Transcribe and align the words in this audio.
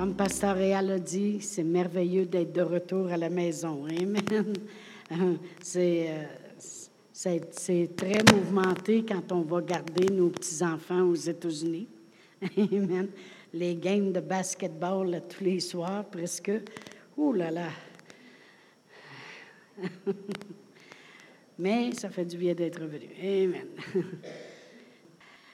Comme 0.00 0.14
Pasteur 0.14 0.56
Réal 0.56 0.92
a 0.92 0.98
dit, 0.98 1.42
c'est 1.42 1.62
merveilleux 1.62 2.24
d'être 2.24 2.52
de 2.54 2.62
retour 2.62 3.12
à 3.12 3.18
la 3.18 3.28
maison. 3.28 3.84
Amen. 3.84 4.54
C'est, 5.62 6.06
euh, 6.08 6.24
c'est, 7.12 7.94
très 7.94 8.22
mouvementé 8.32 9.04
quand 9.04 9.30
on 9.30 9.42
va 9.42 9.60
garder 9.60 10.06
nos 10.06 10.30
petits-enfants 10.30 11.02
aux 11.02 11.14
États-Unis. 11.14 11.86
Amen. 12.56 13.08
Les 13.52 13.74
games 13.74 14.10
de 14.10 14.20
basketball 14.20 15.20
tous 15.28 15.44
les 15.44 15.60
soirs, 15.60 16.06
presque. 16.06 16.50
Ouh 17.18 17.34
là 17.34 17.50
là! 17.50 17.68
Mais 21.58 21.92
ça 21.92 22.08
fait 22.08 22.24
du 22.24 22.38
bien 22.38 22.54
d'être 22.54 22.80
venu. 22.80 23.10
Amen. 23.22 23.66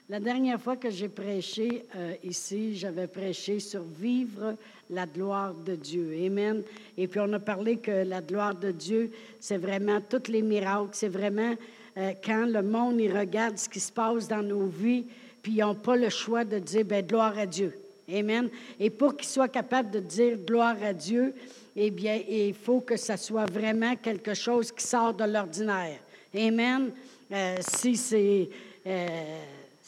La 0.09 0.21
dernière 0.21 0.61
fois 0.61 0.77
que 0.77 0.89
j'ai 0.89 1.09
prêché 1.09 1.83
euh, 1.93 2.13
ici, 2.23 2.77
j'avais 2.77 3.07
prêché 3.07 3.59
sur 3.59 3.83
vivre 3.83 4.55
la 4.89 5.05
gloire 5.05 5.53
de 5.53 5.75
Dieu. 5.75 6.17
Amen. 6.25 6.63
Et 6.97 7.09
puis 7.09 7.19
on 7.19 7.33
a 7.33 7.39
parlé 7.39 7.75
que 7.75 8.05
la 8.05 8.21
gloire 8.21 8.55
de 8.55 8.71
Dieu, 8.71 9.11
c'est 9.41 9.57
vraiment 9.57 9.99
tous 9.99 10.31
les 10.31 10.41
miracles, 10.41 10.91
c'est 10.93 11.09
vraiment 11.09 11.53
euh, 11.97 12.13
quand 12.23 12.45
le 12.45 12.61
monde 12.61 13.01
y 13.01 13.11
regarde 13.11 13.57
ce 13.57 13.67
qui 13.67 13.81
se 13.81 13.91
passe 13.91 14.29
dans 14.29 14.41
nos 14.41 14.67
vies, 14.67 15.03
puis 15.43 15.55
ils 15.57 15.59
n'ont 15.59 15.75
pas 15.75 15.97
le 15.97 16.09
choix 16.09 16.45
de 16.45 16.59
dire 16.59 16.85
ben, 16.85 17.05
gloire 17.05 17.37
à 17.37 17.45
Dieu. 17.45 17.77
Amen. 18.09 18.49
Et 18.79 18.89
pour 18.89 19.17
qu'ils 19.17 19.27
soient 19.27 19.49
capables 19.49 19.91
de 19.91 19.99
dire 19.99 20.37
gloire 20.37 20.77
à 20.81 20.93
Dieu, 20.93 21.33
eh 21.75 21.91
bien, 21.91 22.17
il 22.29 22.53
faut 22.53 22.79
que 22.79 22.95
ça 22.95 23.17
soit 23.17 23.51
vraiment 23.51 23.97
quelque 23.97 24.33
chose 24.33 24.71
qui 24.71 24.87
sort 24.87 25.13
de 25.13 25.25
l'ordinaire. 25.25 25.99
Amen. 26.33 26.91
Euh, 27.29 27.57
si 27.59 27.97
c'est 27.97 28.49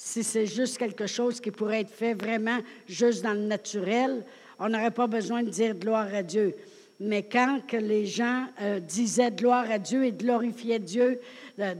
si 0.01 0.23
c'est 0.23 0.45
juste 0.45 0.77
quelque 0.77 1.07
chose 1.07 1.41
qui 1.41 1.51
pourrait 1.51 1.81
être 1.81 1.93
fait 1.93 2.13
vraiment 2.13 2.59
juste 2.87 3.21
dans 3.21 3.33
le 3.33 3.41
naturel, 3.41 4.23
on 4.57 4.69
n'aurait 4.69 4.91
pas 4.91 5.07
besoin 5.07 5.43
de 5.43 5.49
dire 5.49 5.75
gloire 5.75 6.07
à 6.15 6.23
Dieu. 6.23 6.55
Mais 7.01 7.23
quand 7.23 7.59
que 7.67 7.75
les 7.75 8.05
gens 8.05 8.45
euh, 8.61 8.79
disaient 8.79 9.29
gloire 9.29 9.69
à 9.69 9.77
Dieu 9.77 10.05
et 10.05 10.13
glorifiaient 10.13 10.79
Dieu 10.79 11.19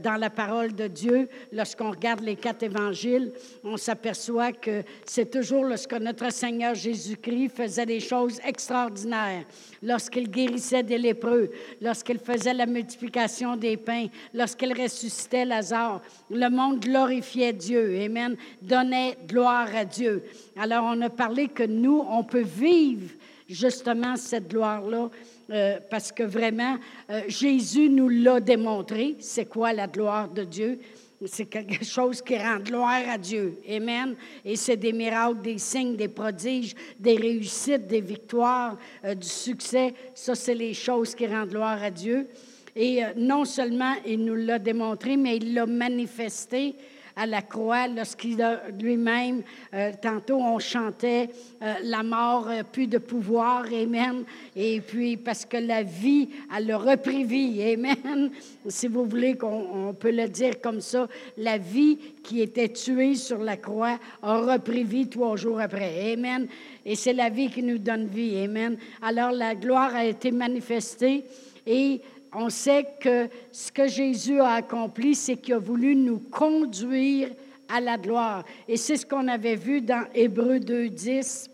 dans 0.02 0.16
la 0.16 0.30
parole 0.30 0.74
de 0.74 0.86
Dieu, 0.86 1.28
lorsqu'on 1.52 1.90
regarde 1.90 2.20
les 2.20 2.36
quatre 2.36 2.62
évangiles, 2.62 3.32
on 3.64 3.76
s'aperçoit 3.76 4.52
que 4.52 4.82
c'est 5.04 5.30
toujours 5.30 5.64
lorsque 5.64 5.94
notre 5.94 6.30
Seigneur 6.32 6.74
Jésus-Christ 6.74 7.50
faisait 7.50 7.86
des 7.86 8.00
choses 8.00 8.40
extraordinaires, 8.44 9.44
lorsqu'il 9.82 10.30
guérissait 10.30 10.82
des 10.82 10.98
lépreux, 10.98 11.50
lorsqu'il 11.80 12.18
faisait 12.18 12.54
la 12.54 12.66
multiplication 12.66 13.56
des 13.56 13.76
pains, 13.76 14.06
lorsqu'il 14.34 14.72
ressuscitait 14.72 15.44
Lazare. 15.44 16.02
Le 16.30 16.48
monde 16.48 16.80
glorifiait 16.80 17.52
Dieu. 17.52 18.02
Amen. 18.02 18.36
Donnait 18.60 19.16
gloire 19.26 19.68
à 19.74 19.84
Dieu. 19.84 20.22
Alors, 20.56 20.84
on 20.84 21.00
a 21.00 21.10
parlé 21.10 21.48
que 21.48 21.62
nous, 21.62 22.04
on 22.08 22.22
peut 22.22 22.42
vivre 22.42 23.08
justement 23.48 24.16
cette 24.16 24.48
gloire-là, 24.48 25.10
euh, 25.50 25.78
parce 25.90 26.12
que 26.12 26.22
vraiment, 26.22 26.76
euh, 27.10 27.22
Jésus 27.26 27.88
nous 27.88 28.08
l'a 28.08 28.40
démontré. 28.40 29.16
C'est 29.18 29.46
quoi 29.46 29.72
la 29.72 29.86
gloire 29.86 30.28
de 30.28 30.44
Dieu? 30.44 30.78
C'est 31.26 31.46
quelque 31.46 31.84
chose 31.84 32.22
qui 32.22 32.36
rend 32.36 32.58
gloire 32.58 33.02
à 33.08 33.18
Dieu. 33.18 33.58
Amen. 33.68 34.14
Et 34.44 34.56
c'est 34.56 34.76
des 34.76 34.92
miracles, 34.92 35.40
des 35.42 35.58
signes, 35.58 35.96
des 35.96 36.08
prodiges, 36.08 36.74
des 36.98 37.16
réussites, 37.16 37.86
des 37.86 38.00
victoires, 38.00 38.78
euh, 39.04 39.14
du 39.14 39.26
succès. 39.26 39.92
Ça, 40.14 40.34
c'est 40.34 40.54
les 40.54 40.74
choses 40.74 41.14
qui 41.14 41.26
rendent 41.26 41.50
gloire 41.50 41.82
à 41.82 41.90
Dieu. 41.90 42.28
Et 42.76 43.00
non 43.16 43.44
seulement 43.44 43.94
il 44.06 44.24
nous 44.24 44.36
l'a 44.36 44.60
démontré, 44.60 45.16
mais 45.16 45.38
il 45.38 45.54
l'a 45.54 45.66
manifesté 45.66 46.76
à 47.20 47.26
la 47.26 47.42
croix 47.42 47.86
lorsqu'il 47.86 48.42
lui-même, 48.80 49.42
euh, 49.74 49.92
tantôt 50.00 50.38
on 50.38 50.58
chantait 50.58 51.28
euh, 51.60 51.74
la 51.82 52.02
mort, 52.02 52.48
euh, 52.48 52.62
plus 52.62 52.86
de 52.86 52.96
pouvoir, 52.96 53.66
Amen. 53.66 54.24
Et 54.56 54.80
puis 54.80 55.18
parce 55.18 55.44
que 55.44 55.58
la 55.58 55.82
vie, 55.82 56.30
elle 56.56 56.70
a 56.70 56.78
repris 56.78 57.24
vie, 57.24 57.62
Amen. 57.62 58.30
Si 58.68 58.88
vous 58.88 59.04
voulez 59.04 59.36
qu'on 59.36 59.94
peut 59.98 60.12
le 60.12 60.28
dire 60.28 60.62
comme 60.62 60.80
ça, 60.80 61.08
la 61.36 61.58
vie 61.58 61.98
qui 62.22 62.40
était 62.40 62.70
tuée 62.70 63.14
sur 63.14 63.38
la 63.38 63.58
croix 63.58 63.98
a 64.22 64.38
repris 64.38 64.84
vie 64.84 65.06
trois 65.06 65.36
jours 65.36 65.60
après, 65.60 66.14
Amen. 66.14 66.46
Et 66.86 66.94
c'est 66.94 67.12
la 67.12 67.28
vie 67.28 67.50
qui 67.50 67.62
nous 67.62 67.78
donne 67.78 68.06
vie, 68.06 68.38
Amen. 68.38 68.78
Alors 69.02 69.32
la 69.32 69.54
gloire 69.54 69.94
a 69.94 70.06
été 70.06 70.30
manifestée 70.30 71.24
et 71.66 72.00
on 72.32 72.48
sait 72.48 72.86
que 73.00 73.28
ce 73.50 73.72
que 73.72 73.88
Jésus 73.88 74.40
a 74.40 74.54
accompli, 74.54 75.14
c'est 75.14 75.36
qu'il 75.36 75.54
a 75.54 75.58
voulu 75.58 75.96
nous 75.96 76.18
conduire 76.18 77.30
à 77.68 77.80
la 77.80 77.96
gloire. 77.96 78.44
Et 78.68 78.76
c'est 78.76 78.96
ce 78.96 79.06
qu'on 79.06 79.28
avait 79.28 79.56
vu 79.56 79.80
dans 79.80 80.04
Hébreu 80.14 80.58
2.10. 80.58 81.48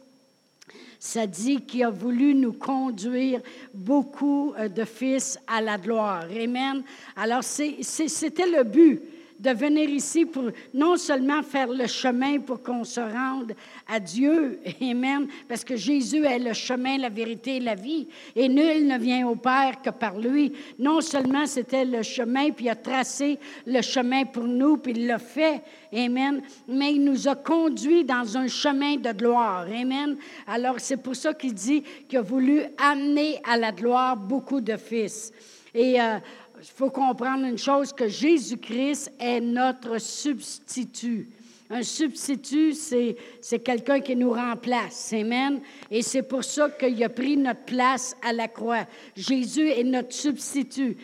Ça 0.98 1.26
dit 1.26 1.60
qu'il 1.60 1.84
a 1.84 1.90
voulu 1.90 2.34
nous 2.34 2.52
conduire 2.52 3.40
beaucoup 3.72 4.54
euh, 4.58 4.68
de 4.68 4.84
fils 4.84 5.38
à 5.46 5.60
la 5.60 5.78
gloire. 5.78 6.24
Amen. 6.24 6.82
Alors, 7.14 7.44
c'était 7.44 8.46
le 8.46 8.64
but 8.64 9.00
de 9.38 9.50
venir 9.50 9.88
ici 9.88 10.24
pour 10.24 10.50
non 10.72 10.96
seulement 10.96 11.42
faire 11.42 11.68
le 11.68 11.86
chemin 11.86 12.40
pour 12.40 12.62
qu'on 12.62 12.84
se 12.84 13.00
rende 13.00 13.54
à 13.86 14.00
Dieu, 14.00 14.60
Amen, 14.80 15.26
parce 15.48 15.64
que 15.64 15.76
Jésus 15.76 16.24
est 16.24 16.38
le 16.38 16.52
chemin, 16.52 16.98
la 16.98 17.08
vérité 17.08 17.56
et 17.56 17.60
la 17.60 17.74
vie, 17.74 18.08
et 18.34 18.48
nul 18.48 18.86
ne 18.86 18.98
vient 18.98 19.26
au 19.28 19.36
Père 19.36 19.80
que 19.82 19.90
par 19.90 20.18
lui. 20.18 20.52
Non 20.78 21.00
seulement 21.00 21.46
c'était 21.46 21.84
le 21.84 22.02
chemin, 22.02 22.50
puis 22.50 22.66
il 22.66 22.70
a 22.70 22.76
tracé 22.76 23.38
le 23.66 23.82
chemin 23.82 24.24
pour 24.24 24.44
nous, 24.44 24.76
puis 24.78 24.92
il 24.92 25.06
l'a 25.06 25.18
fait, 25.18 25.62
Amen, 25.92 26.42
mais 26.68 26.92
il 26.92 27.04
nous 27.04 27.28
a 27.28 27.34
conduits 27.34 28.04
dans 28.04 28.36
un 28.36 28.48
chemin 28.48 28.96
de 28.96 29.12
gloire, 29.12 29.66
Amen. 29.68 30.16
Alors 30.46 30.76
c'est 30.78 30.96
pour 30.96 31.16
ça 31.16 31.34
qu'il 31.34 31.54
dit 31.54 31.82
qu'il 32.08 32.18
a 32.18 32.22
voulu 32.22 32.62
amener 32.78 33.40
à 33.44 33.56
la 33.56 33.72
gloire 33.72 34.16
beaucoup 34.16 34.60
de 34.60 34.76
fils. 34.76 35.32
Et 35.74 36.00
euh, 36.00 36.18
il 36.58 36.66
faut 36.66 36.90
comprendre 36.90 37.44
une 37.44 37.58
chose, 37.58 37.92
que 37.92 38.08
Jésus-Christ 38.08 39.12
est 39.18 39.40
notre 39.40 39.98
substitut. 39.98 41.28
Un 41.68 41.82
substitut, 41.82 42.74
c'est, 42.74 43.16
quelqu'un 43.64 44.00
qui 44.00 44.14
nous 44.14 44.30
remplace. 44.30 45.12
Amen. 45.12 45.60
Et 45.90 46.00
c'est 46.00 46.22
pour 46.22 46.44
ça 46.44 46.70
qu'il 46.70 47.02
a 47.02 47.08
pris 47.08 47.36
notre 47.36 47.64
place 47.64 48.16
à 48.22 48.32
la 48.32 48.46
croix. 48.46 48.86
Jésus 49.16 49.68
est 49.68 49.82
notre 49.82 50.12
substitut. 50.12 50.96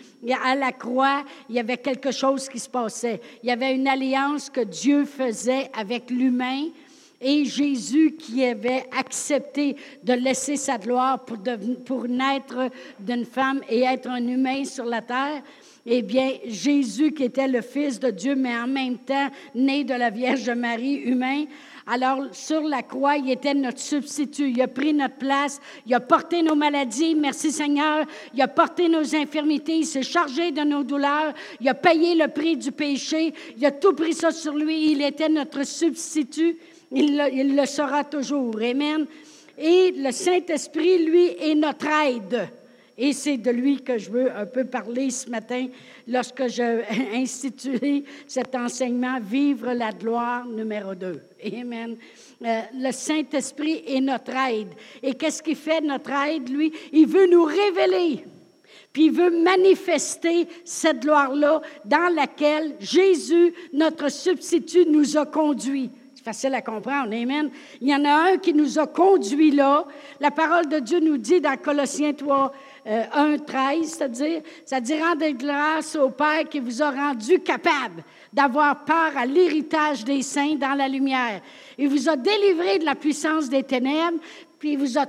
À 0.45 0.55
la 0.55 0.71
croix, 0.71 1.25
il 1.49 1.57
y 1.57 1.59
avait 1.59 1.79
quelque 1.79 2.13
chose 2.13 2.49
qui 2.49 2.61
se 2.61 2.69
passait. 2.69 3.21
Il 3.43 3.49
y 3.49 3.53
avait 3.53 3.75
une 3.75 3.89
alliance 3.89 4.51
que 4.51 4.61
Dieu 4.61 5.05
faisait 5.05 5.69
avec 5.77 6.11
l'humain 6.11 6.69
et 7.22 7.44
Jésus 7.44 8.16
qui 8.19 8.44
avait 8.44 8.84
accepté 8.97 9.77
de 10.03 10.12
laisser 10.12 10.56
sa 10.56 10.78
gloire 10.78 11.25
pour, 11.25 12.09
naître 12.09 12.69
d'une 12.99 13.25
femme 13.25 13.60
et 13.69 13.83
être 13.83 14.09
un 14.09 14.27
humain 14.27 14.65
sur 14.65 14.84
la 14.84 15.00
terre, 15.00 15.43
eh 15.87 16.03
bien, 16.03 16.33
Jésus 16.47 17.12
qui 17.12 17.25
était 17.25 17.49
le 17.49 17.60
Fils 17.60 17.99
de 17.99 18.10
Dieu, 18.10 18.34
mais 18.34 18.56
en 18.56 18.66
même 18.66 18.99
temps 18.99 19.28
né 19.55 19.84
de 19.84 19.94
la 19.94 20.10
Vierge 20.10 20.50
Marie 20.50 20.94
humain, 20.94 21.44
alors, 21.87 22.28
sur 22.33 22.60
la 22.62 22.83
croix, 22.83 23.16
il 23.16 23.31
était 23.31 23.54
notre 23.54 23.81
substitut. 23.81 24.50
Il 24.50 24.62
a 24.62 24.69
pris 24.69 24.94
notre 24.94 25.16
place. 25.16 25.60
Il 25.87 25.94
a 25.94 26.00
porté 26.00 26.43
nos 26.43 26.54
maladies. 26.54 27.15
Merci 27.15 27.50
Seigneur. 27.50 28.06
Il 28.34 28.41
a 28.41 28.49
porté 28.49 28.89
nos 28.89 29.15
infirmités. 29.15 29.78
Il 29.78 29.87
s'est 29.87 30.03
chargé 30.03 30.53
de 30.53 30.62
nos 30.62 30.84
douleurs. 30.84 31.34
Il 31.60 31.69
a 31.69 31.75
payé 31.75 32.15
le 32.15 32.28
prix 32.28 32.56
du 32.56 32.71
péché. 32.71 33.34
Il 33.56 33.66
a 33.66 33.72
tout 33.72 33.94
pris 33.94 34.15
ça 34.15 34.31
sur 34.31 34.54
lui. 34.54 34.93
Il 34.93 35.03
était 35.03 35.28
notre 35.28 35.65
substitut. 35.65 36.56
Il 36.94 37.56
le, 37.56 37.66
sera 37.66 38.04
toujours. 38.04 38.56
Amen. 38.60 39.06
Et 39.58 39.92
le 39.97 40.10
Saint-Esprit, 40.10 41.04
lui, 41.04 41.28
est 41.41 41.54
notre 41.54 41.86
aide. 41.86 42.48
Et 42.97 43.12
c'est 43.14 43.38
de 43.38 43.50
lui 43.50 43.80
que 43.80 43.97
je 43.97 44.10
veux 44.10 44.30
un 44.30 44.44
peu 44.44 44.64
parler 44.64 45.10
ce 45.10 45.28
matin 45.30 45.66
lorsque 46.06 46.47
j'ai 46.48 46.82
institué 47.14 48.04
cet 48.26 48.54
enseignement 48.54 49.19
Vivre 49.20 49.72
la 49.72 49.92
gloire 49.92 50.47
numéro 50.47 50.94
2. 50.94 51.20
Amen. 51.58 51.97
Euh, 52.44 52.60
le 52.75 52.92
Saint-Esprit 52.92 53.82
est 53.86 54.00
notre 54.00 54.36
aide. 54.36 54.74
Et 55.03 55.14
qu'est-ce 55.14 55.42
qu'il 55.42 55.56
fait, 55.56 55.80
notre 55.80 56.12
aide, 56.12 56.48
lui? 56.50 56.72
Il 56.92 57.06
veut 57.06 57.27
nous 57.27 57.45
révéler. 57.45 58.24
Puis 58.92 59.06
il 59.06 59.12
veut 59.12 59.42
manifester 59.42 60.47
cette 60.65 61.00
gloire-là 61.00 61.62
dans 61.86 62.15
laquelle 62.15 62.74
Jésus, 62.78 63.54
notre 63.72 64.10
substitut, 64.10 64.84
nous 64.86 65.16
a 65.16 65.24
conduits 65.24 65.91
facile 66.22 66.54
à 66.54 66.63
comprendre. 66.63 67.15
Amen. 67.15 67.51
Il 67.80 67.89
y 67.89 67.95
en 67.95 68.04
a 68.04 68.33
un 68.33 68.36
qui 68.36 68.54
nous 68.54 68.78
a 68.78 68.86
conduits 68.86 69.51
là. 69.51 69.84
La 70.21 70.30
parole 70.30 70.69
de 70.69 70.78
Dieu 70.78 71.01
nous 71.01 71.19
dit 71.19 71.41
dans 71.41 71.57
Colossiens 71.57 72.13
3, 72.13 72.53
1, 72.86 73.39
13, 73.39 73.89
c'est-à-dire, 73.89 74.42
dit 74.80 75.01
rendre 75.01 75.28
grâce 75.30 75.97
au 75.97 76.10
Père 76.10 76.45
qui 76.48 76.60
vous 76.60 76.83
a 76.83 76.91
rendu 76.91 77.41
capable 77.41 78.04
d'avoir 78.33 78.84
part 78.84 79.16
à 79.16 79.27
l'héritage 79.27 80.04
des 80.04 80.22
saints 80.22 80.54
dans 80.54 80.74
la 80.74 80.89
lumière. 80.89 81.41
Il 81.77 81.89
vous 81.89 82.09
a 82.09 82.16
délivré 82.16 82.78
de 82.78 82.84
la 82.84 82.95
puissance 82.95 83.48
des 83.48 83.63
ténèbres 83.63 84.19
puis 84.62 84.74
il 84.74 84.78
vous 84.78 84.97
a 84.97 85.06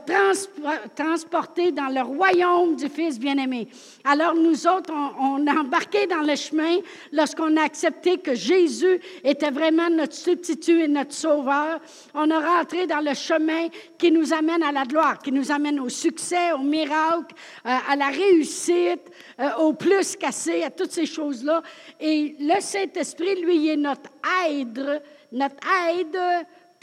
transporté 0.95 1.71
dans 1.71 1.89
le 1.89 2.01
royaume 2.01 2.75
du 2.75 2.89
Fils 2.89 3.19
bien-aimé. 3.19 3.67
Alors 4.03 4.33
nous 4.33 4.65
autres, 4.65 4.91
on, 4.91 5.45
a 5.45 5.59
embarqué 5.59 6.07
dans 6.07 6.21
le 6.21 6.35
chemin 6.35 6.77
lorsqu'on 7.11 7.55
a 7.57 7.61
accepté 7.61 8.17
que 8.17 8.33
Jésus 8.33 8.99
était 9.23 9.51
vraiment 9.51 9.91
notre 9.91 10.15
substitut 10.15 10.81
et 10.81 10.87
notre 10.87 11.13
sauveur. 11.13 11.79
On 12.15 12.31
a 12.31 12.57
rentré 12.57 12.87
dans 12.87 13.01
le 13.01 13.13
chemin 13.13 13.67
qui 13.99 14.09
nous 14.09 14.33
amène 14.33 14.63
à 14.63 14.71
la 14.71 14.85
gloire, 14.85 15.19
qui 15.19 15.31
nous 15.31 15.51
amène 15.51 15.79
au 15.79 15.89
succès, 15.89 16.51
au 16.53 16.63
miracle, 16.63 17.35
euh, 17.67 17.77
à 17.87 17.95
la 17.95 18.07
réussite, 18.07 19.03
euh, 19.39 19.49
au 19.59 19.73
plus 19.73 20.15
cassé, 20.15 20.63
à 20.63 20.71
toutes 20.71 20.93
ces 20.93 21.05
choses-là. 21.05 21.61
Et 21.99 22.35
le 22.39 22.59
Saint-Esprit, 22.59 23.39
lui, 23.39 23.67
est 23.67 23.77
notre 23.77 24.09
aide, 24.47 25.03
notre 25.31 25.57
aide 25.91 26.17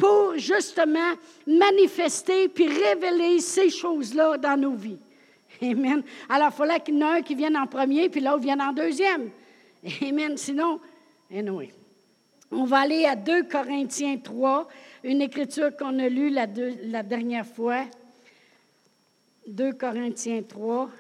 pour 0.01 0.39
justement 0.39 1.13
manifester 1.47 2.49
puis 2.49 2.67
révéler 2.67 3.39
ces 3.41 3.69
choses-là 3.69 4.39
dans 4.39 4.57
nos 4.57 4.73
vies. 4.73 4.99
Amen. 5.63 6.03
Alors, 6.29 6.49
il 6.53 6.57
fallait 6.57 6.81
qu'il 6.81 6.99
y 6.99 7.05
en 7.05 7.15
ait 7.15 7.19
un 7.19 7.23
qui 7.23 7.35
vienne 7.35 7.57
en 7.57 7.67
premier, 7.67 8.09
puis 8.09 8.23
l'autre 8.23 8.41
vienne 8.41 8.63
en 8.63 8.73
deuxième. 8.73 9.31
Amen. 10.03 10.37
Sinon, 10.39 10.81
anyway. 11.31 11.71
On 12.51 12.65
va 12.65 12.79
aller 12.79 13.05
à 13.05 13.15
2 13.15 13.45
Corinthiens 13.45 14.17
3, 14.17 14.67
une 15.05 15.23
écriture 15.23 15.77
qu'on 15.77 15.99
a 16.01 16.09
lue 16.09 16.31
la, 16.31 16.47
la 16.85 17.03
dernière 17.03 17.47
fois. 17.47 17.85
2 19.47 19.75
Corinthiens 19.75 20.43
3. 20.43 20.91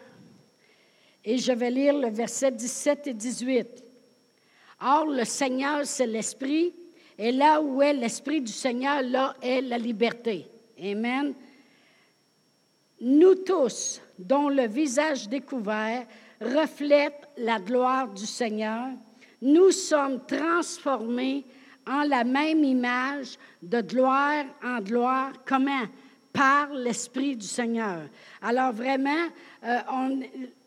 Et 1.25 1.39
je 1.39 1.53
vais 1.53 1.71
lire 1.71 1.95
le 1.95 2.09
verset 2.09 2.53
17 2.53 3.07
et 3.09 3.15
18. 3.15 3.67
Or, 4.83 5.07
le 5.07 5.25
Seigneur, 5.25 5.81
c'est 5.85 6.07
l'Esprit, 6.07 6.73
et 7.23 7.33
là 7.33 7.61
où 7.61 7.83
est 7.83 7.93
l'Esprit 7.93 8.41
du 8.41 8.51
Seigneur, 8.51 9.03
là 9.03 9.35
est 9.43 9.61
la 9.61 9.77
liberté. 9.77 10.47
Amen. 10.83 11.35
Nous 12.99 13.35
tous, 13.35 14.01
dont 14.19 14.49
le 14.49 14.67
visage 14.67 15.29
découvert 15.29 16.07
reflète 16.41 17.29
la 17.37 17.61
gloire 17.61 18.09
du 18.09 18.25
Seigneur, 18.25 18.87
nous 19.43 19.71
sommes 19.71 20.25
transformés 20.25 21.45
en 21.87 22.05
la 22.05 22.25
même 22.25 22.65
image 22.65 23.37
de 23.63 23.83
gloire 23.83 24.47
en 24.65 24.81
gloire. 24.81 25.33
Comment? 25.45 25.85
Par 26.33 26.73
l'Esprit 26.73 27.37
du 27.37 27.47
Seigneur. 27.47 28.01
Alors 28.41 28.73
vraiment, 28.73 29.27
euh, 29.63 29.79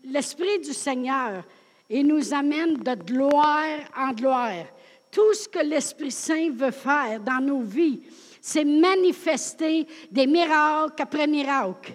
l'Esprit 0.04 0.60
du 0.60 0.74
Seigneur, 0.74 1.44
il 1.90 2.06
nous 2.06 2.32
amène 2.32 2.76
de 2.78 2.94
gloire 2.94 3.80
en 3.98 4.12
gloire. 4.12 4.66
Tout 5.14 5.34
ce 5.36 5.48
que 5.48 5.60
l'Esprit 5.60 6.12
Saint 6.12 6.50
veut 6.50 6.72
faire 6.72 7.20
dans 7.20 7.40
nos 7.40 7.62
vies, 7.62 8.02
c'est 8.42 8.66
manifester 8.66 9.86
des 10.10 10.26
miracles 10.26 11.04
après 11.04 11.28
miracles, 11.28 11.94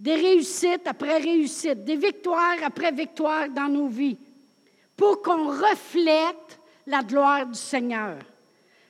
des 0.00 0.14
réussites 0.14 0.86
après 0.86 1.18
réussites, 1.18 1.84
des 1.84 1.96
victoires 1.96 2.56
après 2.64 2.90
victoires 2.90 3.50
dans 3.50 3.68
nos 3.68 3.88
vies, 3.88 4.16
pour 4.96 5.20
qu'on 5.20 5.48
reflète 5.48 6.58
la 6.86 7.02
gloire 7.02 7.46
du 7.46 7.58
Seigneur. 7.58 8.16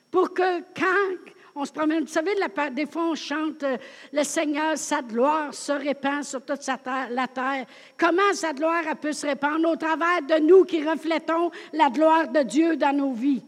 Pour 0.09 0.33
que 0.33 0.61
quand 0.73 1.33
on 1.57 1.65
se 1.65 1.71
promène. 1.71 2.01
Vous 2.01 2.07
savez, 2.07 2.35
des 2.71 2.85
fois, 2.85 3.09
on 3.09 3.15
chante 3.15 3.63
euh, 3.63 3.77
Le 4.13 4.23
Seigneur, 4.23 4.77
sa 4.77 5.01
gloire 5.01 5.53
se 5.53 5.71
répand 5.71 6.23
sur 6.23 6.41
toute 6.41 6.61
la 7.09 7.27
terre. 7.27 7.65
Comment 7.97 8.33
sa 8.33 8.53
gloire 8.53 8.87
a 8.87 8.95
pu 8.95 9.11
se 9.13 9.25
répandre? 9.25 9.69
Au 9.69 9.75
travers 9.75 10.21
de 10.21 10.39
nous 10.39 10.63
qui 10.65 10.87
reflétons 10.87 11.51
la 11.73 11.89
gloire 11.89 12.27
de 12.27 12.43
Dieu 12.43 12.77
dans 12.77 12.95
nos 12.95 13.11
vies? 13.11 13.43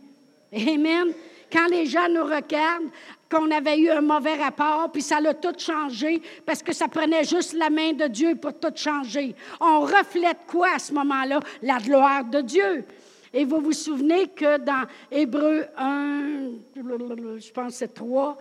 Amen. 0.51 1.13
Quand 1.51 1.67
les 1.67 1.85
gens 1.85 2.09
nous 2.09 2.23
regardent, 2.23 2.89
qu'on 3.31 3.51
avait 3.51 3.77
eu 3.77 3.89
un 3.91 4.01
mauvais 4.01 4.35
rapport, 4.35 4.89
puis 4.91 5.03
ça 5.03 5.19
l'a 5.19 5.35
tout 5.35 5.53
changé 5.57 6.21
parce 6.45 6.63
que 6.63 6.73
ça 6.73 6.87
prenait 6.87 7.23
juste 7.23 7.53
la 7.53 7.69
main 7.69 7.93
de 7.93 8.07
Dieu 8.07 8.35
pour 8.35 8.53
tout 8.59 8.73
changer. 8.75 9.35
On 9.59 9.81
reflète 9.81 10.39
quoi 10.47 10.69
à 10.75 10.79
ce 10.79 10.93
moment-là? 10.93 11.39
La 11.61 11.77
gloire 11.77 12.23
de 12.25 12.41
Dieu. 12.41 12.85
Et 13.33 13.45
vous 13.45 13.59
vous 13.59 13.73
souvenez 13.73 14.27
que 14.27 14.57
dans 14.57 14.87
Hébreu 15.11 15.65
1, 15.77 16.49
je 16.75 17.51
pense 17.51 17.75
c'est 17.75 17.93
3, 17.93 18.37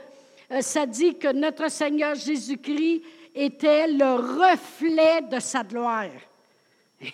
euh, 0.50 0.61
ça 0.61 0.87
dit 0.87 1.17
que 1.17 1.32
notre 1.32 1.70
Seigneur 1.70 2.14
Jésus-Christ 2.14 3.02
était 3.35 3.88
le 3.88 4.14
reflet 4.14 5.23
de 5.31 5.38
sa 5.40 5.62
gloire. 5.62 6.11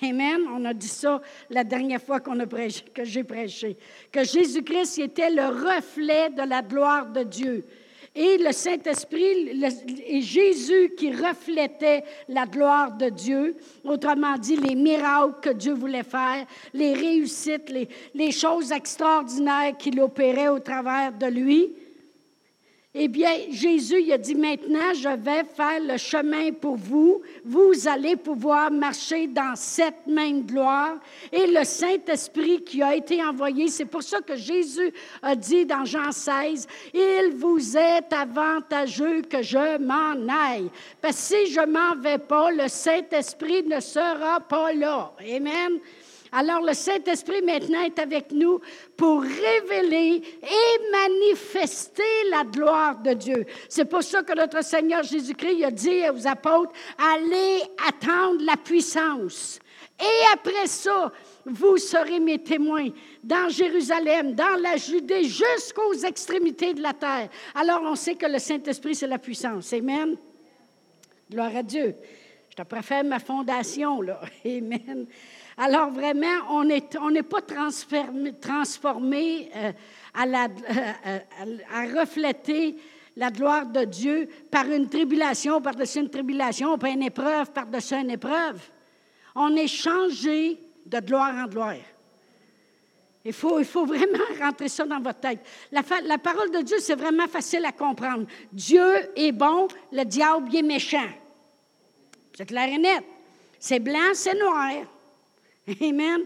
Amen. 0.02 0.40
On 0.50 0.64
a 0.64 0.72
dit 0.72 0.88
ça 0.88 1.20
la 1.50 1.64
dernière 1.64 2.00
fois 2.00 2.20
a 2.38 2.46
que 2.94 3.04
j'ai 3.04 3.24
prêché. 3.24 3.76
Que 4.10 4.24
Jésus-Christ 4.24 4.98
était 5.00 5.30
le 5.30 5.46
reflet 5.46 6.30
de 6.30 6.42
la 6.48 6.62
gloire 6.62 7.06
de 7.06 7.22
Dieu 7.22 7.64
et 8.14 8.38
le 8.38 8.52
Saint-Esprit 8.52 9.60
et 10.06 10.22
Jésus 10.22 10.94
qui 10.96 11.10
reflétait 11.12 12.04
la 12.28 12.46
gloire 12.46 12.92
de 12.92 13.08
Dieu, 13.08 13.56
autrement 13.84 14.38
dit 14.38 14.56
les 14.56 14.76
miracles 14.76 15.40
que 15.42 15.50
Dieu 15.50 15.74
voulait 15.74 16.04
faire, 16.04 16.46
les 16.72 16.94
réussites, 16.94 17.70
les, 17.70 17.88
les 18.14 18.30
choses 18.30 18.70
extraordinaires 18.70 19.76
qu'il 19.76 20.00
opérait 20.00 20.48
au 20.48 20.60
travers 20.60 21.12
de 21.12 21.26
lui. 21.26 21.74
Eh 22.96 23.08
bien, 23.08 23.32
Jésus, 23.50 24.02
il 24.02 24.12
a 24.12 24.18
dit, 24.18 24.36
maintenant, 24.36 24.94
je 24.94 25.08
vais 25.08 25.42
faire 25.42 25.80
le 25.80 25.96
chemin 25.96 26.52
pour 26.52 26.76
vous. 26.76 27.22
Vous 27.44 27.88
allez 27.88 28.14
pouvoir 28.14 28.70
marcher 28.70 29.26
dans 29.26 29.56
cette 29.56 30.06
même 30.06 30.42
gloire. 30.42 31.00
Et 31.32 31.48
le 31.48 31.64
Saint-Esprit 31.64 32.62
qui 32.62 32.80
a 32.82 32.94
été 32.94 33.20
envoyé, 33.20 33.66
c'est 33.66 33.84
pour 33.84 34.04
ça 34.04 34.20
que 34.20 34.36
Jésus 34.36 34.92
a 35.20 35.34
dit 35.34 35.66
dans 35.66 35.84
Jean 35.84 36.12
16, 36.12 36.68
Il 36.94 37.32
vous 37.36 37.76
est 37.76 38.12
avantageux 38.12 39.22
que 39.22 39.42
je 39.42 39.76
m'en 39.78 40.32
aille. 40.32 40.70
Parce 41.02 41.16
que 41.16 41.36
si 41.46 41.52
je 41.52 41.66
m'en 41.66 42.00
vais 42.00 42.18
pas, 42.18 42.52
le 42.52 42.68
Saint-Esprit 42.68 43.64
ne 43.64 43.80
sera 43.80 44.38
pas 44.38 44.72
là. 44.72 45.12
Amen. 45.18 45.80
Alors 46.36 46.62
le 46.62 46.74
Saint-Esprit 46.74 47.42
maintenant 47.42 47.82
est 47.82 47.98
avec 48.00 48.32
nous 48.32 48.60
pour 48.96 49.22
révéler 49.22 50.20
et 50.42 50.90
manifester 50.90 52.02
la 52.28 52.42
gloire 52.42 52.98
de 52.98 53.12
Dieu. 53.12 53.46
C'est 53.68 53.84
pour 53.84 54.02
ça 54.02 54.24
que 54.24 54.36
notre 54.36 54.64
Seigneur 54.64 55.04
Jésus-Christ 55.04 55.64
a 55.64 55.70
dit 55.70 56.02
aux 56.10 56.26
apôtres, 56.26 56.72
allez 56.98 57.62
attendre 57.88 58.42
la 58.44 58.56
puissance. 58.56 59.60
Et 60.00 60.32
après 60.32 60.66
ça, 60.66 61.12
vous 61.46 61.76
serez 61.76 62.18
mes 62.18 62.42
témoins 62.42 62.88
dans 63.22 63.48
Jérusalem, 63.48 64.34
dans 64.34 64.60
la 64.60 64.76
Judée, 64.76 65.22
jusqu'aux 65.22 65.94
extrémités 65.94 66.74
de 66.74 66.82
la 66.82 66.94
terre. 66.94 67.28
Alors 67.54 67.82
on 67.84 67.94
sait 67.94 68.16
que 68.16 68.26
le 68.26 68.40
Saint-Esprit, 68.40 68.96
c'est 68.96 69.06
la 69.06 69.18
puissance. 69.18 69.72
Amen. 69.72 70.16
Gloire 71.30 71.54
à 71.54 71.62
Dieu. 71.62 71.94
Je 72.50 72.56
te 72.56 72.62
préfère 72.62 73.04
ma 73.04 73.20
fondation, 73.20 74.00
là. 74.00 74.20
Amen. 74.44 75.06
Alors 75.56 75.90
vraiment, 75.90 76.26
on 76.50 76.64
n'est 76.64 77.22
pas 77.22 77.40
transformé, 78.40 79.50
euh, 79.54 79.72
à, 80.12 80.26
la, 80.26 80.44
euh, 80.44 81.18
à, 81.72 82.00
refléter 82.00 82.76
la 83.16 83.30
gloire 83.30 83.66
de 83.66 83.84
Dieu 83.84 84.28
par 84.50 84.66
une 84.66 84.88
tribulation 84.88 85.60
par-dessus 85.60 86.00
une 86.00 86.10
tribulation, 86.10 86.76
par 86.76 86.90
une 86.90 87.02
épreuve 87.02 87.52
par-dessus 87.52 87.94
une 87.94 88.10
épreuve. 88.10 88.60
On 89.36 89.54
est 89.54 89.68
changé 89.68 90.58
de 90.86 91.00
gloire 91.00 91.44
en 91.44 91.46
gloire. 91.46 91.76
Il 93.24 93.32
faut, 93.32 93.86
vraiment 93.86 94.18
rentrer 94.40 94.68
ça 94.68 94.84
dans 94.84 95.00
votre 95.00 95.20
tête. 95.20 95.40
La 95.72 96.18
parole 96.18 96.50
de 96.50 96.60
Dieu, 96.60 96.76
c'est 96.78 96.94
vraiment 96.94 97.26
facile 97.26 97.64
à 97.64 97.72
comprendre. 97.72 98.26
Dieu 98.52 98.84
est 99.16 99.32
bon, 99.32 99.66
le 99.92 100.04
diable 100.04 100.54
est 100.54 100.62
méchant. 100.62 101.08
C'est 102.36 102.46
clair 102.46 102.68
et 102.68 102.78
net. 102.78 103.02
C'est 103.58 103.78
blanc, 103.78 104.12
c'est 104.12 104.38
noir. 104.38 104.72
Amen. 105.80 106.22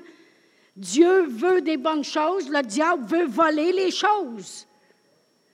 Dieu 0.76 1.22
veut 1.26 1.60
des 1.60 1.76
bonnes 1.76 2.04
choses, 2.04 2.48
le 2.48 2.62
diable 2.62 3.04
veut 3.04 3.26
voler 3.26 3.72
les 3.72 3.90
choses. 3.90 4.66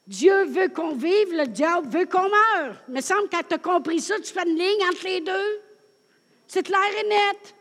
Dieu 0.07 0.45
veut 0.45 0.69
qu'on 0.69 0.95
vive, 0.95 1.33
le 1.33 1.47
diable 1.47 1.89
veut 1.89 2.05
qu'on 2.05 2.29
meure. 2.29 2.77
Il 2.89 2.95
me 2.95 3.01
semble 3.01 3.29
que 3.29 3.43
tu 3.43 3.55
as 3.55 3.59
compris 3.59 4.01
ça, 4.01 4.17
tu 4.21 4.33
fais 4.33 4.47
une 4.47 4.59
ligne 4.59 4.87
entre 4.87 5.05
les 5.07 5.21
deux. 5.21 5.61
C'est 6.47 6.63
clair 6.63 6.81
et 7.01 7.09
net. 7.09 7.55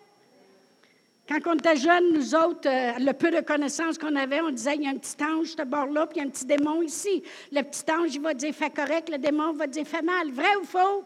Quand 1.26 1.40
on 1.46 1.54
était 1.56 1.78
jeunes, 1.78 2.12
nous 2.14 2.36
autres, 2.36 2.68
euh, 2.68 3.00
le 3.00 3.14
peu 3.14 3.32
de 3.32 3.40
connaissances 3.40 3.98
qu'on 3.98 4.16
avait, 4.18 4.42
on 4.42 4.52
disait 4.52 4.76
il 4.76 4.84
y 4.84 4.88
a 4.88 4.90
un 4.90 4.98
petit 4.98 5.24
ange 5.24 5.56
de 5.56 5.64
bord-là, 5.64 6.06
puis 6.06 6.18
il 6.18 6.20
y 6.20 6.26
a 6.26 6.28
un 6.28 6.30
petit 6.30 6.46
démon 6.46 6.82
ici. 6.82 7.24
Le 7.50 7.62
petit 7.62 7.90
ange, 7.90 8.14
il 8.14 8.22
va 8.22 8.34
dire 8.34 8.54
fait 8.54 8.70
correct, 8.70 9.10
le 9.10 9.18
démon 9.18 9.54
va 9.54 9.68
dire 9.68 9.88
fait 9.88 10.02
mal. 10.02 10.32
Vrai 10.32 10.54
ou 10.62 10.66
faux? 10.66 11.06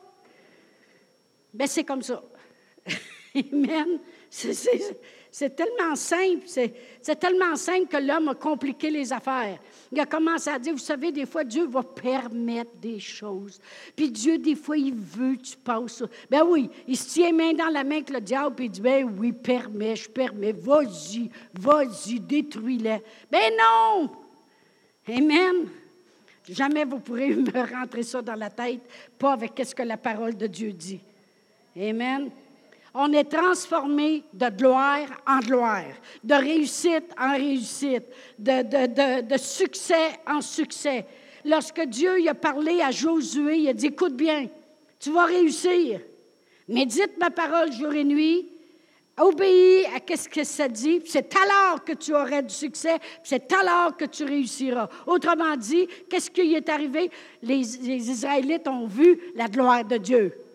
Bien, 1.53 1.67
c'est 1.67 1.83
comme 1.83 2.01
ça. 2.01 2.23
Amen. 3.35 3.99
C'est 4.29 5.55
tellement 5.55 5.95
simple, 5.95 6.47
c'est 6.47 7.19
tellement 7.19 7.55
simple 7.55 7.87
que 7.87 7.97
l'homme 7.97 8.29
a 8.29 8.35
compliqué 8.35 8.89
les 8.89 9.13
affaires. 9.13 9.59
Il 9.91 9.99
a 9.99 10.05
commencé 10.05 10.49
à 10.49 10.59
dire, 10.59 10.73
vous 10.73 10.79
savez, 10.79 11.11
des 11.11 11.25
fois, 11.25 11.43
Dieu 11.43 11.65
va 11.67 11.83
permettre 11.83 12.71
des 12.75 12.99
choses. 12.99 13.59
Puis 13.95 14.09
Dieu, 14.11 14.37
des 14.37 14.55
fois, 14.55 14.77
il 14.77 14.93
veut 14.93 15.35
que 15.35 15.43
tu 15.43 15.57
passes. 15.57 16.03
Ben 16.29 16.43
oui, 16.43 16.69
il 16.87 16.97
se 16.97 17.13
tient 17.13 17.31
main 17.31 17.53
dans 17.53 17.69
la 17.69 17.83
main 17.83 17.97
avec 17.97 18.09
le 18.09 18.19
diable, 18.19 18.55
puis 18.55 18.65
il 18.65 18.71
dit, 18.71 18.81
ben 18.81 19.09
oui, 19.17 19.31
permets, 19.31 19.95
je 19.95 20.09
permets, 20.09 20.51
vas-y, 20.51 21.29
vas-y, 21.53 22.19
détruis-les. 22.19 23.01
Ben 23.31 23.53
non! 23.57 24.09
Amen. 25.07 25.69
Jamais 26.49 26.85
vous 26.85 26.99
pourrez 26.99 27.29
me 27.35 27.73
rentrer 27.73 28.03
ça 28.03 28.21
dans 28.21 28.35
la 28.35 28.49
tête, 28.49 28.81
pas 29.17 29.33
avec 29.33 29.53
ce 29.63 29.73
que 29.73 29.83
la 29.83 29.97
parole 29.97 30.35
de 30.35 30.47
Dieu 30.47 30.71
dit. 30.71 30.99
Amen. 31.79 32.29
On 32.99 33.13
est 33.13 33.25
transformé 33.25 34.23
de 34.33 34.49
gloire 34.49 35.05
en 35.27 35.37
gloire, 35.37 35.93
de 36.23 36.33
réussite 36.33 37.05
en 37.15 37.33
réussite, 37.33 38.05
de, 38.39 39.21
de, 39.21 39.37
succès 39.37 40.19
en 40.25 40.41
succès. 40.41 41.05
Lorsque 41.45 41.81
Dieu 41.81 42.27
a 42.27 42.33
parlé 42.33 42.81
à 42.81 42.89
Josué, 42.89 43.59
il 43.59 43.69
a 43.69 43.73
dit, 43.73 43.87
écoute 43.87 44.15
bien, 44.15 44.47
tu 44.99 45.11
vas 45.11 45.25
réussir. 45.25 46.01
Médite 46.67 47.19
ma 47.19 47.29
parole 47.29 47.71
jour 47.71 47.93
et 47.93 48.03
nuit. 48.03 48.49
Obéis 49.19 49.85
à 49.85 50.17
ce 50.17 50.27
que 50.27 50.43
ça 50.43 50.67
dit. 50.67 51.01
C'est 51.05 51.31
alors 51.35 51.83
que 51.83 51.93
tu 51.93 52.15
auras 52.15 52.41
du 52.41 52.53
succès. 52.53 52.97
C'est 53.23 53.53
alors 53.53 53.95
que 53.95 54.05
tu 54.05 54.23
réussiras. 54.23 54.89
Autrement 55.05 55.55
dit, 55.55 55.87
qu'est-ce 56.09 56.31
qui 56.31 56.55
est 56.55 56.67
arrivé? 56.67 57.11
Les 57.43 57.77
Israélites 58.09 58.67
ont 58.67 58.87
vu 58.87 59.19
la 59.35 59.47
gloire 59.47 59.85
de 59.85 59.97
Dieu. 59.97 60.46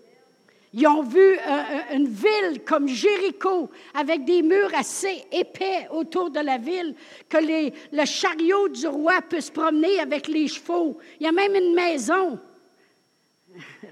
Ils 0.75 0.87
ont 0.87 1.03
vu 1.03 1.21
euh, 1.21 1.39
euh, 1.47 1.97
une 1.97 2.09
ville 2.09 2.63
comme 2.65 2.89
Jéricho, 2.89 3.69
avec 3.93 4.25
des 4.25 4.41
murs 4.41 4.75
assez 4.75 5.23
épais 5.31 5.87
autour 5.91 6.31
de 6.31 6.41
la 6.41 6.57
ville, 6.57 6.95
que 7.29 7.37
le 7.39 8.05
chariot 8.07 8.69
du 8.69 8.87
roi 8.87 9.21
peut 9.21 9.41
se 9.41 9.53
promener 9.53 10.01
avec 10.01 10.29
les 10.29 10.49
chevaux. 10.49 10.99
Il 11.21 11.27
y 11.27 11.29
a 11.29 11.33
même 11.33 11.55
une 11.55 11.75
maison. 11.75 12.39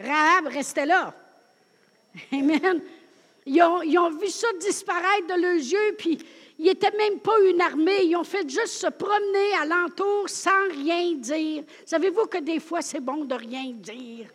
Rahab 0.01 0.47
restait 0.47 0.87
là. 0.87 1.15
Amen. 2.33 2.81
Ils 3.45 3.63
ont, 3.63 3.83
ils 3.83 3.99
ont 3.99 4.11
vu 4.11 4.29
ça 4.29 4.49
disparaître 4.59 5.27
de 5.29 5.41
leurs 5.41 5.55
yeux, 5.57 5.95
puis 5.99 6.19
ils 6.59 6.67
n'étaient 6.67 6.97
même 6.97 7.19
pas 7.21 7.39
une 7.47 7.61
armée. 7.61 8.05
Ils 8.05 8.17
ont 8.17 8.25
fait 8.25 8.49
juste 8.49 8.75
se 8.75 8.87
promener 8.87 9.53
alentour 9.61 10.29
sans 10.29 10.69
rien 10.71 11.13
dire. 11.15 11.65
Savez-vous 11.85 12.27
que 12.27 12.39
des 12.39 12.61
fois, 12.61 12.81
c'est 12.81 13.01
bon 13.01 13.25
de 13.25 13.35
rien 13.35 13.73
dire? 13.73 14.29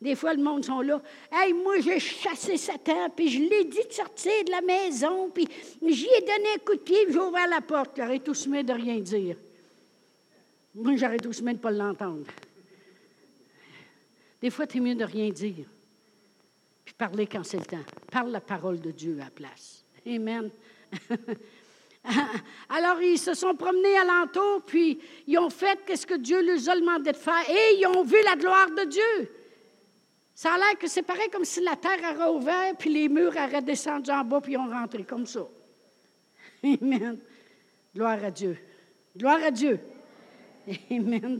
Des 0.00 0.14
fois, 0.14 0.32
le 0.32 0.42
monde 0.42 0.64
sont 0.64 0.80
là. 0.80 1.00
Hey, 1.30 1.52
moi, 1.52 1.78
j'ai 1.80 2.00
chassé 2.00 2.56
Satan, 2.56 3.10
puis 3.14 3.28
je 3.28 3.40
l'ai 3.40 3.64
dit 3.64 3.86
de 3.86 3.92
sortir 3.92 4.32
de 4.46 4.50
la 4.50 4.62
maison, 4.62 5.28
puis 5.28 5.46
j'y 5.86 6.06
ai 6.06 6.20
donné 6.20 6.54
un 6.56 6.58
coup 6.64 6.74
de 6.74 6.80
pied, 6.80 7.04
puis 7.04 7.12
j'ai 7.12 7.20
ouvert 7.20 7.46
la 7.48 7.60
porte. 7.60 7.90
J'aurais 7.96 8.18
tout 8.18 8.32
semé 8.32 8.62
de 8.62 8.72
rien 8.72 8.98
dire. 8.98 9.36
Moi, 10.74 10.96
j'aurais 10.96 11.18
tout 11.18 11.34
semé 11.34 11.52
de 11.52 11.58
ne 11.58 11.62
pas 11.62 11.70
l'entendre. 11.70 12.24
Des 14.40 14.48
fois, 14.48 14.64
c'est 14.70 14.80
mieux 14.80 14.94
de 14.94 15.04
rien 15.04 15.28
dire, 15.28 15.66
puis 16.82 16.94
parler 16.94 17.26
quand 17.26 17.44
c'est 17.44 17.58
le 17.58 17.66
temps. 17.66 17.84
Parle 18.10 18.30
la 18.30 18.40
parole 18.40 18.80
de 18.80 18.92
Dieu 18.92 19.18
à 19.20 19.24
la 19.24 19.30
place. 19.30 19.84
Amen. 20.06 20.50
Alors, 22.70 23.02
ils 23.02 23.18
se 23.18 23.34
sont 23.34 23.54
promenés 23.54 23.98
alentour, 23.98 24.62
puis 24.66 24.98
ils 25.26 25.38
ont 25.38 25.50
fait 25.50 25.78
ce 25.94 26.06
que 26.06 26.14
Dieu 26.14 26.40
leur 26.40 26.70
a 26.70 26.76
demandé 26.76 27.12
de 27.12 27.16
faire, 27.18 27.50
et 27.50 27.76
ils 27.78 27.86
ont 27.86 28.02
vu 28.02 28.16
la 28.24 28.36
gloire 28.36 28.70
de 28.70 28.84
Dieu. 28.84 29.30
Ça 30.40 30.54
a 30.54 30.56
l'air 30.56 30.78
que 30.78 30.88
c'est 30.88 31.02
pareil 31.02 31.28
comme 31.28 31.44
si 31.44 31.60
la 31.60 31.76
terre 31.76 31.98
aurait 31.98 32.30
ouvert, 32.30 32.74
puis 32.74 32.88
les 32.88 33.10
murs 33.10 33.36
auraient 33.36 33.60
descendu 33.60 34.10
en 34.10 34.24
bas, 34.24 34.40
puis 34.40 34.54
ils 34.54 34.56
ont 34.56 34.70
rentré 34.70 35.04
comme 35.04 35.26
ça. 35.26 35.46
Amen. 36.64 37.18
Gloire 37.94 38.24
à 38.24 38.30
Dieu. 38.30 38.56
Gloire 39.14 39.44
à 39.44 39.50
Dieu. 39.50 39.78
Amen. 40.90 41.38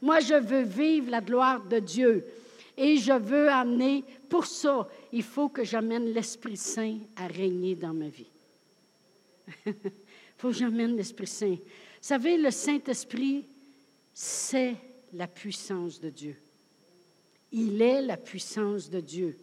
Moi, 0.00 0.20
je 0.20 0.34
veux 0.34 0.62
vivre 0.62 1.10
la 1.10 1.20
gloire 1.20 1.64
de 1.64 1.80
Dieu. 1.80 2.24
Et 2.76 2.98
je 2.98 3.14
veux 3.14 3.48
amener, 3.48 4.04
pour 4.28 4.46
ça, 4.46 4.88
il 5.10 5.24
faut 5.24 5.48
que 5.48 5.64
j'amène 5.64 6.04
l'Esprit 6.12 6.56
Saint 6.56 6.98
à 7.16 7.26
régner 7.26 7.74
dans 7.74 7.92
ma 7.92 8.06
vie. 8.06 8.30
Il 9.66 9.74
faut 10.38 10.50
que 10.50 10.54
j'amène 10.54 10.94
l'Esprit 10.94 11.26
Saint. 11.26 11.56
Vous 11.56 11.58
savez, 12.00 12.36
le 12.36 12.52
Saint-Esprit, 12.52 13.44
c'est 14.14 14.76
la 15.12 15.26
puissance 15.26 15.98
de 15.98 16.10
Dieu. 16.10 16.36
Il 17.52 17.82
est 17.82 18.02
la 18.02 18.16
puissance 18.16 18.88
de 18.90 19.00
Dieu. 19.00 19.36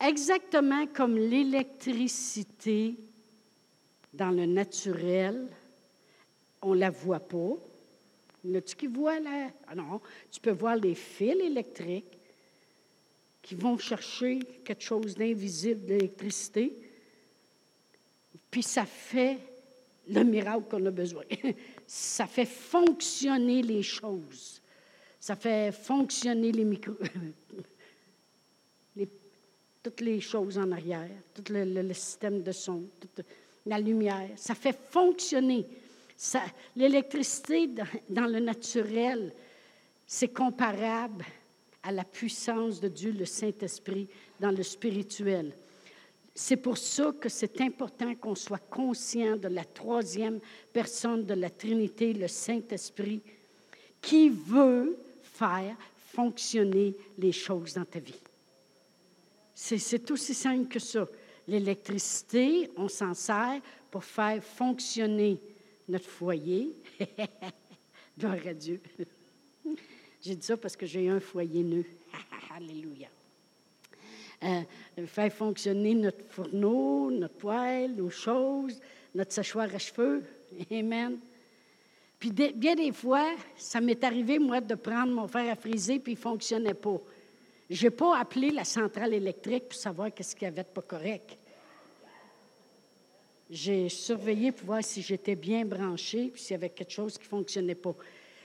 Exactement 0.00 0.86
comme 0.86 1.16
l'électricité 1.16 2.94
dans 4.12 4.30
le 4.30 4.46
naturel, 4.46 5.48
on 6.62 6.74
ne 6.74 6.80
la 6.80 6.90
voit 6.90 7.20
pas. 7.20 7.54
Y 8.44 8.56
a-tu 8.56 8.76
qui 8.76 8.86
voit 8.86 9.20
là? 9.20 9.50
Ah 9.66 9.74
non, 9.74 10.00
tu 10.30 10.40
peux 10.40 10.52
voir 10.52 10.76
les 10.76 10.94
fils 10.94 11.36
électriques 11.42 12.18
qui 13.42 13.54
vont 13.54 13.78
chercher 13.78 14.40
quelque 14.64 14.82
chose 14.82 15.14
d'invisible 15.14 15.84
d'électricité, 15.86 16.72
puis 18.50 18.62
ça 18.62 18.84
fait 18.84 19.38
le 20.08 20.22
miracle 20.22 20.64
qu'on 20.70 20.84
a 20.86 20.90
besoin. 20.90 21.24
ça 21.86 22.26
fait 22.26 22.46
fonctionner 22.46 23.62
les 23.62 23.82
choses. 23.82 24.57
Ça 25.20 25.36
fait 25.36 25.72
fonctionner 25.72 26.52
les 26.52 26.64
micros, 26.64 26.94
toutes 29.82 30.00
les 30.00 30.20
choses 30.20 30.58
en 30.58 30.70
arrière, 30.72 31.08
tout 31.34 31.44
le, 31.50 31.94
système 31.94 32.42
de 32.42 32.52
son, 32.52 32.84
toute 33.00 33.24
la 33.66 33.78
lumière. 33.78 34.28
Ça 34.36 34.54
fait 34.54 34.76
fonctionner. 34.90 35.66
L'électricité 36.76 37.68
dans, 38.08 38.26
le 38.26 38.40
naturel, 38.40 39.32
c'est 40.06 40.28
comparable 40.28 41.24
à 41.82 41.92
la 41.92 42.04
puissance 42.04 42.80
de 42.80 42.88
Dieu, 42.88 43.12
le 43.12 43.24
Saint-Esprit, 43.24 44.08
dans 44.40 44.50
le 44.50 44.62
spirituel. 44.62 45.52
C'est 46.34 46.56
pour 46.56 46.76
ça 46.76 47.12
que 47.20 47.28
c'est 47.28 47.60
important 47.60 48.14
qu'on 48.14 48.34
soit 48.34 48.62
conscient 48.70 49.36
de 49.36 49.48
la 49.48 49.64
troisième 49.64 50.40
personne 50.72 51.24
de 51.24 51.34
la 51.34 51.50
Trinité, 51.50 52.12
le 52.12 52.28
Saint-Esprit, 52.28 53.20
qui 54.00 54.28
veut 54.28 54.96
faire 55.38 55.76
fonctionner 56.12 56.94
les 57.16 57.32
choses 57.32 57.74
dans 57.74 57.84
ta 57.84 58.00
vie. 58.00 58.20
C'est 59.54 60.10
aussi 60.10 60.34
simple 60.34 60.68
que 60.68 60.78
ça. 60.78 61.06
L'électricité, 61.46 62.70
on 62.76 62.88
s'en 62.88 63.14
sert 63.14 63.60
pour 63.90 64.04
faire 64.04 64.42
fonctionner 64.42 65.40
notre 65.88 66.08
foyer. 66.08 66.72
Gloire 68.18 68.46
à 68.46 68.54
Dieu. 68.54 68.80
J'ai 70.20 70.34
dit 70.34 70.46
ça 70.46 70.56
parce 70.56 70.76
que 70.76 70.84
j'ai 70.84 71.08
un 71.08 71.20
foyer 71.20 71.62
neuf. 71.62 71.86
Alléluia. 72.54 73.08
Euh, 74.42 74.62
faire 75.06 75.32
fonctionner 75.32 75.94
notre 75.94 76.24
fourneau, 76.28 77.10
notre 77.10 77.34
poêle, 77.34 77.94
nos 77.94 78.10
choses, 78.10 78.78
notre 79.14 79.32
séchoir 79.32 79.72
à 79.72 79.78
cheveux. 79.78 80.22
Amen. 80.70 81.18
Puis 82.18 82.32
bien 82.32 82.74
des 82.74 82.92
fois, 82.92 83.34
ça 83.56 83.80
m'est 83.80 84.02
arrivé, 84.02 84.38
moi, 84.38 84.60
de 84.60 84.74
prendre 84.74 85.12
mon 85.12 85.28
fer 85.28 85.52
à 85.52 85.54
friser, 85.54 86.00
puis 86.00 86.12
il 86.12 86.16
ne 86.16 86.20
fonctionnait 86.20 86.74
pas. 86.74 86.98
Je 87.70 87.84
n'ai 87.84 87.90
pas 87.90 88.18
appelé 88.18 88.50
la 88.50 88.64
centrale 88.64 89.14
électrique 89.14 89.68
pour 89.68 89.78
savoir 89.78 90.12
qu'est-ce 90.12 90.34
qu'il 90.34 90.44
y 90.44 90.48
avait 90.48 90.64
de 90.64 90.68
pas 90.68 90.82
correct. 90.82 91.36
J'ai 93.50 93.88
surveillé 93.88 94.52
pour 94.52 94.66
voir 94.66 94.84
si 94.84 95.00
j'étais 95.00 95.36
bien 95.36 95.64
branché, 95.64 96.30
puis 96.32 96.42
s'il 96.42 96.52
y 96.52 96.54
avait 96.54 96.70
quelque 96.70 96.92
chose 96.92 97.16
qui 97.16 97.24
ne 97.24 97.28
fonctionnait 97.28 97.74
pas. 97.74 97.94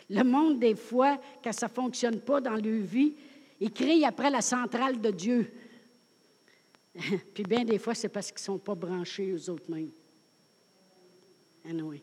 Le 0.10 0.24
monde, 0.24 0.60
des 0.60 0.76
fois, 0.76 1.20
quand 1.44 1.52
ça 1.52 1.68
ne 1.68 1.72
fonctionne 1.72 2.20
pas 2.20 2.40
dans 2.42 2.56
leur 2.56 2.86
vie, 2.86 3.14
ils 3.60 3.72
crient 3.72 4.06
après 4.06 4.30
la 4.30 4.42
centrale 4.42 5.02
de 5.02 5.10
Dieu. 5.10 5.52
puis 7.34 7.44
bien 7.44 7.66
des 7.66 7.80
fois, 7.80 7.96
c'est 7.96 8.10
parce 8.10 8.28
qu'ils 8.28 8.42
ne 8.42 8.46
sont 8.46 8.60
pas 8.60 8.76
branchés 8.76 9.34
aux 9.34 9.50
autres 9.50 9.72
mêmes. 9.72 9.92
Anyway. 11.68 12.02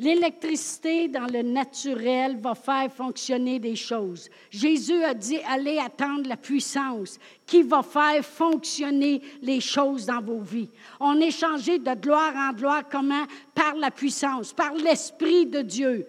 L'électricité 0.00 1.08
dans 1.08 1.26
le 1.26 1.42
naturel 1.42 2.38
va 2.38 2.54
faire 2.54 2.90
fonctionner 2.90 3.58
des 3.58 3.76
choses. 3.76 4.30
Jésus 4.48 5.04
a 5.04 5.12
dit, 5.12 5.36
allez 5.46 5.76
attendre 5.76 6.26
la 6.26 6.38
puissance 6.38 7.18
qui 7.44 7.62
va 7.62 7.82
faire 7.82 8.24
fonctionner 8.24 9.20
les 9.42 9.60
choses 9.60 10.06
dans 10.06 10.22
vos 10.22 10.40
vies. 10.40 10.70
On 11.00 11.20
est 11.20 11.30
changé 11.30 11.78
de 11.78 11.92
gloire 11.92 12.34
en 12.34 12.54
gloire 12.54 12.84
comment? 12.90 13.26
Par 13.54 13.74
la 13.74 13.90
puissance, 13.90 14.54
par 14.54 14.72
l'Esprit 14.72 15.44
de 15.44 15.60
Dieu. 15.60 16.06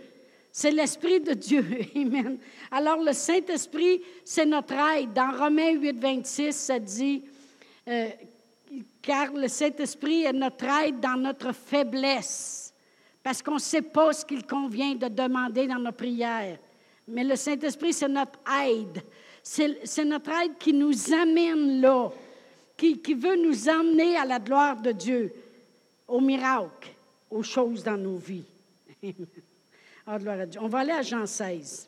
C'est 0.54 0.72
l'Esprit 0.72 1.20
de 1.20 1.34
Dieu. 1.34 1.66
Amen. 1.94 2.38
Alors 2.72 3.04
le 3.04 3.12
Saint-Esprit, 3.12 4.02
c'est 4.24 4.46
notre 4.46 4.74
aide. 4.96 5.12
Dans 5.12 5.32
Romains 5.38 5.74
8, 5.74 6.00
26, 6.00 6.54
ça 6.54 6.80
dit, 6.80 7.26
euh, 7.90 8.08
car 9.02 9.34
le 9.34 9.50
Saint-Esprit 9.50 10.24
est 10.24 10.32
notre 10.32 10.64
aide 10.64 11.02
dans 11.02 11.18
notre 11.18 11.52
faiblesse 11.52 12.71
parce 13.24 13.42
qu'on 13.42 13.56
ne 13.56 13.60
sait 13.60 13.82
pas 13.82 14.14
ce 14.14 14.26
qu'il 14.26 14.46
convient 14.46 14.96
de 14.96 15.08
demander 15.08 15.68
dans 15.68 15.80
nos 15.80 15.92
prières. 15.92 16.58
Mais 17.08 17.24
le 17.24 17.36
Saint-Esprit, 17.36 17.94
c'est 17.94 18.08
notre 18.08 18.40
aide. 18.64 19.02
C'est 19.44 20.06
notre 20.06 20.30
aide 20.32 20.58
qui 20.60 20.74
nous 20.74 21.14
amène 21.14 21.82
là, 21.82 22.12
qui, 22.78 23.14
veut 23.14 23.36
nous 23.36 23.70
emmener 23.70 24.16
à 24.16 24.26
la 24.26 24.40
gloire 24.40 24.82
de 24.82 24.92
Dieu, 24.92 25.34
au 26.08 26.20
miracle, 26.20 26.90
aux 27.30 27.44
choses 27.44 27.84
dans 27.84 27.98
nos 27.98 28.18
vies. 28.18 28.46
Ah, 30.08 30.18
On 30.60 30.68
va 30.68 30.80
aller 30.80 30.92
à 30.92 31.04
Jean 31.04 31.28
16. 31.28 31.88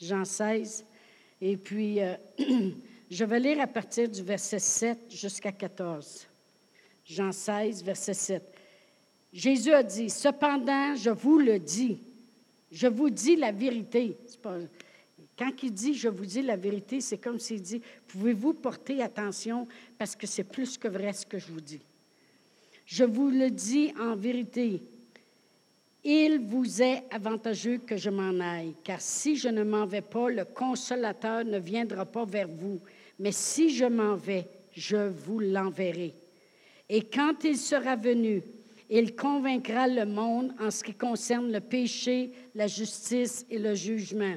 Jean 0.00 0.24
16. 0.24 0.84
Et 1.42 1.56
puis, 1.58 2.00
euh, 2.00 2.14
je 3.10 3.24
vais 3.24 3.38
lire 3.38 3.60
à 3.60 3.66
partir 3.66 4.08
du 4.08 4.22
verset 4.22 4.58
7 4.58 4.98
jusqu'à 5.10 5.52
14. 5.52 6.29
Jean 7.10 7.32
16, 7.32 7.82
verset 7.82 8.14
7. 8.14 8.42
Jésus 9.32 9.72
a 9.72 9.82
dit, 9.82 10.08
cependant, 10.08 10.94
je 10.94 11.10
vous 11.10 11.38
le 11.38 11.58
dis, 11.58 11.98
je 12.70 12.86
vous 12.86 13.10
dis 13.10 13.34
la 13.34 13.50
vérité. 13.50 14.16
Quand 15.36 15.50
il 15.62 15.72
dit 15.72 15.94
je 15.94 16.08
vous 16.08 16.26
dis 16.26 16.42
la 16.42 16.56
vérité, 16.56 17.00
c'est 17.00 17.18
comme 17.18 17.40
s'il 17.40 17.62
dit, 17.62 17.82
pouvez-vous 18.08 18.54
porter 18.54 19.02
attention 19.02 19.66
parce 19.98 20.14
que 20.14 20.26
c'est 20.26 20.44
plus 20.44 20.78
que 20.78 20.86
vrai 20.86 21.12
ce 21.12 21.26
que 21.26 21.38
je 21.38 21.50
vous 21.50 21.60
dis? 21.60 21.80
Je 22.86 23.04
vous 23.04 23.30
le 23.30 23.50
dis 23.50 23.92
en 24.00 24.14
vérité, 24.14 24.80
il 26.04 26.38
vous 26.40 26.80
est 26.80 27.04
avantageux 27.10 27.78
que 27.78 27.96
je 27.96 28.10
m'en 28.10 28.38
aille, 28.40 28.74
car 28.84 29.00
si 29.00 29.36
je 29.36 29.48
ne 29.48 29.64
m'en 29.64 29.84
vais 29.84 30.00
pas, 30.00 30.30
le 30.30 30.44
consolateur 30.44 31.44
ne 31.44 31.58
viendra 31.58 32.04
pas 32.04 32.24
vers 32.24 32.48
vous, 32.48 32.80
mais 33.18 33.32
si 33.32 33.70
je 33.70 33.84
m'en 33.84 34.14
vais, 34.14 34.46
je 34.72 35.08
vous 35.08 35.40
l'enverrai. 35.40 36.14
Et 36.92 37.02
quand 37.02 37.44
il 37.44 37.56
sera 37.56 37.94
venu, 37.94 38.42
il 38.90 39.14
convaincra 39.14 39.86
le 39.86 40.04
monde 40.04 40.52
en 40.58 40.72
ce 40.72 40.82
qui 40.82 40.92
concerne 40.92 41.52
le 41.52 41.60
péché, 41.60 42.32
la 42.52 42.66
justice 42.66 43.46
et 43.48 43.60
le 43.60 43.76
jugement. 43.76 44.34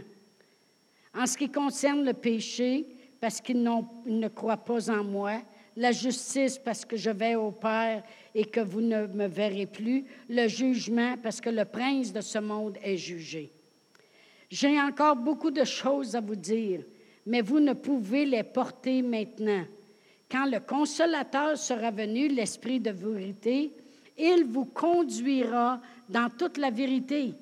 En 1.15 1.25
ce 1.25 1.35
qui 1.35 1.49
concerne 1.49 2.05
le 2.05 2.13
péché, 2.13 2.85
parce 3.19 3.41
qu'ils 3.41 3.63
ne 3.63 4.27
croient 4.27 4.57
pas 4.57 4.91
en 4.91 5.03
moi, 5.03 5.41
la 5.75 5.91
justice 5.91 6.59
parce 6.59 6.85
que 6.85 6.95
je 6.95 7.09
vais 7.09 7.33
au 7.33 7.49
Père 7.49 8.03
et 8.35 8.45
que 8.45 8.59
vous 8.59 8.81
ne 8.81 9.07
me 9.07 9.25
verrez 9.25 9.65
plus, 9.65 10.05
le 10.29 10.47
jugement 10.47 11.15
parce 11.23 11.41
que 11.41 11.49
le 11.49 11.65
prince 11.65 12.13
de 12.13 12.21
ce 12.21 12.37
monde 12.37 12.77
est 12.83 12.97
jugé. 12.97 13.51
J'ai 14.51 14.79
encore 14.79 15.15
beaucoup 15.15 15.49
de 15.49 15.63
choses 15.63 16.15
à 16.15 16.21
vous 16.21 16.35
dire, 16.35 16.83
mais 17.25 17.41
vous 17.41 17.59
ne 17.59 17.73
pouvez 17.73 18.27
les 18.27 18.43
porter 18.43 19.01
maintenant. 19.01 19.65
Quand 20.33 20.47
le 20.47 20.59
consolateur 20.61 21.55
sera 21.59 21.91
venu, 21.91 22.27
l'Esprit 22.27 22.79
de 22.79 22.89
vérité, 22.89 23.71
il 24.17 24.45
vous 24.45 24.65
conduira 24.65 25.79
dans 26.09 26.27
toute 26.27 26.57
la 26.57 26.71
vérité, 26.71 27.35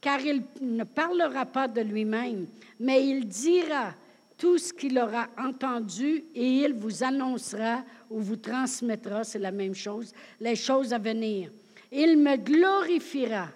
car 0.00 0.18
il 0.20 0.42
ne 0.62 0.84
parlera 0.84 1.44
pas 1.44 1.68
de 1.68 1.82
lui-même, 1.82 2.46
mais 2.78 3.06
il 3.06 3.28
dira 3.28 3.92
tout 4.38 4.56
ce 4.56 4.72
qu'il 4.72 4.98
aura 4.98 5.28
entendu 5.36 6.24
et 6.34 6.62
il 6.62 6.72
vous 6.72 7.04
annoncera 7.04 7.84
ou 8.08 8.20
vous 8.20 8.36
transmettra, 8.36 9.22
c'est 9.22 9.38
la 9.38 9.52
même 9.52 9.74
chose, 9.74 10.14
les 10.40 10.56
choses 10.56 10.94
à 10.94 10.98
venir. 10.98 11.50
Il 11.92 12.16
me 12.16 12.36
glorifiera 12.36 13.48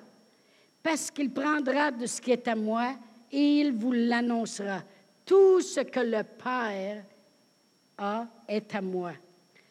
parce 0.82 1.10
qu'il 1.10 1.30
prendra 1.30 1.90
de 1.90 2.04
ce 2.04 2.20
qui 2.20 2.32
est 2.32 2.48
à 2.48 2.54
moi 2.54 2.96
et 3.32 3.60
il 3.60 3.72
vous 3.72 3.92
l'annoncera. 3.92 4.82
Tout 5.24 5.62
ce 5.62 5.80
que 5.80 6.00
le 6.00 6.22
Père 6.22 7.02
a 7.98 8.26
est 8.48 8.74
à 8.74 8.80
moi. 8.80 9.12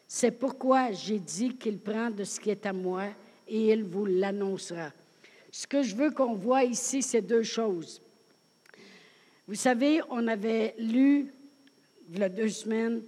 C'est 0.06 0.30
pourquoi 0.30 0.92
j'ai 0.92 1.18
dit 1.18 1.56
qu'il 1.56 1.78
prend 1.78 2.10
de 2.10 2.24
ce 2.24 2.38
qui 2.38 2.50
est 2.50 2.66
à 2.66 2.72
moi 2.72 3.06
et 3.48 3.72
il 3.72 3.84
vous 3.84 4.06
l'annoncera. 4.06 4.92
Ce 5.50 5.66
que 5.66 5.82
je 5.82 5.94
veux 5.94 6.10
qu'on 6.10 6.34
voit 6.34 6.64
ici, 6.64 7.02
c'est 7.02 7.22
deux 7.22 7.42
choses. 7.42 8.00
Vous 9.46 9.54
savez, 9.54 10.00
on 10.10 10.26
avait 10.26 10.74
lu, 10.78 11.32
il 12.10 12.18
y 12.18 12.22
a 12.22 12.28
deux 12.28 12.48
semaines, 12.48 13.02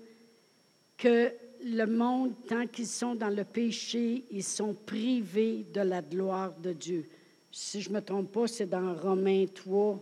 que 0.98 1.32
le 1.64 1.86
monde, 1.86 2.34
tant 2.48 2.66
qu'ils 2.66 2.86
sont 2.86 3.14
dans 3.14 3.34
le 3.34 3.44
péché, 3.44 4.24
ils 4.30 4.44
sont 4.44 4.74
privés 4.74 5.64
de 5.72 5.80
la 5.80 6.02
gloire 6.02 6.52
de 6.52 6.72
Dieu. 6.72 7.06
Si 7.50 7.80
je 7.80 7.88
ne 7.88 7.94
me 7.94 8.00
trompe 8.00 8.32
pas, 8.32 8.46
c'est 8.46 8.68
dans 8.68 8.94
Romains 8.94 9.46
3, 9.46 9.98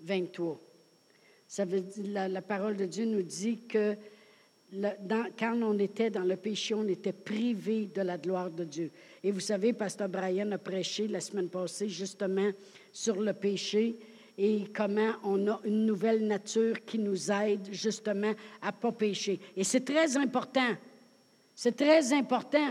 23. 0.00 0.58
La, 1.58 2.40
parole 2.40 2.76
de 2.76 2.86
Dieu 2.86 3.04
nous 3.04 3.22
dit 3.22 3.58
que 3.68 3.94
quand 5.38 5.60
on 5.62 5.78
était 5.78 6.08
dans 6.08 6.22
le 6.22 6.36
péché, 6.36 6.72
on 6.72 6.88
était 6.88 7.12
privé 7.12 7.90
de 7.94 8.00
la 8.00 8.16
gloire 8.16 8.50
de 8.50 8.64
Dieu. 8.64 8.90
Et 9.22 9.30
vous 9.30 9.40
savez, 9.40 9.74
Pasteur 9.74 10.08
Brian 10.08 10.50
a 10.52 10.58
prêché 10.58 11.08
la 11.08 11.20
semaine 11.20 11.50
passée 11.50 11.90
justement 11.90 12.50
sur 12.90 13.20
le 13.20 13.34
péché 13.34 13.96
et 14.38 14.64
comment 14.74 15.12
on 15.24 15.46
a 15.46 15.60
une 15.64 15.84
nouvelle 15.84 16.26
nature 16.26 16.82
qui 16.86 16.98
nous 16.98 17.30
aide 17.30 17.68
justement 17.70 18.32
à 18.62 18.68
ne 18.68 18.72
pas 18.72 18.92
pécher. 18.92 19.38
Et 19.54 19.62
c'est 19.62 19.84
très 19.84 20.16
important. 20.16 20.74
C'est 21.54 21.76
très 21.76 22.14
important 22.14 22.70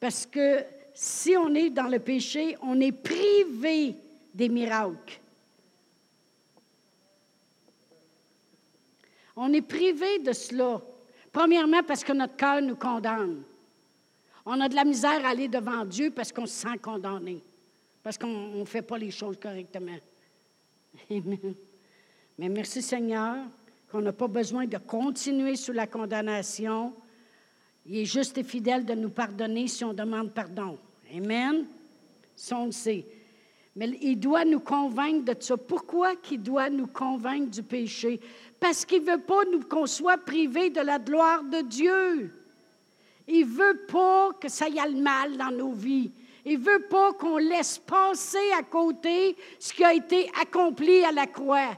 parce 0.00 0.26
que 0.26 0.58
si 0.92 1.36
on 1.36 1.54
est 1.54 1.70
dans 1.70 1.86
le 1.86 2.00
péché, 2.00 2.56
on 2.62 2.80
est 2.80 2.90
privé 2.90 3.94
des 4.34 4.48
miracles. 4.48 5.20
On 9.44 9.52
est 9.52 9.60
privé 9.60 10.20
de 10.20 10.32
cela. 10.32 10.80
Premièrement, 11.32 11.82
parce 11.82 12.04
que 12.04 12.12
notre 12.12 12.36
cœur 12.36 12.62
nous 12.62 12.76
condamne. 12.76 13.42
On 14.46 14.60
a 14.60 14.68
de 14.68 14.76
la 14.76 14.84
misère 14.84 15.26
à 15.26 15.30
aller 15.30 15.48
devant 15.48 15.84
Dieu 15.84 16.12
parce 16.12 16.30
qu'on 16.30 16.46
se 16.46 16.52
sent 16.52 16.78
condamné, 16.80 17.42
parce 18.04 18.16
qu'on 18.16 18.60
ne 18.60 18.64
fait 18.64 18.82
pas 18.82 18.98
les 18.98 19.10
choses 19.10 19.36
correctement. 19.42 19.98
Amen. 21.10 21.54
Mais 22.38 22.48
merci 22.48 22.82
Seigneur 22.82 23.36
qu'on 23.90 24.00
n'a 24.00 24.12
pas 24.12 24.28
besoin 24.28 24.64
de 24.64 24.78
continuer 24.78 25.56
sous 25.56 25.72
la 25.72 25.88
condamnation. 25.88 26.92
Il 27.84 27.96
est 27.96 28.04
juste 28.04 28.38
et 28.38 28.44
fidèle 28.44 28.84
de 28.84 28.94
nous 28.94 29.10
pardonner 29.10 29.66
si 29.66 29.82
on 29.82 29.92
demande 29.92 30.32
pardon. 30.32 30.78
Amen. 31.12 31.66
Ça, 32.36 32.58
on 32.58 32.66
le. 32.66 33.04
Mais 33.74 33.88
il 34.02 34.20
doit 34.20 34.44
nous 34.44 34.60
convaincre 34.60 35.34
de 35.34 35.42
ça. 35.42 35.56
Pourquoi 35.56 36.14
qu'il 36.14 36.42
doit 36.42 36.70
nous 36.70 36.86
convaincre 36.86 37.50
du 37.50 37.62
péché? 37.64 38.20
Parce 38.62 38.84
qu'il 38.84 39.04
ne 39.04 39.10
veut 39.10 39.20
pas 39.20 39.42
qu'on 39.68 39.86
soit 39.86 40.18
privés 40.18 40.70
de 40.70 40.80
la 40.80 41.00
gloire 41.00 41.42
de 41.42 41.62
Dieu. 41.62 42.32
Il 43.26 43.40
ne 43.40 43.52
veut 43.52 43.80
pas 43.88 44.30
que 44.40 44.48
ça 44.48 44.68
y 44.68 44.78
aille 44.78 45.00
mal 45.00 45.36
dans 45.36 45.50
nos 45.50 45.72
vies. 45.72 46.12
Il 46.44 46.60
ne 46.60 46.64
veut 46.64 46.86
pas 46.88 47.12
qu'on 47.14 47.38
laisse 47.38 47.78
passer 47.78 48.52
à 48.56 48.62
côté 48.62 49.36
ce 49.58 49.72
qui 49.72 49.82
a 49.82 49.92
été 49.92 50.30
accompli 50.40 51.04
à 51.04 51.10
la 51.10 51.26
croix. 51.26 51.76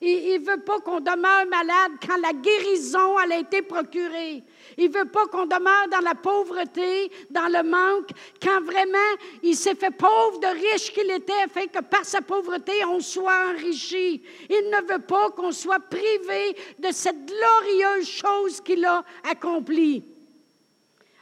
Il 0.00 0.40
ne 0.40 0.50
veut 0.50 0.62
pas 0.62 0.80
qu'on 0.80 1.00
demeure 1.00 1.46
malade 1.50 1.92
quand 2.00 2.16
la 2.16 2.32
guérison 2.32 3.18
a 3.18 3.36
été 3.36 3.60
procurée. 3.60 4.42
Il 4.78 4.90
veut 4.90 5.06
pas 5.06 5.26
qu'on 5.26 5.46
demeure 5.46 5.88
dans 5.90 6.00
la 6.00 6.14
pauvreté, 6.14 7.10
dans 7.30 7.46
le 7.46 7.62
manque, 7.62 8.10
quand 8.42 8.60
vraiment 8.62 8.98
il 9.42 9.54
s'est 9.56 9.74
fait 9.74 9.90
pauvre 9.90 10.40
de 10.40 10.72
riche 10.72 10.92
qu'il 10.92 11.10
était, 11.10 11.32
afin 11.44 11.66
que 11.66 11.80
par 11.80 12.04
sa 12.04 12.20
pauvreté, 12.20 12.72
on 12.84 13.00
soit 13.00 13.50
enrichi. 13.50 14.22
Il 14.50 14.70
ne 14.70 14.92
veut 14.92 15.02
pas 15.02 15.30
qu'on 15.30 15.52
soit 15.52 15.80
privé 15.80 16.56
de 16.78 16.92
cette 16.92 17.26
glorieuse 17.26 18.08
chose 18.08 18.60
qu'il 18.60 18.84
a 18.84 19.04
accomplie. 19.30 20.02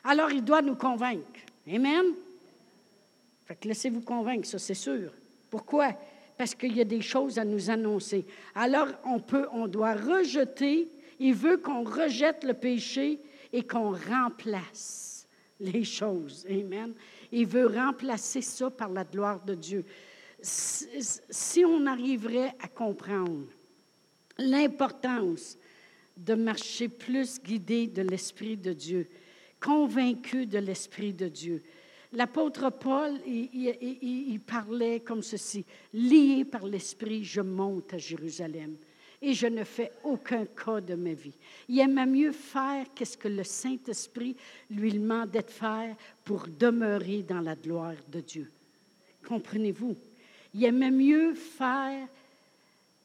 Alors 0.05 0.31
il 0.31 0.45
doit 0.45 0.63
nous 0.63 0.77
convaincre. 0.77 1.41
Amen? 1.69 2.07
Laissez-vous 3.65 4.01
convaincre, 4.01 4.47
ça 4.47 4.59
c'est 4.59 4.75
sûr. 4.75 5.11
Pourquoi? 5.51 5.93
Parce 6.39 6.55
qu'il 6.55 6.75
y 6.75 6.81
a 6.81 6.85
des 6.85 7.03
choses 7.03 7.39
à 7.39 7.45
nous 7.45 7.71
annoncer. 7.71 8.25
Alors 8.55 8.89
on 9.05 9.21
peut, 9.21 9.47
on 9.53 9.67
doit 9.67 9.95
rejeter. 9.95 10.89
Il 11.21 11.35
veut 11.35 11.59
qu'on 11.59 11.85
rejette 11.85 12.43
le 12.45 12.55
péché 12.55 13.21
et 13.53 13.63
qu'on 13.65 13.93
remplace 13.93 15.27
les 15.61 15.85
choses. 15.85 16.47
Amen. 16.49 16.95
Il 17.31 17.47
veut 17.47 17.67
remplacer 17.67 18.43
ça 18.43 18.71
par 18.71 18.91
la 18.91 19.05
gloire 19.05 19.45
de 19.45 19.55
Dieu. 19.55 19.85
Si 20.41 21.65
on 21.65 21.87
arriverait 21.87 22.55
à 22.61 22.69
comprendre 22.69 23.47
l'importance 24.39 25.57
de 26.17 26.35
marcher 26.35 26.89
plus 26.89 27.41
guidé 27.41 27.87
de 27.87 28.03
l'Esprit 28.03 28.57
de 28.57 28.73
Dieu, 28.73 29.09
convaincu 29.61 30.47
de 30.47 30.59
l'Esprit 30.59 31.13
de 31.13 31.29
Dieu, 31.29 31.63
L'apôtre 32.15 32.69
Paul, 32.69 33.19
il, 33.27 34.41
parlait 34.41 35.01
comme 35.01 35.23
ceci, 35.23 35.65
lié 35.95 36.45
par 36.45 36.67
l'Esprit, 36.67 37.25
je 37.25 37.41
monte 37.41 37.95
à 37.95 37.99
Jérusalem 37.99 38.77
et 39.23 39.35
je 39.35 39.47
ne 39.47 39.63
fais 39.63 39.93
aucun 40.03 40.45
cas 40.45 40.81
de 40.81 40.95
ma 40.95 41.13
vie. 41.13 41.33
Il 41.69 41.79
aimait 41.79 42.07
mieux 42.07 42.33
faire 42.33 42.87
qu'est-ce 42.95 43.17
que 43.17 43.29
le 43.29 43.45
Saint-Esprit 43.45 44.37
lui 44.69 44.93
demandait 44.93 45.43
de 45.43 45.51
faire 45.51 45.95
pour 46.25 46.47
demeurer 46.49 47.23
dans 47.23 47.41
la 47.41 47.55
gloire 47.55 47.95
de 48.09 48.21
Dieu. 48.21 48.51
Comprenez-vous? 49.27 49.97
Il 50.55 50.65
aimait 50.65 50.91
mieux 50.91 51.35
faire 51.35 52.09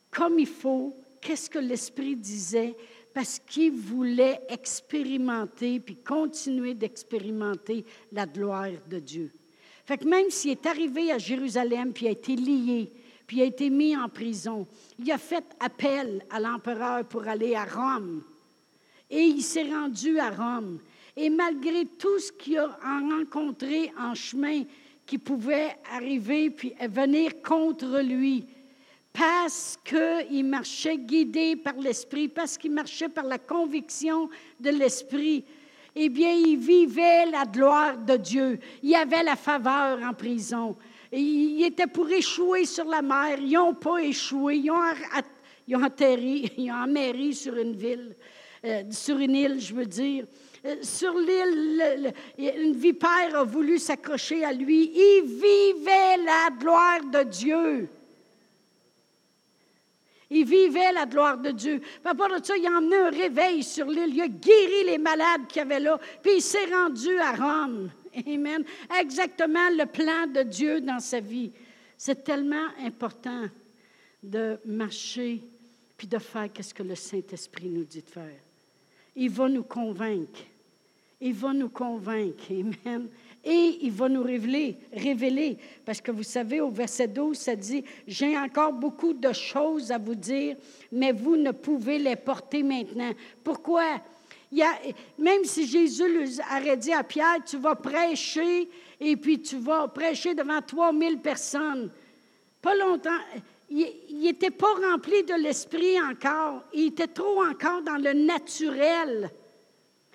comme 0.10 0.40
il 0.40 0.48
faut, 0.48 0.96
qu'est-ce 1.22 1.50
que 1.50 1.60
l'Esprit 1.60 2.16
disait, 2.16 2.74
parce 3.14 3.40
qu'il 3.40 3.72
voulait 3.72 4.42
expérimenter 4.50 5.80
puis 5.80 5.96
continuer 5.96 6.74
d'expérimenter 6.74 7.86
la 8.12 8.26
gloire 8.26 8.72
de 8.90 9.00
Dieu. 9.00 9.32
Fait 9.86 9.98
que 9.98 10.06
même 10.06 10.30
s'il 10.30 10.52
est 10.52 10.66
arrivé 10.66 11.12
à 11.12 11.18
Jérusalem 11.18 11.94
puis 11.94 12.08
a 12.08 12.12
été 12.12 12.36
lié, 12.36 12.92
puis 13.28 13.42
a 13.42 13.46
été 13.46 13.70
mis 13.70 13.96
en 13.96 14.08
prison, 14.08 14.66
il 14.98 15.12
a 15.12 15.18
fait 15.18 15.44
appel 15.60 16.26
à 16.30 16.40
l'empereur 16.40 17.04
pour 17.04 17.28
aller 17.28 17.56
à 17.56 17.66
Rome. 17.66 18.24
Et 19.10 19.22
il 19.22 19.42
s'est 19.42 19.70
rendu 19.70 20.18
à 20.18 20.32
Rome. 20.32 20.80
Et 21.16 21.30
malgré 21.30 21.86
tout 21.86 22.20
ce 22.20 22.32
qu'il 22.32 22.58
a 22.58 22.78
rencontré 22.82 23.92
en 24.00 24.16
chemin 24.16 24.64
qui 25.06 25.18
pouvait 25.18 25.76
arriver 25.92 26.50
puis 26.50 26.74
venir 26.90 27.42
contre 27.42 28.00
lui, 28.02 28.46
parce 29.12 29.78
qu'il 29.84 30.46
marchait 30.46 30.98
guidé 30.98 31.56
par 31.56 31.76
l'Esprit, 31.78 32.28
parce 32.28 32.58
qu'il 32.58 32.72
marchait 32.72 33.10
par 33.10 33.26
la 33.26 33.40
conviction 33.40 34.30
de 34.60 34.70
l'Esprit. 34.70 35.44
eh 35.96 36.10
bien, 36.10 36.32
il 36.32 36.58
vivait 36.58 37.26
la 37.26 37.46
gloire 37.46 37.98
de 37.98 38.16
Dieu. 38.16 38.60
Il 38.84 38.94
avait 38.94 39.24
la 39.24 39.36
faveur 39.36 40.00
en 40.04 40.14
prison. 40.14 40.78
Il 41.12 41.64
était 41.64 41.88
pour 41.88 42.10
échouer 42.10 42.66
sur 42.66 42.86
la 42.86 43.02
mer. 43.02 43.40
Ils 43.40 43.54
n'ont 43.54 43.74
pas 43.74 43.98
échoué. 43.98 44.58
Ils 44.58 44.72
ont, 44.72 44.82
ils 45.68 45.76
atterri, 45.76 46.52
ils 46.58 46.72
ont 46.72 46.76
améri 46.76 47.34
sur 47.34 47.56
une 47.58 47.76
ville, 47.76 48.16
euh, 48.66 48.84
sur 48.92 49.18
une 49.18 49.36
île, 49.36 49.60
je 49.60 49.74
veux 49.74 49.86
dire. 49.86 50.26
Euh, 50.66 50.76
sur 50.82 51.14
l'île, 51.18 52.14
une 52.38 52.74
vipère 52.74 53.36
a 53.36 53.44
voulu 53.44 53.78
s'accrocher 53.78 54.44
à 54.44 54.54
lui. 54.54 54.92
Il 54.94 55.24
vivait 55.26 56.18
la 56.24 56.50
gloire 56.58 57.04
de 57.04 57.24
Dieu. 57.24 57.90
Il 60.30 60.46
vivait 60.46 60.92
la 60.92 61.06
gloire 61.06 61.38
de 61.38 61.52
Dieu. 61.52 61.82
Par 62.04 62.14
à 62.14 62.44
ça, 62.44 62.58
il 62.58 62.66
a 62.66 62.72
emmené 62.72 62.98
un 62.98 63.10
réveil 63.10 63.64
sur 63.64 63.86
l'île. 63.86 64.14
Il 64.14 64.22
a 64.22 64.28
guéri 64.28 64.84
les 64.86 64.98
malades 64.98 65.48
qu'il 65.48 65.60
y 65.60 65.62
avait 65.62 65.80
là. 65.80 65.98
Puis 66.22 66.34
il 66.38 66.42
s'est 66.42 66.66
rendu 66.66 67.18
à 67.20 67.32
Rome. 67.32 67.90
Amen. 68.26 68.64
Exactement 69.00 69.70
le 69.70 69.86
plan 69.86 70.28
de 70.28 70.44
Dieu 70.44 70.82
dans 70.82 71.00
sa 71.00 71.20
vie. 71.20 71.52
C'est 71.98 72.24
tellement 72.24 72.68
important 72.84 73.46
de 74.24 74.60
marcher 74.66 75.42
puis 75.98 76.08
de 76.08 76.20
faire 76.20 76.50
ce 76.60 76.74
que 76.74 76.84
le 76.84 76.96
Saint-Esprit 76.96 77.70
nous 77.70 77.84
dit 77.84 78.02
de 78.02 78.10
faire. 78.10 78.40
Il 79.16 79.30
va 79.30 79.50
nous 79.50 79.64
convaincre. 79.64 80.42
Il 81.20 81.34
va 81.34 81.54
nous 81.54 81.70
convaincre. 81.70 82.46
Amen. 82.52 83.08
Et 83.44 83.80
il 83.82 83.92
va 83.92 84.10
nous 84.10 84.22
révéler, 84.22 84.78
révéler, 84.92 85.58
parce 85.86 86.02
que 86.02 86.12
vous 86.12 86.24
savez, 86.24 86.60
au 86.60 86.70
verset 86.70 87.08
12, 87.08 87.38
ça 87.38 87.56
dit, 87.56 87.84
j'ai 88.06 88.38
encore 88.38 88.74
beaucoup 88.74 89.14
de 89.14 89.32
choses 89.32 89.92
à 89.92 89.98
vous 89.98 90.16
dire, 90.16 90.58
mais 90.92 91.14
vous 91.14 91.38
ne 91.38 91.52
pouvez 91.52 91.98
les 91.98 92.18
porter 92.18 92.62
maintenant. 92.62 93.12
Pourquoi? 93.44 94.02
Même 94.52 95.44
si 95.44 95.68
Jésus 95.68 96.04
aurait 96.52 96.78
dit 96.78 96.94
à 96.94 97.04
Pierre, 97.04 97.44
tu 97.46 97.58
vas 97.58 97.76
prêcher, 97.76 98.70
et 99.00 99.16
puis 99.18 99.42
tu 99.42 99.58
vas 99.58 99.88
prêcher 99.88 100.34
devant 100.34 100.62
3000 100.62 101.20
personnes, 101.20 101.92
pas 102.62 102.76
longtemps, 102.76 103.20
il 103.70 104.22
n'était 104.22 104.52
pas 104.52 104.74
rempli 104.90 105.24
de 105.24 105.34
l'esprit 105.34 106.02
encore, 106.02 106.64
il 106.74 106.88
était 106.88 107.08
trop 107.08 107.44
encore 107.44 107.82
dans 107.82 107.98
le 107.98 108.14
naturel. 108.14 109.30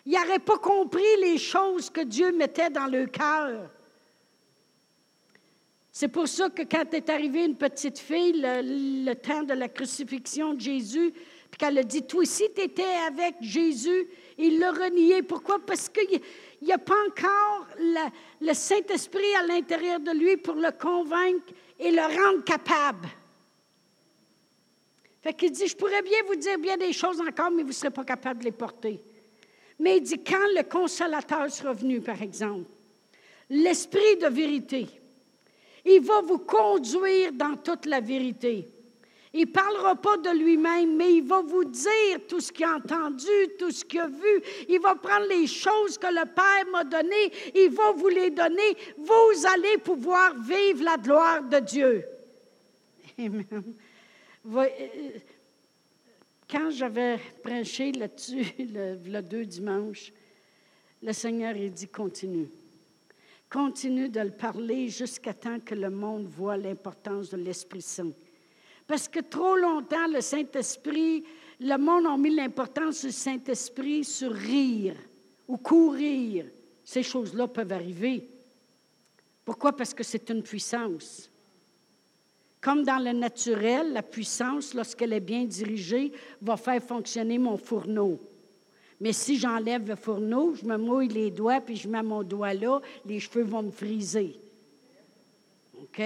Il 0.05 0.13
n'aurait 0.13 0.39
pas 0.39 0.59
compris 0.59 1.03
les 1.21 1.39
choses 1.39 1.91
que 1.91 2.01
Dieu 2.01 2.33
mettait 2.33 2.71
dans 2.71 2.87
le 2.87 3.07
cœur. 3.07 3.71
C'est 5.93 6.09
pour 6.09 6.27
ça 6.27 6.49
que 6.49 6.63
quand 6.63 6.95
est 6.95 7.11
arrivée 7.11 7.45
une 7.45 7.57
petite 7.57 7.99
fille, 7.99 8.33
le, 8.35 9.13
temps 9.15 9.43
de 9.43 9.53
la 9.53 9.69
crucifixion 9.69 10.55
de 10.55 10.61
Jésus, 10.61 11.13
puis 11.51 11.59
qu'elle 11.59 11.79
a 11.79 11.83
dit, 11.83 12.03
toi 12.03 12.23
aussi, 12.23 12.45
tu 12.57 12.63
étais 12.63 12.97
avec 13.07 13.35
Jésus, 13.43 14.09
il 14.39 14.59
l'a 14.59 14.73
renié. 14.73 15.23
Pourquoi? 15.23 15.59
Parce 15.59 15.89
qu'il 15.89 16.21
n'y 16.61 16.73
a 16.73 16.79
pas 16.79 16.97
encore 17.09 17.67
le 18.41 18.55
Saint-Esprit 18.55 19.35
à 19.39 19.47
l'intérieur 19.47 20.01
de 20.01 20.13
lui 20.13 20.37
pour 20.37 20.55
le 20.55 20.71
convaincre 20.71 21.53
et 21.79 21.91
le 21.91 22.03
rendre 22.03 22.45
capable. 22.45 23.09
Fait 25.23 25.35
qu'il 25.35 25.53
dit, 25.53 25.69
je 25.69 25.77
pourrais 25.77 26.03
bien 26.03 26.19
vous 26.27 26.35
dire 26.35 26.59
bien 26.59 26.77
des 26.77 26.93
choses 26.93 27.21
encore, 27.21 27.51
mais 27.51 27.63
vous 27.63 27.69
ne 27.69 27.75
serez 27.75 27.91
pas 27.91 28.05
capable 28.05 28.41
de 28.41 28.45
les 28.47 28.53
porter. 28.53 29.01
Mais 29.79 29.99
il 29.99 30.03
dit, 30.03 30.23
quand 30.23 30.49
le 30.57 30.63
consolateur 30.65 31.51
sera 31.51 31.73
venu, 31.73 32.01
par 32.01 32.21
exemple, 32.21 32.69
l'esprit 33.49 34.17
de 34.17 34.27
vérité, 34.27 34.89
il 35.85 36.01
va 36.01 36.21
vous 36.23 36.39
conduire 36.39 37.33
dans 37.33 37.57
toute 37.57 37.87
la 37.87 38.01
vérité. 38.01 38.69
Il 39.35 39.47
ne 39.47 39.53
parlera 39.53 39.97
pas 39.97 40.19
de 40.19 40.29
lui-même, 40.31 40.95
mais 40.95 41.15
il 41.15 41.23
va 41.23 41.41
vous 41.41 41.65
dire 41.65 42.21
tout 42.29 42.41
ce 42.41 42.53
qu'il 42.53 42.67
a 42.67 42.77
entendu, 42.77 43.31
tout 43.59 43.71
ce 43.71 43.83
qu'il 43.83 44.01
a 44.01 44.07
vu. 44.07 44.43
Il 44.69 44.79
va 44.79 44.95
prendre 44.95 45.27
les 45.27 45.47
choses 45.47 45.97
que 45.97 46.07
le 46.07 46.27
Père 46.27 46.71
m'a 46.71 46.85
données, 46.85 47.33
il 47.55 47.71
va 47.71 47.93
vous 47.93 48.09
les 48.09 48.31
donner. 48.31 48.77
Vous 48.99 49.47
allez 49.47 49.79
pouvoir 49.79 50.35
vivre 50.39 50.85
la 50.85 50.99
gloire 50.99 51.43
de 51.43 51.59
Dieu. 51.61 52.05
Amen. 53.19 53.75
Euh, 54.55 54.69
quand 56.51 56.71
j'avais 56.71 57.19
prêché 57.43 57.93
là-dessus, 57.93 58.45
le, 58.59 59.21
deux 59.23 59.47
dimanches, 59.47 60.13
le 61.03 61.13
Seigneur 61.15 61.55
a 61.55 61.69
dit 61.69 61.89
continue. 61.89 62.51
Continue 63.49 64.09
de 64.11 64.21
le 64.21 64.31
parler 64.31 64.89
jusqu'à 64.89 65.33
temps 65.33 65.59
que 65.61 65.75
le 65.75 65.89
monde 65.89 66.27
voit 66.27 66.57
l'importance 66.59 67.31
de 67.31 67.39
l'Esprit 67.39 67.83
Saint. 67.83 68.13
Parce 68.87 69.09
que 69.09 69.21
trop 69.21 69.57
longtemps, 69.57 70.07
le 70.09 70.21
Saint-Esprit, 70.21 71.25
le 71.61 71.77
monde 71.77 72.07
a 72.07 72.17
mis 72.17 72.35
l'importance 72.35 73.05
du 73.05 73.13
Saint-Esprit 73.13 74.05
sur 74.05 74.33
rire 74.33 74.97
ou 75.47 75.57
courir. 75.57 76.47
Ces 76.85 77.03
choses-là 77.03 77.47
peuvent 77.49 77.73
arriver. 77.73 78.29
Pourquoi? 79.45 79.73
Parce 79.73 79.95
que 79.95 80.03
c'est 80.03 80.29
une 80.31 80.43
puissance. 80.43 81.31
Comme 82.61 82.85
dans 82.85 82.99
le 82.99 83.13
naturel, 83.13 83.93
la 83.93 84.03
puissance, 84.03 84.73
lorsqu'elle 84.75 85.13
est 85.13 85.21
bien 85.21 85.45
dirigée, 85.45 86.13
va 86.41 86.57
faire 86.57 86.83
fonctionner 86.83 87.39
mon 87.39 87.57
fourneau. 87.57 88.21
Mais 89.01 89.13
si 89.13 89.37
j'enlève 89.37 89.89
le 89.89 89.97
fourneau, 89.97 90.55
je 90.55 90.65
me 90.65 90.77
mouille 90.77 91.09
les 91.09 91.31
doigts, 91.33 91.61
puis 91.61 91.75
je 91.75 91.89
mets 91.89 92.05
mon 92.05 92.23
doigt 92.23 92.55
là, 92.55 92.81
les 93.05 93.19
cheveux 93.19 93.43
vont 93.43 93.65
me 93.65 93.73
friser. 93.73 94.37
OK? 95.77 96.01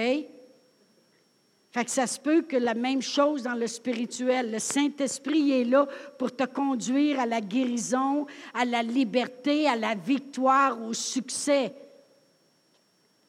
Que 1.83 1.91
ça 1.91 2.07
se 2.07 2.19
peut 2.19 2.41
que 2.41 2.57
la 2.57 2.73
même 2.73 3.03
chose 3.03 3.43
dans 3.43 3.53
le 3.53 3.67
spirituel. 3.67 4.51
Le 4.51 4.57
Saint-Esprit 4.57 5.61
est 5.61 5.63
là 5.63 5.87
pour 6.17 6.35
te 6.35 6.43
conduire 6.43 7.19
à 7.19 7.27
la 7.27 7.39
guérison, 7.39 8.25
à 8.53 8.65
la 8.65 8.81
liberté, 8.81 9.67
à 9.67 9.75
la 9.75 9.93
victoire, 9.93 10.81
au 10.81 10.93
succès. 10.93 11.71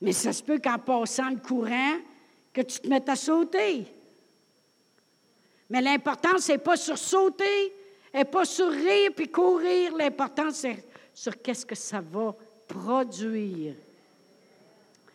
Mais 0.01 0.13
ça 0.13 0.33
se 0.33 0.43
peut 0.43 0.59
qu'en 0.59 0.79
passant 0.79 1.29
le 1.29 1.37
courant, 1.37 1.97
que 2.55 2.63
tu 2.63 2.81
te 2.81 2.89
mettes 2.89 3.09
à 3.11 3.17
sauter. 3.17 3.87
Mais 5.69 5.83
l'important, 5.83 6.39
ce 6.39 6.53
n'est 6.53 6.59
pas 6.59 6.77
sur 6.77 6.97
sauter, 6.97 7.75
et 8.15 8.25
pas 8.25 8.47
sur 8.47 8.71
rire 8.71 9.11
puis 9.15 9.29
courir. 9.29 9.95
L'important, 9.95 10.51
c'est 10.53 10.85
sur 11.13 11.41
qu'est-ce 11.43 11.67
que 11.67 11.75
ça 11.75 12.01
va 12.01 12.35
produire. 12.67 13.75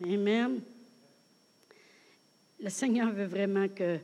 Amen. 0.04 0.60
Le 2.60 2.70
Seigneur 2.70 3.10
veut 3.10 3.26
vraiment 3.26 3.68
que, 3.68 3.98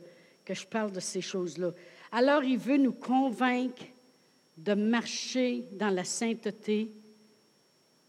que 0.45 0.53
je 0.53 0.65
parle 0.65 0.91
de 0.91 0.99
ces 0.99 1.21
choses-là. 1.21 1.71
Alors, 2.11 2.43
il 2.43 2.57
veut 2.57 2.77
nous 2.77 2.93
convaincre 2.93 3.83
de 4.57 4.73
marcher 4.73 5.63
dans 5.71 5.89
la 5.89 6.03
sainteté 6.03 6.91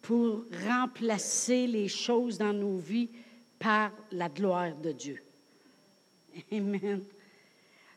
pour 0.03 0.45
remplacer 0.67 1.67
les 1.67 1.89
choses 1.89 2.37
dans 2.37 2.53
nos 2.53 2.77
vies 2.77 3.09
par 3.59 3.93
la 4.11 4.29
gloire 4.29 4.75
de 4.75 4.93
Dieu. 4.93 5.23
Amen. 6.51 7.03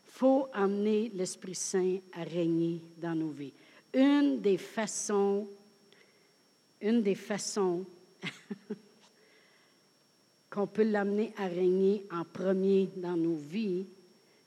faut 0.05 0.47
amener 0.53 1.11
l'Esprit 1.13 1.55
Saint 1.55 1.97
à 2.13 2.23
régner 2.23 2.81
dans 2.97 3.15
nos 3.15 3.31
vies. 3.31 3.53
Une 3.93 4.39
des 4.39 4.57
façons, 4.57 5.47
une 6.79 7.01
des 7.01 7.15
façons 7.15 7.85
qu'on 10.55 10.67
peut 10.67 10.83
l'amener 10.83 11.33
à 11.37 11.47
régner 11.47 12.05
en 12.09 12.23
premier 12.23 12.89
dans 12.95 13.17
nos 13.17 13.35
vies, 13.35 13.85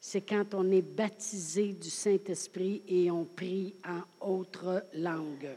c'est 0.00 0.22
quand 0.22 0.54
on 0.54 0.70
est 0.70 0.80
baptisé 0.80 1.74
du 1.74 1.90
Saint-Esprit 1.90 2.82
et 2.88 3.10
on 3.10 3.26
prie 3.26 3.74
en 3.86 4.26
autre 4.26 4.86
langue. 4.94 5.50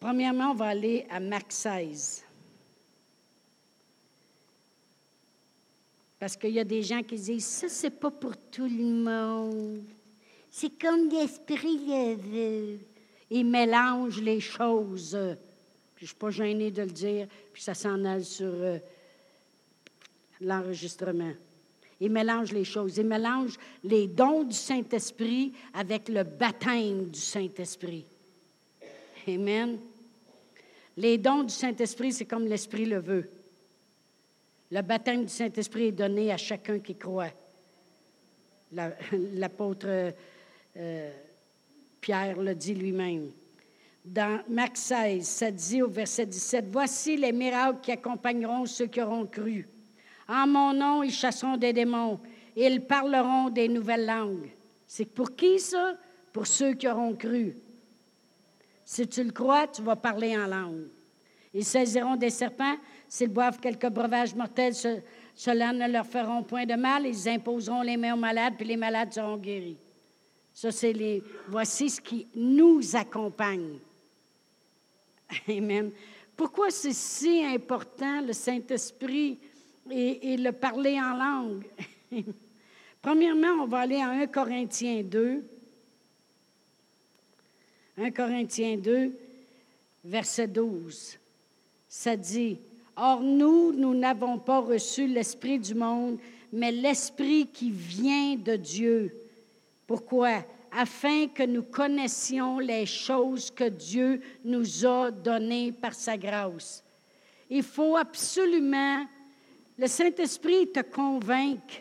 Premièrement, 0.00 0.52
on 0.52 0.54
va 0.54 0.68
aller 0.68 1.06
à 1.10 1.20
Marc 1.20 1.52
16. 1.52 2.24
Parce 6.18 6.38
qu'il 6.38 6.52
y 6.52 6.60
a 6.60 6.64
des 6.64 6.82
gens 6.82 7.02
qui 7.02 7.16
disent, 7.16 7.44
ça, 7.44 7.68
c'est 7.68 7.90
pas 7.90 8.10
pour 8.10 8.34
tout 8.50 8.64
le 8.64 8.84
monde. 8.84 9.82
C'est 10.50 10.78
comme 10.80 11.10
l'esprit 11.10 11.78
le 11.86 12.14
veut. 12.14 12.78
Il 13.28 13.44
mélange 13.44 14.22
les 14.22 14.40
choses. 14.40 15.18
Puis 16.04 16.10
je 16.10 16.16
ne 16.16 16.18
suis 16.18 16.38
pas 16.38 16.44
gênée 16.44 16.70
de 16.70 16.82
le 16.82 16.90
dire, 16.90 17.26
puis 17.50 17.62
ça 17.62 17.72
s'en 17.72 18.04
aille 18.04 18.26
sur 18.26 18.52
euh, 18.52 18.76
l'enregistrement. 20.38 21.32
Il 21.98 22.12
mélange 22.12 22.52
les 22.52 22.64
choses. 22.64 22.98
Il 22.98 23.06
mélange 23.06 23.56
les 23.82 24.06
dons 24.06 24.42
du 24.42 24.54
Saint-Esprit 24.54 25.54
avec 25.72 26.10
le 26.10 26.22
baptême 26.22 27.06
du 27.06 27.18
Saint-Esprit. 27.18 28.04
Amen. 29.26 29.78
Les 30.98 31.16
dons 31.16 31.44
du 31.44 31.54
Saint-Esprit, 31.54 32.12
c'est 32.12 32.26
comme 32.26 32.46
l'Esprit 32.48 32.84
le 32.84 32.98
veut. 32.98 33.30
Le 34.70 34.82
baptême 34.82 35.24
du 35.24 35.32
Saint-Esprit 35.32 35.84
est 35.84 35.92
donné 35.92 36.30
à 36.30 36.36
chacun 36.36 36.80
qui 36.80 36.96
croit. 36.96 37.32
L'apôtre 38.72 40.12
euh, 40.76 41.12
Pierre 42.02 42.42
le 42.42 42.54
dit 42.54 42.74
lui-même. 42.74 43.30
Dans 44.04 44.42
Marc 44.50 44.76
16, 44.76 45.26
ça 45.26 45.50
dit 45.50 45.80
au 45.80 45.88
verset 45.88 46.26
17, 46.26 46.66
Voici 46.70 47.16
les 47.16 47.32
miracles 47.32 47.80
qui 47.80 47.90
accompagneront 47.90 48.66
ceux 48.66 48.86
qui 48.86 49.00
auront 49.00 49.24
cru. 49.24 49.66
En 50.28 50.46
mon 50.46 50.74
nom, 50.74 51.02
ils 51.02 51.10
chasseront 51.10 51.56
des 51.56 51.72
démons 51.72 52.20
et 52.54 52.66
ils 52.66 52.84
parleront 52.84 53.48
des 53.48 53.66
nouvelles 53.66 54.04
langues. 54.04 54.50
C'est 54.86 55.06
pour 55.06 55.34
qui 55.34 55.58
ça? 55.58 55.94
Pour 56.34 56.46
ceux 56.46 56.74
qui 56.74 56.86
auront 56.86 57.14
cru. 57.14 57.54
Si 58.84 59.08
tu 59.08 59.24
le 59.24 59.30
crois, 59.30 59.68
tu 59.68 59.80
vas 59.80 59.96
parler 59.96 60.36
en 60.36 60.46
langue. 60.46 60.86
Ils 61.54 61.64
saisiront 61.64 62.16
des 62.16 62.30
serpents. 62.30 62.76
S'ils 63.08 63.28
boivent 63.28 63.58
quelques 63.58 63.88
breuvages 63.88 64.34
mortels, 64.34 64.74
cela 65.34 65.72
ne 65.72 65.88
leur 65.88 66.06
feront 66.06 66.42
point 66.42 66.66
de 66.66 66.74
mal. 66.74 67.06
Ils 67.06 67.28
imposeront 67.28 67.80
les 67.80 67.96
mains 67.96 68.14
aux 68.14 68.18
malades, 68.18 68.54
puis 68.58 68.66
les 68.66 68.76
malades 68.76 69.12
seront 69.12 69.38
guéris. 69.38 69.78
Ça, 70.52 70.70
c'est 70.70 70.92
les. 70.92 71.22
Voici 71.48 71.88
ce 71.88 72.00
qui 72.00 72.26
nous 72.34 72.94
accompagne. 72.94 73.78
Amen. 75.48 75.90
Pourquoi 76.36 76.70
c'est 76.70 76.92
si 76.92 77.44
important, 77.44 78.20
le 78.20 78.32
Saint-Esprit 78.32 79.38
et, 79.90 80.36
le 80.36 80.50
parler 80.52 80.98
en 81.00 81.16
langue? 81.16 81.66
Premièrement, 83.02 83.62
on 83.62 83.66
va 83.66 83.80
aller 83.80 84.00
à 84.00 84.10
1 84.10 84.26
Corinthiens 84.26 85.02
2. 85.02 85.44
1 87.98 88.10
Corinthiens 88.10 88.76
2, 88.76 89.12
verset 90.04 90.48
12. 90.48 91.18
Ça 91.88 92.16
dit, 92.16 92.58
Or 92.96 93.20
nous, 93.20 93.72
nous 93.72 93.94
n'avons 93.94 94.38
pas 94.38 94.60
reçu 94.60 95.06
l'Esprit 95.06 95.58
du 95.58 95.74
monde, 95.74 96.18
mais 96.52 96.72
l'Esprit 96.72 97.46
qui 97.46 97.70
vient 97.70 98.36
de 98.36 98.56
Dieu. 98.56 99.14
Pourquoi? 99.86 100.44
Afin 100.76 101.28
que 101.28 101.44
nous 101.44 101.62
connaissions 101.62 102.58
les 102.58 102.86
choses 102.86 103.50
que 103.50 103.68
Dieu 103.68 104.20
nous 104.44 104.84
a 104.84 105.10
données 105.10 105.72
par 105.72 105.94
sa 105.94 106.16
grâce. 106.16 106.82
Il 107.48 107.62
faut 107.62 107.96
absolument, 107.96 109.06
le 109.78 109.86
Saint-Esprit 109.86 110.72
te 110.72 110.80
convaincre 110.80 111.74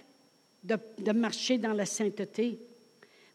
de, 0.64 0.78
de 1.00 1.12
marcher 1.12 1.58
dans 1.58 1.74
la 1.74 1.86
sainteté 1.86 2.60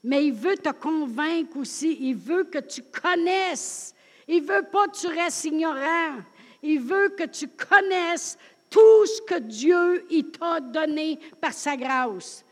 mais 0.02 0.26
il 0.26 0.32
veut 0.32 0.56
te 0.56 0.70
convaincre 0.70 1.56
aussi. 1.56 1.98
Il 2.00 2.14
veut 2.14 2.44
que 2.44 2.58
tu 2.58 2.82
connaisses. 2.82 3.94
Il 4.26 4.42
veut 4.42 4.66
pas 4.70 4.86
que 4.88 4.98
tu 4.98 5.06
restes 5.08 5.44
ignorant. 5.46 6.16
Il 6.62 6.80
veut 6.80 7.10
que 7.10 7.24
tu 7.24 7.48
connaisses 7.48 8.38
tout 8.70 9.06
ce 9.06 9.22
que 9.22 9.38
Dieu 9.38 10.06
t'a 10.38 10.60
donné 10.60 11.18
par 11.40 11.52
sa 11.52 11.76
grâce. 11.76 12.44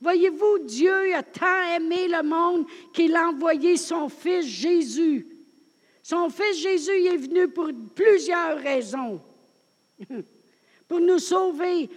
Voyez-vous, 0.00 0.60
Dieu 0.60 1.14
a 1.14 1.22
tant 1.22 1.74
aimé 1.76 2.08
le 2.08 2.22
monde 2.22 2.66
qu'il 2.92 3.14
a 3.14 3.28
envoyé 3.28 3.76
son 3.76 4.08
Fils 4.08 4.46
Jésus. 4.46 5.26
Son 6.02 6.30
Fils 6.30 6.58
Jésus 6.58 7.06
est 7.06 7.16
venu 7.16 7.48
pour 7.48 7.68
plusieurs 7.94 8.58
raisons. 8.58 9.20
pour 10.88 11.00
nous 11.00 11.18
sauver, 11.18 11.88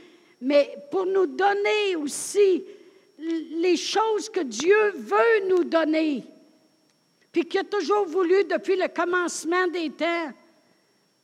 mais 0.41 0.77
pour 0.91 1.05
nous 1.05 1.25
donner 1.25 1.95
aussi 1.95 2.63
les 3.17 3.77
choses 3.77 4.29
que 4.29 4.41
Dieu 4.41 4.91
veut 4.95 5.47
nous 5.47 5.63
donner, 5.63 6.23
puis 7.31 7.45
qu'il 7.45 7.61
a 7.61 7.63
toujours 7.63 8.05
voulu 8.05 8.43
depuis 8.43 8.75
le 8.75 8.87
commencement 8.87 9.67
des 9.67 9.89
temps. 9.89 10.31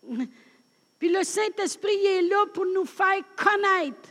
Puis 1.00 1.10
le 1.10 1.24
Saint-Esprit 1.24 2.06
est 2.06 2.24
là 2.24 2.46
pour 2.54 2.66
nous 2.66 2.84
faire 2.84 3.24
connaître 3.38 4.10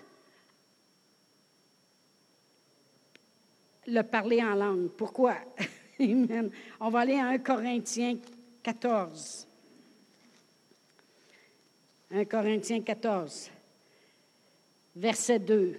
le 3.89 4.03
parler 4.03 4.43
en 4.43 4.55
langue. 4.55 4.89
Pourquoi? 4.97 5.37
On 6.81 6.91
va 6.91 7.01
aller 7.01 7.19
à 7.19 7.29
1 7.29 7.39
Corinthiens 7.39 8.17
14. 8.63 9.47
1 12.11 12.25
Corinthiens 12.25 12.81
14, 12.81 13.51
verset 14.97 15.39
2. 15.41 15.75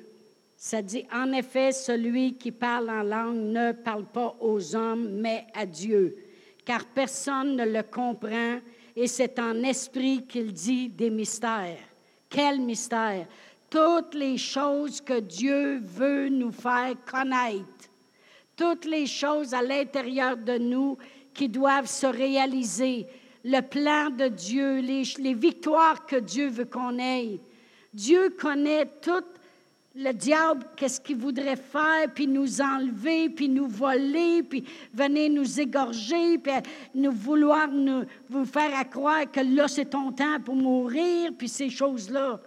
Ça 0.56 0.82
dit, 0.82 1.06
en 1.12 1.32
effet, 1.32 1.72
celui 1.72 2.36
qui 2.36 2.52
parle 2.52 2.90
en 2.90 3.02
langue 3.02 3.38
ne 3.38 3.72
parle 3.72 4.06
pas 4.06 4.36
aux 4.40 4.76
hommes, 4.76 5.10
mais 5.22 5.48
à 5.54 5.66
Dieu, 5.66 6.18
car 6.66 6.86
personne 6.86 7.56
ne 7.56 7.66
le 7.66 7.82
comprend, 7.82 8.60
et 8.96 9.08
c'est 9.08 9.40
en 9.40 9.64
esprit 9.64 10.26
qu'il 10.28 10.52
dit 10.52 10.90
des 10.90 11.10
mystères. 11.10 11.80
Quel 12.30 12.60
mystère? 12.60 13.26
Toutes 13.70 14.14
les 14.14 14.38
choses 14.38 15.00
que 15.02 15.20
Dieu 15.20 15.80
veut 15.80 16.28
nous 16.30 16.52
faire 16.52 16.94
connaître, 17.10 17.79
toutes 18.60 18.84
les 18.84 19.06
choses 19.06 19.54
à 19.54 19.62
l'intérieur 19.62 20.36
de 20.36 20.58
nous 20.58 20.98
qui 21.34 21.48
doivent 21.48 21.88
se 21.88 22.06
réaliser, 22.06 23.08
le 23.46 23.62
plan 23.62 24.10
de 24.10 24.28
Dieu, 24.28 24.82
les, 24.82 25.34
victoires 25.34 26.06
que 26.06 26.18
Dieu 26.18 26.50
veut 26.50 26.66
qu'on 26.66 27.00
ait. 27.00 27.40
Dieu 27.94 28.36
connaît 28.38 28.86
toutes 29.02 29.40
le 29.96 30.12
diable, 30.12 30.66
qu'est-ce 30.76 31.00
qu'il 31.00 31.16
voudrait 31.16 31.56
faire, 31.56 32.14
puis 32.14 32.28
nous 32.28 32.62
enlever, 32.62 33.30
puis 33.30 33.48
nous 33.48 33.68
voler, 33.68 34.44
puis 34.44 34.64
venir 34.94 35.32
nous 35.32 35.60
égorger, 35.60 36.38
puis 36.38 36.54
nous 36.96 37.12
vouloir 37.12 37.70
nous, 37.70 38.04
vous 38.30 38.46
faire 38.46 38.90
croire 38.90 39.32
que 39.32 39.40
là, 39.40 39.70
c'est 39.70 39.90
ton 39.90 40.12
temps 40.12 40.40
pour 40.44 40.56
mourir, 40.56 41.32
puis 41.38 41.48
ces 41.48 41.70
choses-là. 41.70 42.40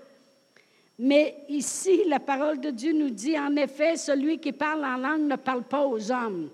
Mais 0.98 1.44
ici, 1.48 2.02
la 2.06 2.20
parole 2.20 2.60
de 2.60 2.70
Dieu 2.70 2.92
nous 2.92 3.10
dit, 3.10 3.38
en 3.38 3.56
effet, 3.56 3.96
celui 3.96 4.38
qui 4.38 4.52
parle 4.52 4.84
en 4.84 4.96
langue 4.96 5.22
ne 5.22 5.36
parle 5.36 5.64
pas 5.64 5.86
aux 5.86 6.10
hommes, 6.12 6.50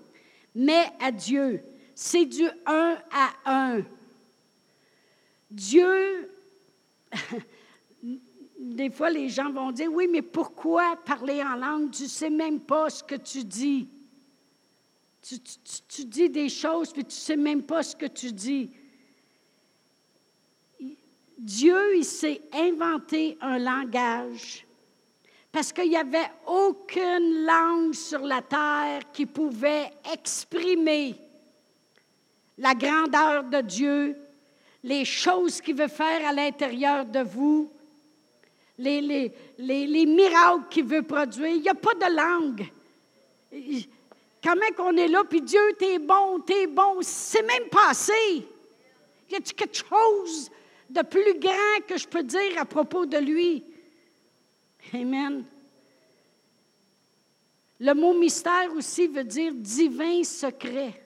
mais 0.55 0.85
à 0.99 1.11
Dieu. 1.11 1.61
C'est 1.93 2.25
du 2.25 2.45
un 2.65 2.97
à 3.11 3.31
un. 3.45 3.81
Dieu 5.51 6.29
des 8.59 8.89
fois, 8.89 9.09
les 9.09 9.29
gens 9.29 9.51
vont 9.51 9.71
dire, 9.71 9.91
oui, 9.91 10.07
mais 10.11 10.21
pourquoi 10.21 10.97
parler 11.05 11.41
en 11.41 11.55
langue? 11.55 11.91
Tu 11.91 12.03
ne 12.03 12.07
sais 12.07 12.29
même 12.29 12.59
pas 12.59 12.89
ce 12.89 13.03
que 13.03 13.15
tu 13.15 13.43
dis. 13.43 13.87
Tu, 15.21 16.05
dis 16.05 16.29
des 16.29 16.49
choses, 16.49 16.91
puis 16.91 17.03
tu 17.03 17.09
ne 17.09 17.21
sais 17.21 17.35
même 17.35 17.63
pas 17.63 17.83
ce 17.83 17.95
que 17.95 18.05
tu 18.05 18.31
dis. 18.31 18.71
Dieu, 21.39 21.95
il 21.95 22.03
s'est 22.03 22.41
inventé 22.53 23.37
un 23.39 23.57
langage 23.59 24.65
parce 25.51 25.71
qu'il 25.71 25.89
n'y 25.89 25.95
avait 25.95 26.29
aucune 26.45 27.45
langue 27.45 27.93
sur 27.93 28.19
la 28.19 28.41
terre 28.41 29.09
qui 29.13 29.25
pouvait 29.25 29.89
exprimer 30.13 31.15
la 32.57 32.75
grandeur 32.75 33.45
de 33.45 33.61
Dieu, 33.61 34.17
les 34.83 35.05
choses 35.05 35.61
qu'il 35.61 35.75
veut 35.75 35.87
faire 35.87 36.27
à 36.27 36.33
l'intérieur 36.33 37.05
de 37.05 37.21
vous, 37.21 37.71
les, 38.77 38.99
les, 38.99 39.33
les, 39.57 40.05
miracles 40.05 40.65
qu'il 40.69 40.85
veut 40.85 41.03
produire. 41.03 41.47
Il 41.47 41.61
n'y 41.61 41.69
a 41.69 41.73
pas 41.73 41.93
de 41.93 42.15
langue. 42.15 42.67
Même 43.51 44.75
qu'on 44.75 44.95
est 44.97 45.07
là, 45.07 45.23
puis 45.23 45.41
Dieu, 45.41 45.73
t'es 45.77 45.99
bon, 45.99 46.39
t'es 46.41 46.67
bon, 46.67 46.97
c'est 47.01 47.43
même 47.43 47.69
passé. 47.69 48.11
Y 49.29 49.35
a-t-il 49.35 49.53
quelque 49.53 49.77
chose 49.77 50.51
de 50.89 51.01
plus 51.01 51.39
grand 51.39 51.87
que 51.87 51.97
je 51.97 52.07
peux 52.07 52.23
dire 52.23 52.57
à 52.57 52.65
propos 52.65 53.05
de 53.05 53.17
lui? 53.17 53.63
Amen. 54.93 55.43
Le 57.79 57.93
mot 57.93 58.17
mystère 58.17 58.73
aussi 58.75 59.07
veut 59.07 59.23
dire 59.23 59.53
divin 59.55 60.23
secret. 60.23 61.05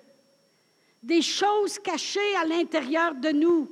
Des 1.02 1.22
choses 1.22 1.78
cachées 1.78 2.36
à 2.42 2.46
l'intérieur 2.46 3.14
de 3.14 3.30
nous. 3.30 3.70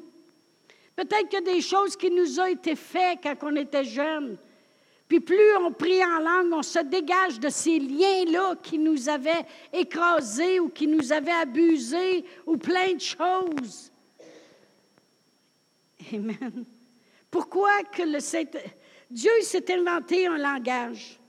Peut-être 0.95 1.35
a 1.35 1.41
des 1.41 1.61
choses 1.61 1.95
qui 1.95 2.11
nous 2.11 2.39
ont 2.39 2.45
été 2.45 2.75
faites 2.75 3.19
quand 3.23 3.35
on 3.43 3.55
était 3.55 3.85
jeune. 3.85 4.37
Puis 5.07 5.19
plus 5.19 5.55
on 5.57 5.71
prie 5.71 6.03
en 6.05 6.19
langue, 6.19 6.53
on 6.53 6.61
se 6.61 6.79
dégage 6.79 7.39
de 7.39 7.49
ces 7.49 7.79
liens-là 7.79 8.55
qui 8.61 8.77
nous 8.77 9.09
avaient 9.09 9.45
écrasés 9.73 10.59
ou 10.59 10.69
qui 10.69 10.87
nous 10.87 11.11
avaient 11.11 11.31
abusés 11.31 12.23
ou 12.45 12.57
plein 12.57 12.93
de 12.93 13.01
choses. 13.01 13.90
Amen. 16.13 16.65
Pourquoi 17.29 17.83
que 17.83 18.03
le 18.03 18.19
Dieu 19.09 19.31
s'est 19.41 19.73
inventé 19.73 20.27
un 20.27 20.37
langage? 20.37 21.19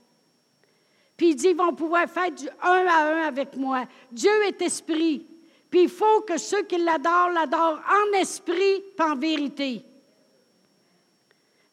Puis 1.15 1.29
il 1.29 1.35
dit, 1.35 1.49
ils 1.49 1.55
vont 1.55 1.73
pouvoir 1.73 2.09
faire 2.09 2.31
du 2.31 2.47
un 2.61 2.85
à 2.87 3.13
un 3.13 3.27
avec 3.27 3.55
moi. 3.55 3.85
Dieu 4.11 4.31
est 4.45 4.61
esprit. 4.61 5.25
Puis 5.69 5.83
il 5.83 5.89
faut 5.89 6.21
que 6.21 6.37
ceux 6.37 6.63
qui 6.63 6.77
l'adorent 6.77 7.31
l'adorent 7.31 7.79
en 7.79 8.17
esprit 8.17 8.83
et 8.97 9.01
en 9.01 9.15
vérité. 9.15 9.81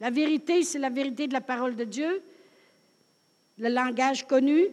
La 0.01 0.11
vérité, 0.11 0.63
c'est 0.63 0.79
la 0.79 0.89
vérité 0.89 1.27
de 1.27 1.35
la 1.35 1.43
parole 1.43 1.77
de 1.77 1.85
Dieu, 1.85 2.23
le 3.59 3.69
langage 3.69 4.27
connu, 4.27 4.67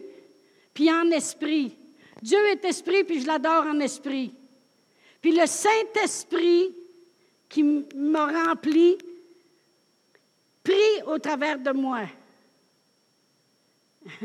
puis 0.72 0.90
en 0.90 1.10
esprit. 1.10 1.76
Dieu 2.22 2.38
est 2.48 2.64
esprit, 2.64 3.04
puis 3.04 3.20
je 3.20 3.26
l'adore 3.26 3.66
en 3.66 3.78
esprit. 3.80 4.32
Puis 5.20 5.32
le 5.32 5.46
Saint-Esprit 5.46 6.74
qui 7.48 7.62
m'a 7.62 8.26
rempli, 8.26 8.98
prie 10.62 11.02
au 11.06 11.18
travers 11.18 11.58
de 11.58 11.70
moi. 11.72 12.02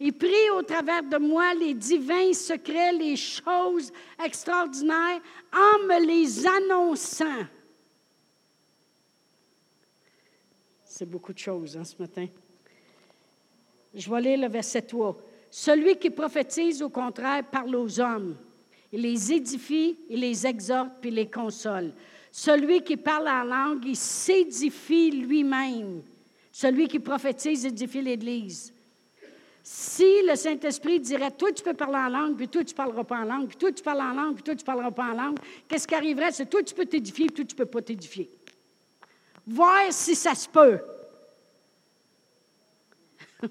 Il 0.00 0.12
prie 0.12 0.50
au 0.54 0.62
travers 0.62 1.02
de 1.02 1.16
moi 1.18 1.54
les 1.54 1.74
divins 1.74 2.32
secrets, 2.32 2.92
les 2.92 3.16
choses 3.16 3.92
extraordinaires, 4.24 5.20
en 5.52 5.78
me 5.86 6.06
les 6.06 6.46
annonçant. 6.46 7.46
C'est 10.84 11.08
beaucoup 11.08 11.32
de 11.32 11.38
choses 11.38 11.76
hein, 11.76 11.84
ce 11.84 11.96
matin. 12.00 12.26
Je 13.94 14.08
vais 14.10 14.20
lire 14.20 14.38
le 14.38 14.48
verset 14.48 14.82
3. 14.82 15.16
Celui 15.50 15.96
qui 15.96 16.10
prophétise, 16.10 16.82
au 16.82 16.90
contraire, 16.90 17.44
parle 17.44 17.74
aux 17.74 18.00
hommes. 18.00 18.36
Il 18.92 19.02
les 19.02 19.32
édifie, 19.32 19.98
il 20.08 20.20
les 20.20 20.46
exhorte, 20.46 20.92
puis 21.00 21.10
les 21.10 21.28
console. 21.28 21.92
Celui 22.32 22.82
qui 22.82 22.96
parle 22.96 23.28
en 23.28 23.44
langue, 23.44 23.84
il 23.84 23.96
s'édifie 23.96 25.10
lui-même. 25.10 26.02
Celui 26.52 26.88
qui 26.88 26.98
prophétise 26.98 27.66
édifie 27.66 28.02
l'Église. 28.02 28.72
Si 29.62 30.22
le 30.26 30.34
Saint-Esprit 30.34 30.98
dirait, 30.98 31.30
toi, 31.30 31.52
tu 31.52 31.62
peux 31.62 31.74
parler 31.74 31.98
en 31.98 32.08
langue, 32.08 32.36
puis 32.36 32.48
toi, 32.48 32.64
tu 32.64 32.72
ne 32.72 32.76
parleras 32.76 33.04
pas 33.04 33.18
en 33.18 33.24
langue, 33.24 33.48
puis 33.48 33.56
toi, 33.56 33.70
tu 33.70 33.82
parles 33.82 34.00
en 34.00 34.14
langue, 34.14 34.34
puis 34.34 34.42
toi, 34.42 34.54
tu 34.54 34.62
ne 34.62 34.66
parleras 34.66 34.90
pas 34.90 35.10
en 35.10 35.12
langue, 35.12 35.38
qu'est-ce 35.68 35.86
qui 35.86 35.94
arriverait? 35.94 36.32
C'est 36.32 36.46
toi, 36.46 36.62
tu 36.62 36.74
peux 36.74 36.86
t'édifier, 36.86 37.26
puis 37.26 37.34
toi, 37.34 37.44
tu 37.44 37.54
ne 37.54 37.58
peux 37.58 37.66
pas 37.66 37.82
t'édifier. 37.82 38.30
Voir 39.46 39.92
si 39.92 40.14
ça 40.14 40.34
se 40.34 40.48
peut. 40.48 40.80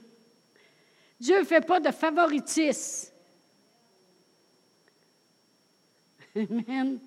Dieu 1.20 1.40
ne 1.40 1.46
fait 1.46 1.66
pas 1.66 1.80
de 1.80 1.92
favoritisme. 1.92 3.12
Amen. 6.38 7.00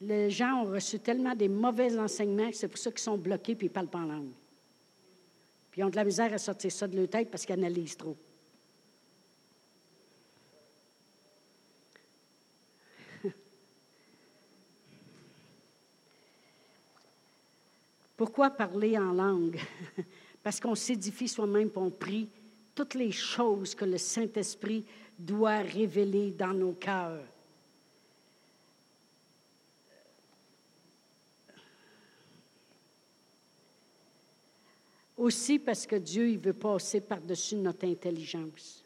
Les 0.00 0.30
gens 0.30 0.62
ont 0.62 0.70
reçu 0.70 0.98
tellement 0.98 1.34
des 1.34 1.48
mauvais 1.48 1.98
enseignements 1.98 2.48
que 2.50 2.56
c'est 2.56 2.68
pour 2.68 2.78
ça 2.78 2.90
qu'ils 2.90 3.00
sont 3.00 3.18
bloqués 3.18 3.52
et 3.52 3.58
ils 3.60 3.64
ne 3.64 3.68
parlent 3.68 3.88
pas 3.88 3.98
en 3.98 4.06
langue. 4.06 4.32
Puis 5.70 5.82
ils 5.82 5.84
ont 5.84 5.90
de 5.90 5.96
la 5.96 6.04
misère 6.04 6.32
à 6.32 6.38
sortir 6.38 6.72
ça 6.72 6.88
de 6.88 6.96
leur 6.96 7.08
tête 7.08 7.30
parce 7.30 7.44
qu'ils 7.44 7.52
analysent 7.54 7.98
trop. 7.98 8.16
Pourquoi 18.16 18.48
parler 18.50 18.96
en 18.96 19.12
langue? 19.12 19.60
Parce 20.42 20.58
qu'on 20.58 20.74
s'édifie 20.74 21.28
soi-même, 21.28 21.70
on 21.76 21.90
prie 21.90 22.28
toutes 22.74 22.94
les 22.94 23.12
choses 23.12 23.74
que 23.74 23.84
le 23.84 23.98
Saint-Esprit 23.98 24.84
doit 25.18 25.58
révéler 25.58 26.30
dans 26.32 26.52
nos 26.52 26.72
cœurs. 26.72 27.22
Aussi 35.16 35.58
parce 35.60 35.86
que 35.86 35.96
Dieu, 35.96 36.30
il 36.30 36.38
veut 36.38 36.52
passer 36.52 37.00
par-dessus 37.00 37.54
notre 37.54 37.86
intelligence. 37.86 38.82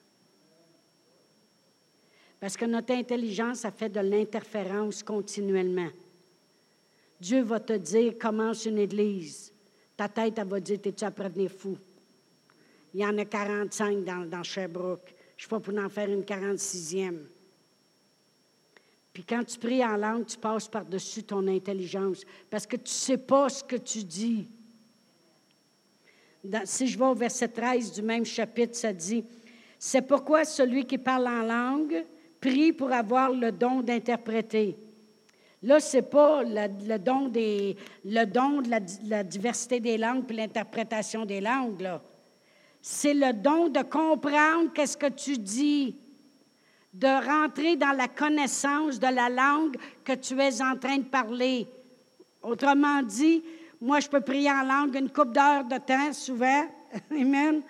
Parce 2.38 2.56
que 2.56 2.66
notre 2.66 2.92
intelligence 2.92 3.64
a 3.64 3.70
fait 3.70 3.88
de 3.88 4.00
l'interférence 4.00 5.02
continuellement. 5.02 5.88
Dieu 7.18 7.42
va 7.42 7.60
te 7.60 7.72
dire, 7.72 8.18
commence 8.18 8.66
une 8.66 8.78
église. 8.78 9.50
Ta 9.96 10.08
tête, 10.08 10.38
elle 10.38 10.46
va 10.46 10.60
dire, 10.60 10.80
t'es-tu 10.80 11.04
à 11.04 11.10
devenir 11.10 11.50
fou? 11.50 11.76
Il 12.92 13.00
y 13.00 13.06
en 13.06 13.16
a 13.18 13.24
45 13.24 14.04
dans, 14.04 14.28
dans 14.28 14.42
Sherbrooke. 14.42 15.08
Je 15.08 15.12
ne 15.12 15.38
suis 15.40 15.48
pas 15.48 15.60
pour 15.60 15.78
en 15.78 15.88
faire 15.88 16.10
une 16.10 16.22
46e. 16.22 17.18
Puis 19.12 19.24
quand 19.24 19.44
tu 19.44 19.58
pries 19.58 19.84
en 19.84 19.96
langue, 19.96 20.26
tu 20.26 20.36
passes 20.36 20.68
par-dessus 20.68 21.22
ton 21.22 21.46
intelligence 21.48 22.22
parce 22.50 22.66
que 22.66 22.76
tu 22.76 22.82
ne 22.82 22.88
sais 22.88 23.16
pas 23.16 23.48
ce 23.48 23.64
que 23.64 23.76
tu 23.76 24.04
dis. 24.04 24.46
si 26.64 26.86
je 26.86 26.98
vais 26.98 27.04
au 27.06 27.14
verset 27.14 27.48
13 27.48 27.92
du 27.92 28.02
même 28.02 28.26
chapitre, 28.26 28.76
ça 28.76 28.92
dit, 28.92 29.24
C'est 29.78 30.02
pourquoi 30.02 30.44
celui 30.44 30.84
qui 30.84 30.98
parle 30.98 31.26
en 31.28 31.42
langue 31.42 32.04
prie 32.40 32.72
pour 32.72 32.92
avoir 32.92 33.30
le 33.30 33.50
don 33.52 33.80
d'interpréter. 33.80 34.76
Là, 35.66 35.80
ce 35.80 35.96
n'est 35.96 36.02
pas 36.04 36.44
le, 36.44 36.96
don 36.96 37.28
le 37.34 38.24
don 38.24 38.62
de 38.62 38.70
la, 39.08 39.24
diversité 39.24 39.80
des 39.80 39.98
langues 39.98 40.24
puis 40.24 40.36
l'interprétation 40.36 41.26
des 41.26 41.40
langues. 41.40 41.84
C'est 42.80 43.14
le 43.14 43.32
don 43.32 43.68
de 43.68 43.82
comprendre 43.82 44.72
qu'est-ce 44.72 44.96
que 44.96 45.08
tu 45.08 45.36
dis, 45.36 45.96
de 46.94 47.08
rentrer 47.08 47.74
dans 47.74 47.90
la 47.90 48.06
connaissance 48.06 49.00
de 49.00 49.08
la 49.08 49.28
langue 49.28 49.76
que 50.04 50.12
tu 50.12 50.38
es 50.40 50.62
en 50.62 50.76
train 50.76 50.98
de 50.98 51.08
parler. 51.08 51.66
Autrement 52.44 53.02
dit, 53.02 53.42
moi, 53.80 53.98
je 53.98 54.08
peux 54.08 54.20
prier 54.20 54.52
en 54.52 54.62
langue 54.62 54.94
une 54.94 55.10
coupe 55.10 55.32
d'heures 55.32 55.64
de 55.64 55.78
temps, 55.78 56.12
souvent. 56.12 56.64
Amen. 57.10 57.60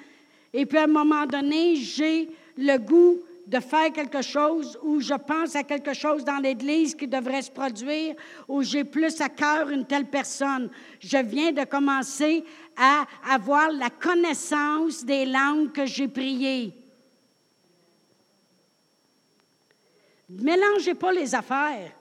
Et 0.53 0.67
puis, 0.67 0.77
à 0.77 0.85
un 0.85 0.87
moment 0.87 1.25
donné, 1.25 1.77
j'ai 1.77 2.29
le 2.59 2.77
goût 2.77 3.17
de 3.47 3.61
faire 3.61 3.93
quelque 3.93 4.23
chose 4.23 4.79
ou 4.83 5.01
je 5.01 5.15
pense 5.15 5.55
à 5.55 5.63
quelque 5.63 5.95
chose 5.95 6.25
dans 6.25 6.39
l'Église 6.39 6.95
qui 6.95 7.07
devrait 7.07 7.43
se 7.43 7.51
produire 7.51 8.15
ou 8.49 8.63
j'ai 8.63 8.85
plus 8.85 9.21
à 9.21 9.29
cœur 9.29 9.71
une 9.71 9.87
telle 9.87 10.07
personne. 10.07 10.69
Je 10.99 11.19
viens 11.19 11.53
de 11.53 11.65
commencer 11.65 12.45
à 12.77 13.07
avoir 13.31 13.71
la 13.71 13.91
connaissance 13.91 15.05
des 15.05 15.27
langues 15.27 15.73
que 15.73 15.87
j'ai 15.87 16.09
priées. 16.09 16.73
Mélangez 20.29 20.95
pas 20.95 21.13
les 21.13 21.35
affaires. 21.35 21.93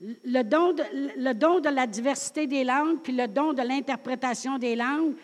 Le 0.00 0.42
don, 0.42 0.72
de, 0.72 0.84
le 1.18 1.32
don 1.34 1.60
de 1.60 1.68
la 1.68 1.86
diversité 1.86 2.46
des 2.46 2.64
langues 2.64 3.00
puis 3.02 3.12
le 3.12 3.26
don 3.26 3.52
de 3.52 3.62
l'interprétation 3.62 4.56
des 4.56 4.76
langues, 4.76 5.14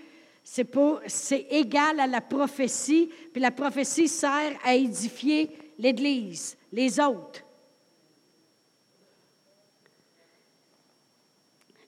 c'est, 0.44 1.46
égal 1.50 1.98
à 1.98 2.06
la 2.06 2.20
prophétie, 2.20 3.10
puis 3.32 3.40
la 3.40 3.50
prophétie 3.50 4.08
sert 4.08 4.58
à 4.62 4.74
édifier 4.74 5.50
l'Église, 5.78 6.56
les 6.70 7.00
autres. 7.00 7.40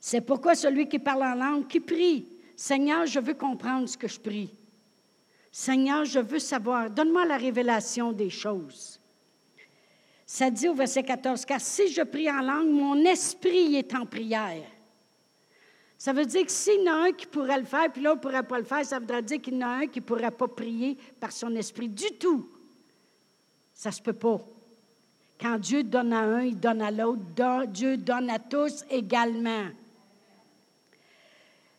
C'est 0.01 0.23
pourquoi 0.23 0.55
celui 0.55 0.89
qui 0.89 0.99
parle 0.99 1.25
en 1.25 1.35
langue, 1.35 1.67
qui 1.67 1.81
prie, 1.81 2.27
Seigneur, 2.57 3.05
je 3.07 3.21
veux 3.21 3.35
comprendre 3.35 3.89
ce 3.89 3.99
que 3.99 4.09
je 4.09 4.19
prie. 4.19 4.51
Seigneur, 5.53 6.05
je 6.05 6.21
veux 6.21 6.39
savoir, 6.39 6.91
donne-moi 6.91 7.27
la 7.27 7.37
révélation 7.37 8.13
des 8.13 8.31
choses. 8.31 8.99
Ça 10.25 10.51
dit 10.51 10.69
au 10.69 10.75
verset 10.75 11.03
14, 11.03 11.45
car 11.45 11.61
si 11.61 11.89
je 11.89 12.03
prie 12.03 12.31
en 12.31 12.41
langue, 12.41 12.71
mon 12.71 13.05
esprit 13.05 13.77
est 13.77 13.95
en 13.95 14.07
prière. 14.07 14.65
Ça 15.99 16.13
veut 16.13 16.27
dire 16.27 16.45
que 16.45 16.53
s'il 16.53 16.83
y 16.83 16.91
en 16.91 16.93
a 16.93 17.07
un 17.07 17.13
qui 17.13 17.27
pourrait 17.27 17.59
le 17.59 17.65
faire, 17.65 17.91
puis 17.91 18.03
l'autre 18.03 18.17
ne 18.17 18.23
pourrait 18.23 18.43
pas 18.43 18.59
le 18.59 18.65
faire, 18.65 18.85
ça 18.85 18.99
voudrait 18.99 19.23
dire 19.23 19.41
qu'il 19.41 19.55
y 19.55 19.65
en 19.65 19.69
a 19.69 19.73
un 19.83 19.87
qui 19.87 20.01
ne 20.01 20.05
pourrait 20.05 20.31
pas 20.31 20.49
prier 20.49 20.97
par 21.19 21.33
son 21.33 21.55
esprit 21.57 21.89
du 21.89 22.07
tout. 22.19 22.49
Ça 23.73 23.89
ne 23.89 23.95
se 23.95 24.03
peut 24.03 24.13
pas. 24.13 24.41
Quand 25.41 25.59
Dieu 25.59 25.83
donne 25.83 26.13
à 26.13 26.21
un, 26.21 26.43
il 26.43 26.59
donne 26.59 26.83
à 26.83 26.91
l'autre. 26.91 27.67
Dieu 27.69 27.97
donne 27.97 28.31
à 28.31 28.39
tous 28.39 28.85
également. 28.91 29.67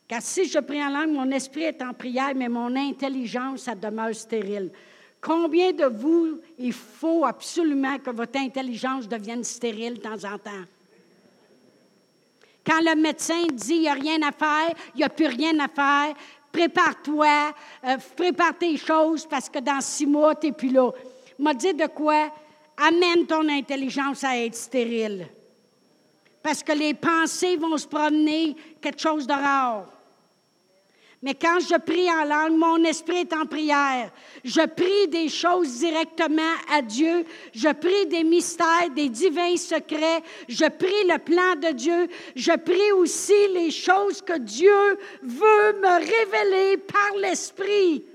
Car 0.07 0.21
si 0.21 0.45
je 0.45 0.59
prie 0.59 0.81
en 0.81 0.89
langue, 0.89 1.11
mon 1.11 1.29
esprit 1.31 1.63
est 1.63 1.81
en 1.81 1.93
prière, 1.93 2.33
mais 2.35 2.47
mon 2.47 2.75
intelligence, 2.75 3.63
ça 3.63 3.75
demeure 3.75 4.15
stérile. 4.15 4.71
Combien 5.19 5.73
de 5.73 5.85
vous, 5.85 6.39
il 6.57 6.71
faut 6.71 7.25
absolument 7.25 7.97
que 7.97 8.11
votre 8.11 8.39
intelligence 8.39 9.07
devienne 9.07 9.43
stérile 9.43 9.95
de 9.95 10.01
temps 10.01 10.23
en 10.23 10.37
temps? 10.37 10.63
Quand 12.67 12.81
le 12.81 13.01
médecin 13.01 13.45
dit 13.53 13.75
il 13.75 13.81
n'y 13.81 13.87
a 13.87 13.93
rien 13.93 14.21
à 14.23 14.33
faire, 14.33 14.75
il 14.93 14.97
n'y 14.97 15.03
a 15.05 15.09
plus 15.09 15.27
rien 15.27 15.57
à 15.59 15.69
faire, 15.69 16.13
prépare-toi, 16.51 17.53
euh, 17.85 17.97
prépare 18.13 18.57
tes 18.57 18.75
choses 18.75 19.25
parce 19.25 19.47
que 19.47 19.59
dans 19.59 19.79
six 19.79 20.05
mois, 20.05 20.35
tu 20.35 20.47
n'es 20.47 20.51
plus 20.51 20.71
là. 20.71 20.91
M'a 21.39 21.53
dit 21.53 21.73
de 21.73 21.87
quoi? 21.87 22.29
Amène 22.75 23.25
ton 23.25 23.47
intelligence 23.47 24.23
à 24.25 24.37
être 24.37 24.55
stérile. 24.55 25.29
Parce 26.43 26.61
que 26.61 26.73
les 26.73 26.93
pensées 26.93 27.55
vont 27.55 27.77
se 27.77 27.87
promener 27.87 28.53
quelque 28.81 28.99
chose 28.99 29.25
de 29.25 29.33
rare. 29.33 29.85
Mais 31.23 31.33
quand 31.33 31.59
je 31.59 31.75
prie 31.79 32.07
en 32.11 32.25
langue, 32.25 32.57
mon 32.57 32.83
esprit 32.83 33.17
est 33.21 33.33
en 33.33 33.45
prière. 33.47 34.11
Je 34.43 34.65
prie 34.67 35.07
des 35.07 35.29
choses 35.29 35.79
directement 35.79 36.53
à 36.71 36.83
Dieu. 36.83 37.25
Je 37.55 37.69
prie 37.73 38.05
des 38.05 38.23
mystères, 38.23 38.89
des 38.95 39.09
divins 39.09 39.57
secrets. 39.57 40.21
Je 40.47 40.65
prie 40.69 41.07
le 41.07 41.17
plan 41.17 41.55
de 41.55 41.75
Dieu. 41.75 42.07
Je 42.35 42.55
prie 42.57 42.91
aussi 42.91 43.47
les 43.53 43.71
choses 43.71 44.21
que 44.21 44.37
Dieu 44.37 44.97
veut 45.23 45.73
me 45.81 45.97
révéler 45.99 46.77
par 46.77 47.17
l'esprit. 47.19 48.05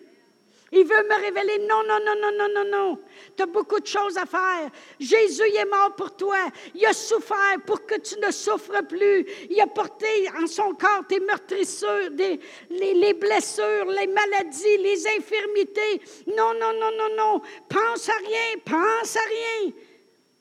Il 0.70 0.84
veut 0.84 1.08
me 1.08 1.20
révéler, 1.20 1.66
non, 1.68 1.82
non, 1.86 1.98
non, 2.04 2.14
non, 2.20 2.32
non, 2.38 2.48
non, 2.54 2.70
non. 2.70 2.98
Tu 3.36 3.42
as 3.42 3.46
beaucoup 3.46 3.80
de 3.80 3.86
choses 3.86 4.16
à 4.16 4.26
faire. 4.26 4.70
Jésus 4.98 5.42
est 5.42 5.64
mort 5.64 5.94
pour 5.96 6.16
toi. 6.16 6.38
Il 6.74 6.84
a 6.86 6.92
souffert 6.92 7.56
pour 7.66 7.84
que 7.86 7.98
tu 8.00 8.18
ne 8.18 8.30
souffres 8.30 8.82
plus. 8.88 9.26
Il 9.50 9.60
a 9.60 9.66
porté 9.66 10.28
en 10.40 10.46
son 10.46 10.74
corps 10.74 11.06
tes 11.08 11.20
meurtrissures, 11.20 12.10
les, 12.10 12.38
les 12.70 13.14
blessures, 13.14 13.86
les 13.86 14.06
maladies, 14.06 14.78
les 14.78 15.06
infirmités. 15.08 16.00
Non, 16.36 16.54
non, 16.54 16.72
non, 16.72 16.90
non, 16.96 17.16
non. 17.16 17.42
Pense 17.68 18.08
à 18.08 18.16
rien, 18.18 18.58
pense 18.64 19.16
à 19.16 19.20
rien. 19.20 19.72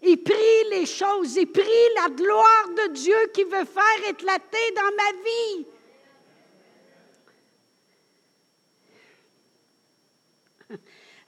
Il 0.03 0.17
prie 0.23 0.69
les 0.71 0.85
choses, 0.85 1.35
il 1.35 1.45
prie 1.51 1.93
la 1.95 2.09
gloire 2.09 2.69
de 2.69 2.93
Dieu 2.93 3.27
qui 3.33 3.43
veut 3.43 3.65
faire 3.65 4.09
éclater 4.09 4.71
dans 4.75 4.95
ma 4.97 5.11
vie. 5.23 5.65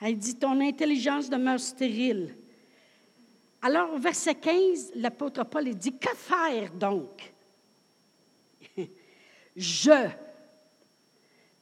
Elle 0.01 0.17
dit, 0.17 0.35
ton 0.35 0.59
intelligence 0.59 1.29
demeure 1.29 1.59
stérile. 1.59 2.35
Alors, 3.61 3.93
au 3.93 3.97
verset 3.97 4.35
15, 4.35 4.91
l'apôtre 4.95 5.43
Paul 5.45 5.73
dit, 5.75 5.97
que 5.97 6.15
faire 6.15 6.71
donc? 6.73 7.33
Je 9.55 10.09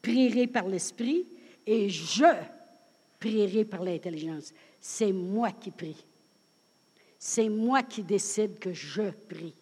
prierai 0.02 0.48
par 0.48 0.68
l'esprit 0.68 1.26
et 1.66 1.90
je 1.90 2.26
prierai 3.20 3.66
par 3.66 3.84
l'intelligence. 3.84 4.54
C'est 4.80 5.12
moi 5.12 5.52
qui 5.52 5.72
prie. 5.72 6.04
C'est 7.20 7.50
moi 7.50 7.84
qui 7.84 8.02
décide 8.02 8.58
que 8.58 8.74
je 8.74 9.12
prie. 9.12 9.54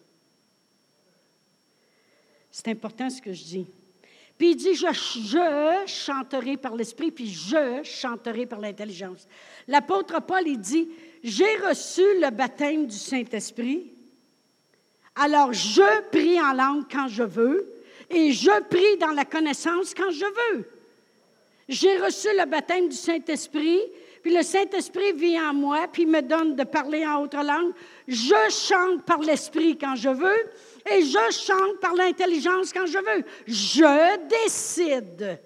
C'est 2.50 2.68
important 2.68 3.10
ce 3.10 3.20
que 3.20 3.32
je 3.32 3.44
dis. 3.44 3.66
Puis 4.40 4.52
il 4.52 4.56
dit, 4.56 4.74
je, 4.74 4.86
je 4.86 5.86
chanterai 5.86 6.56
par 6.56 6.74
l'esprit, 6.74 7.10
puis 7.10 7.28
je 7.28 7.82
chanterai 7.84 8.46
par 8.46 8.58
l'intelligence. 8.58 9.28
L'apôtre 9.68 10.18
Paul, 10.22 10.40
il 10.46 10.58
dit, 10.58 10.88
j'ai 11.22 11.56
reçu 11.56 12.00
le 12.18 12.30
baptême 12.30 12.86
du 12.86 12.96
Saint-Esprit, 12.96 13.92
alors 15.14 15.52
je 15.52 16.08
prie 16.08 16.40
en 16.40 16.54
langue 16.54 16.84
quand 16.90 17.06
je 17.06 17.22
veux, 17.22 17.70
et 18.08 18.32
je 18.32 18.62
prie 18.62 18.96
dans 18.98 19.10
la 19.10 19.26
connaissance 19.26 19.92
quand 19.92 20.10
je 20.10 20.24
veux. 20.24 20.64
J'ai 21.68 21.98
reçu 21.98 22.28
le 22.34 22.46
baptême 22.46 22.88
du 22.88 22.96
Saint-Esprit, 22.96 23.78
puis 24.22 24.34
le 24.34 24.42
Saint-Esprit 24.42 25.12
vit 25.12 25.38
en 25.38 25.52
moi, 25.52 25.86
puis 25.92 26.06
me 26.06 26.22
donne 26.22 26.56
de 26.56 26.64
parler 26.64 27.04
en 27.04 27.24
autre 27.24 27.44
langue. 27.44 27.74
Je 28.08 28.48
chante 28.48 29.04
par 29.04 29.18
l'Esprit 29.18 29.76
quand 29.76 29.96
je 29.96 30.08
veux, 30.08 30.50
et 30.86 31.02
je 31.02 31.30
chante 31.32 31.80
par 31.80 31.94
l'intelligence 31.94 32.72
quand 32.72 32.86
je 32.86 32.98
veux. 32.98 33.24
Je 33.46 34.28
décide. 34.28 35.40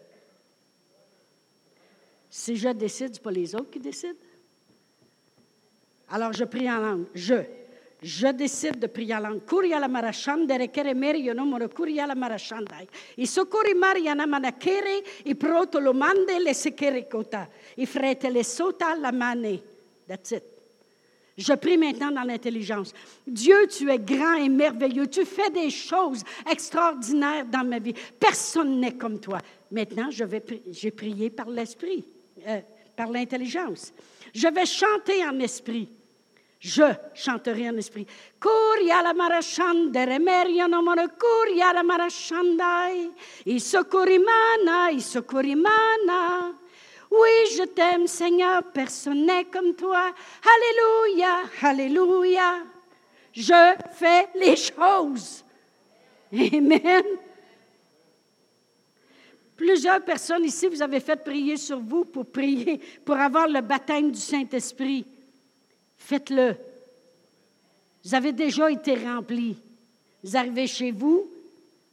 Si 2.31 2.57
je 2.57 2.69
décide, 2.71 3.15
ce 3.15 3.21
pas 3.21 3.31
les 3.31 3.55
autres 3.55 3.71
qui 3.71 3.81
décident. 3.81 4.19
Alors 6.11 6.33
je 6.33 6.45
prie 6.45 6.71
en 6.71 6.79
langue. 6.79 7.07
Je. 7.15 7.43
Je 8.03 8.27
décide 8.29 8.79
de 8.79 8.87
prier 8.87 9.15
en 9.15 9.21
langue. 9.21 9.45
Kuria 9.47 9.81
la 9.81 9.89
marashandere 9.89 10.69
kere 10.69 10.93
meri 10.95 11.23
yo 11.25 11.33
no 11.33 11.47
moro 11.47 11.69
kuria 11.69 12.07
la 12.07 12.15
marashandai. 12.15 12.87
I 13.17 13.27
sokori 13.27 13.73
mariana 13.75 14.27
manakere 14.27 15.03
i 15.25 15.35
proto 15.35 15.81
lo 15.81 15.95
mande 15.95 16.39
le 16.39 16.53
sekere 16.53 17.09
kota. 17.09 17.49
I 17.79 17.87
frete 17.87 18.31
le 18.31 18.45
sota 18.45 18.95
la 18.95 19.11
mane. 19.11 19.63
That's 20.07 20.33
it. 20.33 20.54
Je 21.37 21.53
prie 21.55 21.77
maintenant 21.77 22.13
dans 22.13 22.23
l'intelligence. 22.23 22.93
Dieu, 23.27 23.67
tu 23.67 23.91
es 23.91 23.99
grand 23.99 24.35
et 24.35 24.49
merveilleux. 24.49 25.09
Tu 25.09 25.25
fais 25.25 25.51
des 25.51 25.71
choses 25.71 26.23
extraordinaires 26.49 27.45
dans 27.47 27.65
ma 27.65 27.81
vie. 27.81 27.95
Personne 28.21 28.79
n'est 28.79 28.95
comme 28.95 29.19
toi. 29.19 29.39
Maintenant, 29.71 30.11
je 30.11 30.25
vais, 30.25 30.43
j'ai 30.71 30.93
prié 30.93 31.31
par 31.31 31.49
l'esprit, 31.51 32.05
euh, 32.47 32.61
par 32.95 33.11
l'intelligence. 33.11 33.93
Je 34.33 34.47
vais 34.47 34.67
chanter 34.67 35.25
en 35.27 35.39
esprit. 35.41 35.89
Je 36.61 36.85
chanterai 37.15 37.69
en 37.69 37.77
esprit. 37.77 38.07
Kuria 38.41 39.03
la 39.03 39.13
no 39.13 41.09
kuria 41.19 41.73
la 41.75 41.83
marashandai. 41.83 43.11
Isokurimana, 43.45 44.91
isokurimana. 44.93 46.55
Oui, 47.15 47.57
je 47.57 47.65
t'aime, 47.65 48.07
Seigneur, 48.07 48.63
personne 48.73 49.25
n'est 49.25 49.45
comme 49.45 49.75
toi. 49.75 50.13
Alléluia, 50.55 51.43
Alléluia. 51.63 52.59
Je 53.33 53.75
fais 53.93 54.29
les 54.35 54.57
choses. 54.57 55.45
Amen. 56.33 57.05
Plusieurs 59.57 60.05
personnes 60.05 60.45
ici, 60.45 60.67
vous 60.67 60.83
avez 60.83 60.99
fait 60.99 61.23
prier 61.23 61.57
sur 61.57 61.79
vous 61.79 62.05
pour 62.05 62.27
prier, 62.27 62.81
pour 63.05 63.17
avoir 63.17 63.47
le 63.47 63.61
baptême 63.61 64.11
du 64.11 64.19
Saint-Esprit. 64.19 65.07
Faites-le. 65.97 66.57
Vous 68.05 68.15
avez 68.15 68.33
déjà 68.33 68.71
été 68.71 68.95
remplis. 68.97 69.57
Vous 70.23 70.37
arrivez 70.37 70.67
chez 70.67 70.91
vous. 70.91 71.31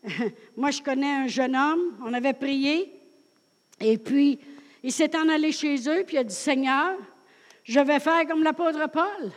Moi, 0.58 0.72
je 0.72 0.82
connais 0.82 1.12
un 1.12 1.28
jeune 1.28 1.56
homme, 1.56 1.96
on 2.04 2.12
avait 2.14 2.34
prié, 2.34 2.92
et 3.80 3.98
puis 3.98 4.40
il 4.84 4.92
s'est 4.92 5.16
en 5.16 5.30
allé 5.30 5.52
chez 5.52 5.76
eux, 5.90 6.04
puis 6.06 6.16
il 6.16 6.20
a 6.20 6.24
dit 6.24 6.34
Seigneur, 6.34 6.96
je 7.64 7.80
vais 7.80 8.00
faire 8.00 8.26
comme 8.28 8.44
l'apôtre 8.44 8.90
Paul. 8.92 9.32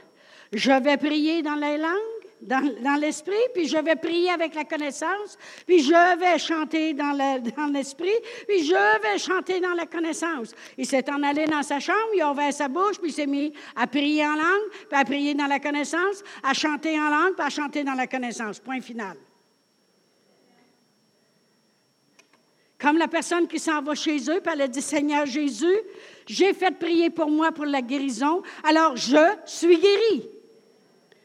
Je 0.52 0.70
vais 0.70 0.96
prier 0.96 1.42
dans 1.42 1.56
les 1.56 1.76
langues, 1.76 2.24
dans, 2.40 3.00
l'esprit, 3.00 3.32
puis 3.54 3.66
je 3.66 3.76
vais 3.76 3.96
prier 3.96 4.30
avec 4.30 4.54
la 4.54 4.64
connaissance, 4.64 5.38
puis 5.66 5.82
je 5.82 6.18
vais 6.18 6.38
chanter 6.38 6.94
dans, 6.94 7.12
l'esprit, 7.72 8.14
puis 8.46 8.64
je 8.64 9.02
vais 9.02 9.18
chanter 9.18 9.60
dans 9.60 9.72
la 9.72 9.86
connaissance. 9.86 10.54
Il 10.76 10.86
s'est 10.86 11.10
en 11.10 11.22
allé 11.22 11.46
dans 11.46 11.62
sa 11.62 11.80
chambre, 11.80 11.98
il 12.14 12.20
a 12.20 12.30
ouvert 12.30 12.52
sa 12.52 12.68
bouche, 12.68 12.98
puis 13.00 13.10
il 13.10 13.14
s'est 13.14 13.26
mis 13.26 13.52
à 13.74 13.86
prier 13.86 14.24
en 14.26 14.34
langue, 14.34 14.70
puis 14.70 14.98
à 14.98 15.04
prier 15.04 15.34
dans 15.34 15.46
la 15.46 15.58
connaissance, 15.58 16.22
à 16.42 16.52
chanter 16.52 16.98
en 16.98 17.08
langue, 17.08 17.34
puis 17.34 17.46
à 17.46 17.50
chanter 17.50 17.82
dans 17.82 17.94
la 17.94 18.06
connaissance. 18.06 18.60
Point 18.60 18.80
final. 18.80 19.16
Comme 22.84 22.98
la 22.98 23.08
personne 23.08 23.48
qui 23.48 23.58
s'en 23.58 23.80
va 23.80 23.94
chez 23.94 24.18
eux, 24.28 24.40
puis 24.42 24.52
elle 24.52 24.60
a 24.60 24.68
dit, 24.68 24.82
Seigneur 24.82 25.24
Jésus, 25.24 25.78
j'ai 26.26 26.52
fait 26.52 26.70
prier 26.70 27.08
pour 27.08 27.30
moi 27.30 27.50
pour 27.50 27.64
la 27.64 27.80
guérison, 27.80 28.42
alors 28.62 28.94
je 28.94 29.16
suis 29.46 29.78
guéri. 29.78 30.28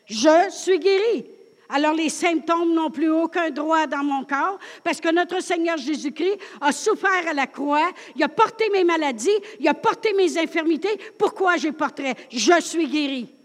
Je 0.05 0.49
suis 0.51 0.80
guéri. 0.80 1.26
Alors 1.68 1.93
les 1.93 2.07
symptômes 2.07 2.74
n'ont 2.74 2.89
plus 2.89 3.12
aucun 3.12 3.49
droit 3.49 3.88
dans 3.88 4.05
mon 4.05 4.24
corps 4.24 4.57
parce 4.86 5.01
que 5.01 5.12
notre 5.12 5.41
Seigneur 5.41 5.76
Jésus-Christ 5.76 6.39
a 6.62 6.72
souffert 6.72 7.28
à 7.28 7.34
la 7.34 7.45
croix, 7.45 7.91
il 8.16 8.24
a 8.24 8.30
porté 8.30 8.70
mes 8.70 8.86
maladies, 8.86 9.28
il 9.60 9.68
a 9.68 9.74
porté 9.74 10.14
mes 10.14 10.38
infirmités. 10.38 10.97
Pourquoi 11.18 11.57
je 11.57 11.68
porterais? 11.68 12.16
Je 12.32 12.62
suis 12.62 12.88
guéri. 12.88 13.36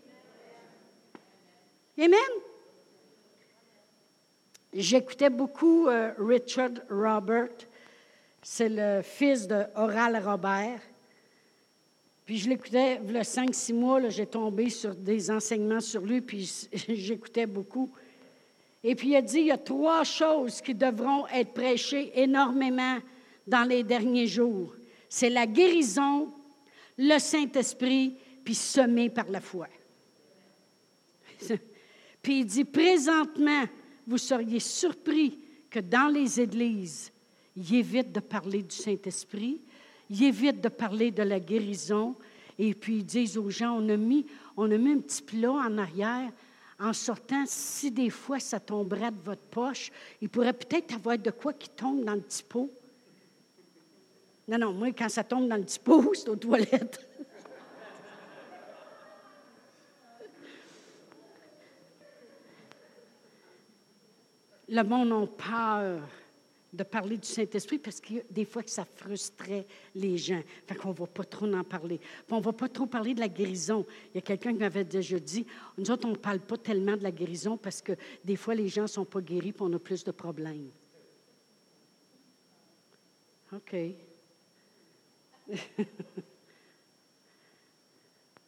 Amen. 1.99 2.21
J'écoutais 4.73 5.31
beaucoup 5.31 5.89
euh, 5.89 6.13
Richard 6.17 6.71
Robert 6.89 7.49
c'est 8.45 8.69
le 8.69 9.01
fils 9.03 9.49
de 9.49 9.65
Oral 9.75 10.23
Robert. 10.23 10.81
Puis 12.27 12.39
je 12.39 12.49
l'écoutais, 12.51 12.99
a 12.99 13.23
5-6 13.23 13.73
mois, 13.75 14.09
j'ai 14.11 14.27
tombé 14.27 14.69
sur 14.69 14.95
des 14.95 15.31
enseignements 15.31 15.81
sur 15.81 16.03
lui, 16.03 16.21
puis 16.21 16.69
j'écoutais 16.89 17.47
beaucoup. 17.47 17.91
Et 18.83 18.95
puis 18.95 19.09
il 19.09 19.17
a 19.17 19.23
dit, 19.23 19.41
il 19.41 19.47
y 19.47 19.51
a 19.51 19.59
trois 19.59 20.05
choses 20.05 20.61
qui 20.61 20.75
devront 20.75 21.27
être 21.29 21.55
prêchées 21.55 22.13
énormément 22.21 22.99
dans 23.47 23.67
les 23.67 23.83
derniers 23.83 24.27
jours. 24.27 24.75
C'est 25.09 25.31
la 25.31 25.47
guérison, 25.47 26.31
le 26.99 27.19
Saint-Esprit, 27.19 28.15
puis 28.45 28.55
semé 28.55 29.09
par 29.09 29.31
la 29.31 29.41
foi. 29.41 29.69
puis 32.23 32.41
il 32.41 32.45
dit, 32.45 32.65
présentement, 32.65 33.65
vous 34.07 34.19
seriez 34.19 34.61
surpris 34.61 35.39
que 35.71 35.81
dans 35.81 36.09
les 36.09 36.41
églises, 36.41 37.11
il 37.57 37.75
évite 37.75 38.13
de 38.13 38.21
parler 38.21 38.63
du 38.63 38.75
Saint-Esprit, 38.75 39.61
il 40.11 40.23
évite 40.25 40.61
de 40.61 40.69
parler 40.69 41.11
de 41.11 41.23
la 41.23 41.41
guérison, 41.41 42.15
et 42.59 42.75
puis 42.75 42.97
ils 42.97 43.05
disent 43.05 43.39
aux 43.39 43.51
gens, 43.51 43.77
on 43.79 43.89
a 43.89 43.97
mis, 43.97 44.27
on 44.57 44.71
a 44.71 44.77
mis 44.77 44.93
un 44.93 44.99
petit 44.99 45.23
plat 45.23 45.53
en 45.53 45.79
arrière, 45.79 46.31
en 46.79 46.93
sortant, 46.93 47.45
si 47.47 47.91
des 47.91 48.11
fois 48.11 48.41
ça 48.41 48.59
tomberait 48.59 49.13
de 49.13 49.21
votre 49.25 49.43
poche, 49.43 49.93
il 50.21 50.29
pourrait 50.29 50.53
peut-être 50.53 50.95
avoir 50.95 51.17
de 51.17 51.31
quoi 51.31 51.53
qui 51.53 51.69
tombe 51.69 52.05
dans 52.05 52.15
le 52.15 52.21
petit 52.21 52.43
pot. 52.43 52.71
Non, 54.47 54.59
non, 54.59 54.73
moi, 54.73 54.89
quand 54.93 55.09
ça 55.09 55.25
tombe 55.25 55.49
dans 55.49 55.57
le 55.57 55.63
petit 55.63 55.79
pot, 55.79 56.11
c'est 56.15 56.29
aux 56.29 56.37
toilettes. 56.37 57.01
Le 64.69 64.83
monde 64.83 65.13
a 65.13 65.27
peur 65.27 66.01
de 66.75 66.83
parler 66.83 67.17
du 67.17 67.27
Saint-Esprit 67.27 67.79
parce 67.79 68.01
que 68.01 68.15
des 68.31 68.45
fois 68.45 68.63
que 68.63 68.71
ça 68.71 68.85
frustrait 68.85 69.67
les 69.95 70.19
gens. 70.19 70.43
Fait 70.67 70.75
qu'on 70.75 70.91
ne 70.91 70.95
va 70.95 71.07
pas 71.07 71.25
trop 71.25 71.47
en 71.53 71.65
parler. 71.65 72.01
on 72.31 72.39
ne 72.39 72.43
va 72.43 72.53
pas 72.53 72.69
trop 72.69 72.87
parler 72.87 73.15
de 73.15 73.21
la 73.21 73.29
guérison. 73.29 73.87
Il 74.13 74.17
y 74.17 74.19
a 74.19 74.23
quelqu'un 74.23 74.53
qui 74.53 74.59
m'avait 74.59 74.85
déjà 74.85 75.19
dit, 75.19 75.47
nous 75.79 75.91
autres, 75.91 76.07
on 76.07 76.13
ne 76.13 76.17
parle 76.17 76.41
pas 76.41 76.57
tellement 76.59 76.97
de 76.97 77.03
la 77.03 77.11
guérison 77.11 77.57
parce 77.57 77.81
que 77.81 77.93
des 78.25 78.37
fois, 78.37 78.55
les 78.55 78.69
gens 78.69 78.83
ne 78.83 78.89
sont 78.89 79.05
pas 79.05 79.21
guéris 79.21 79.51
et 79.51 79.55
on 79.61 79.73
a 79.73 79.79
plus 79.79 80.05
de 80.05 80.11
problèmes. 80.11 80.69
OK. 83.53 83.77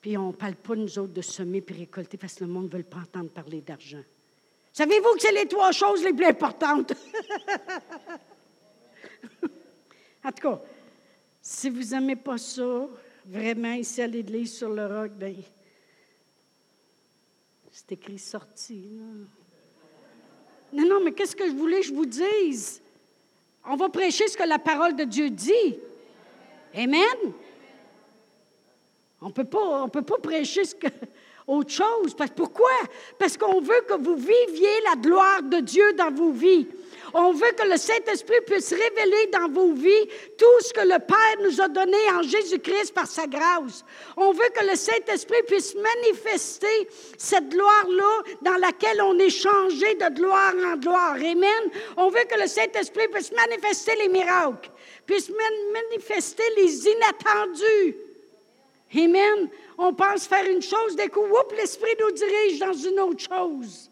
puis 0.01 0.17
on 0.17 0.29
ne 0.29 0.33
parle 0.33 0.57
pas, 0.57 0.75
nous 0.75 0.99
autres, 0.99 1.13
de 1.13 1.23
semer 1.23 1.63
et 1.69 1.73
récolter 1.73 2.17
parce 2.17 2.35
que 2.35 2.45
le 2.45 2.51
monde 2.51 2.73
ne 2.73 2.79
veut 2.79 2.83
pas 2.83 2.99
entendre 2.99 3.31
parler 3.31 3.61
d'argent. 3.61 4.03
Savez-vous 4.77 5.15
que 5.15 5.23
c'est 5.23 5.33
les 5.33 5.49
trois 5.49 5.73
choses 5.73 6.05
les 6.05 6.13
plus 6.13 6.27
importantes? 6.27 6.93
en 10.23 10.33
tout 10.33 10.51
cas, 10.51 10.61
si 11.41 11.71
vous 11.71 11.95
n'aimez 11.95 12.17
pas 12.17 12.37
ça, 12.37 12.87
vraiment, 13.25 13.73
ici 13.73 14.03
à 14.03 14.07
l'Église 14.07 14.55
sur 14.55 14.69
le 14.69 14.85
roc, 14.85 15.13
bien, 15.13 15.33
c'est 17.73 17.93
écrit 17.93 18.19
sorti. 18.19 19.01
Non, 20.75 20.87
non, 20.87 21.01
mais 21.03 21.13
qu'est-ce 21.13 21.37
que 21.37 21.47
je 21.47 21.55
voulais 21.55 21.81
que 21.81 21.87
je 21.87 21.95
vous 21.95 22.05
dise? 22.05 22.83
On 23.65 23.77
va 23.77 23.89
prêcher 23.89 24.29
ce 24.29 24.37
que 24.37 24.47
la 24.47 24.59
parole 24.59 24.95
de 24.95 25.05
Dieu 25.05 25.31
dit. 25.31 25.79
Amen. 26.75 27.33
On 29.23 29.29
ne 29.29 29.33
peut 29.33 29.43
pas 30.03 30.19
prêcher 30.23 30.67
ce 30.67 30.75
que, 30.75 30.89
autre 31.47 31.71
chose. 31.71 32.15
Pourquoi? 32.35 32.71
Parce 33.19 33.37
qu'on 33.37 33.61
veut 33.61 33.83
que 33.89 33.95
vous 33.95 34.17
viviez 34.17 34.81
la 34.89 34.97
gloire 34.97 35.43
de 35.43 35.59
Dieu 35.59 35.93
dans 35.95 36.11
vos 36.11 36.33
vies. 36.33 36.67
On 37.15 37.33
veut 37.33 37.53
que 37.53 37.67
le 37.67 37.77
Saint-Esprit 37.77 38.41
puisse 38.47 38.73
révéler 38.73 39.27
dans 39.33 39.49
vos 39.49 39.73
vies 39.73 40.09
tout 40.37 40.61
ce 40.61 40.73
que 40.73 40.81
le 40.81 40.99
Père 40.99 41.37
nous 41.43 41.61
a 41.61 41.69
donné 41.69 41.97
en 42.13 42.23
Jésus-Christ 42.23 42.93
par 42.93 43.07
sa 43.07 43.27
grâce. 43.27 43.85
On 44.17 44.33
veut 44.33 44.49
que 44.55 44.67
le 44.67 44.77
Saint-Esprit 44.77 45.43
puisse 45.47 45.75
manifester 45.77 46.89
cette 47.17 47.49
gloire-là 47.49 48.23
dans 48.43 48.57
laquelle 48.57 49.01
on 49.03 49.19
est 49.19 49.31
changé 49.31 49.95
de 49.95 50.15
gloire 50.15 50.55
en 50.67 50.77
gloire. 50.77 51.15
Amen. 51.15 51.71
On 51.97 52.11
veut 52.11 52.25
que 52.29 52.41
le 52.41 52.49
Saint-Esprit 52.49 53.09
puisse 53.09 53.33
manifester 53.33 53.95
les 53.97 54.09
miracles, 54.09 54.71
puisse 55.07 55.31
manifester 55.73 56.45
les 56.57 56.89
inattendus. 56.89 58.06
Amen. 58.95 59.51
On 59.79 59.93
pense 59.95 60.27
faire 60.27 60.49
une 60.49 60.63
chose, 60.63 60.97
d'un 60.97 61.09
coup, 61.09 61.25
l'Esprit 61.57 61.91
nous 62.01 62.13
dirige 62.13 62.59
dans 62.59 62.73
une 62.73 63.01
autre 63.01 63.25
chose. 63.25 63.91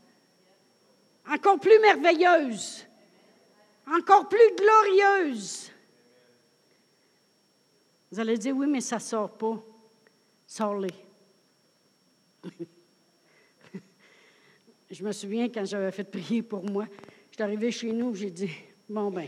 Encore 1.28 1.58
plus 1.58 1.78
merveilleuse. 1.80 2.84
Encore 3.86 4.28
plus 4.28 4.54
glorieuse. 4.56 5.70
Vous 8.10 8.20
allez 8.20 8.38
dire, 8.38 8.56
oui, 8.56 8.66
mais 8.66 8.80
ça 8.80 8.96
ne 8.96 9.00
sort 9.00 9.30
pas. 9.30 9.60
Sors-les. 10.46 10.94
Je 14.90 15.02
me 15.02 15.12
souviens 15.12 15.48
quand 15.48 15.64
j'avais 15.64 15.90
fait 15.90 16.04
prier 16.04 16.42
pour 16.42 16.62
moi, 16.70 16.86
je 17.30 17.34
suis 17.34 17.42
arrivée 17.42 17.72
chez 17.72 17.90
nous, 17.90 18.14
j'ai 18.14 18.30
dit, 18.30 18.50
bon 18.88 19.10
ben, 19.10 19.26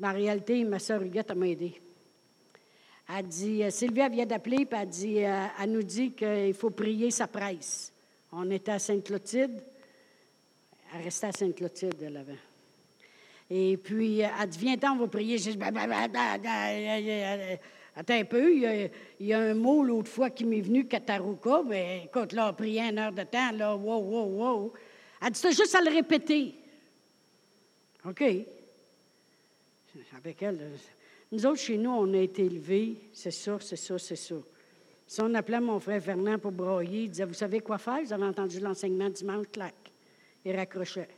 en 0.00 0.12
réalité, 0.12 0.62
ma 0.62 0.78
soeur 0.78 1.02
Huguette 1.02 1.34
m'a 1.34 1.48
aidé. 1.48 1.80
Elle 3.08 3.26
dit, 3.26 3.62
euh, 3.62 3.70
Sylvia 3.70 4.08
vient 4.08 4.24
d'appeler, 4.24 4.64
puis 4.64 4.78
elle, 4.80 4.88
dit, 4.88 5.24
euh, 5.24 5.46
elle 5.60 5.72
nous 5.72 5.82
dit 5.82 6.12
qu'il 6.12 6.54
faut 6.54 6.70
prier 6.70 7.10
sa 7.10 7.26
presse. 7.26 7.92
On 8.32 8.50
était 8.50 8.72
à 8.72 8.78
Sainte-Clotilde. 8.78 9.62
Elle 10.94 11.02
restait 11.02 11.26
à 11.26 11.32
Sainte-Clotilde, 11.32 12.02
elle 12.02 12.16
avait. 12.16 12.38
Et 13.50 13.76
puis, 13.76 14.24
euh, 14.24 14.28
elle 14.40 14.48
dit, 14.48 14.58
viens 14.58 14.92
on 14.92 14.96
va 14.96 15.08
prier. 15.08 15.36
Je 15.36 15.50
dis, 15.50 15.56
bah, 15.56 15.70
bah, 15.70 15.86
bah, 15.86 16.38
attends 17.94 18.14
un 18.14 18.24
peu, 18.24 18.54
il 18.56 18.90
y, 19.20 19.32
a, 19.34 19.38
un 19.38 19.54
mot 19.54 19.84
l'autre 19.84 20.10
fois 20.10 20.30
qui 20.30 20.46
m'est 20.46 20.62
venu, 20.62 20.86
Kataruka, 20.86 21.62
mais 21.66 22.04
écoute, 22.06 22.32
là, 22.32 22.46
on 22.46 22.48
a 22.48 22.52
prié 22.54 22.80
une 22.80 22.98
heure 22.98 23.12
de 23.12 23.22
temps, 23.22 23.52
là, 23.52 23.76
wow, 23.76 23.98
wow, 23.98 24.24
wow. 24.24 24.72
Elle 25.20 25.30
dit, 25.30 25.40
c'est 25.40 25.52
juste 25.52 25.74
à 25.74 25.82
le 25.82 25.90
répéter. 25.90 26.54
OK. 28.06 28.22
Avec 30.16 30.42
elle, 30.42 30.70
nous 31.34 31.46
autres, 31.46 31.58
chez 31.58 31.76
nous, 31.76 31.90
on 31.90 32.14
a 32.14 32.18
été 32.18 32.44
élevés, 32.44 32.94
c'est 33.12 33.32
ça, 33.32 33.58
c'est 33.60 33.74
ça, 33.74 33.98
c'est 33.98 34.14
ça. 34.14 34.36
Si 35.04 35.20
on 35.20 35.34
appelait 35.34 35.58
mon 35.58 35.80
frère 35.80 36.00
Fernand 36.00 36.38
pour 36.38 36.52
broyer, 36.52 37.02
il 37.02 37.10
disait 37.10 37.24
Vous 37.24 37.34
savez 37.34 37.58
quoi 37.58 37.76
faire? 37.76 38.00
Vous 38.04 38.12
avez 38.12 38.24
entendu 38.24 38.60
l'enseignement 38.60 39.10
dimanche, 39.10 39.46
clac. 39.50 39.74
Il 40.44 40.54
raccrochait. 40.54 41.08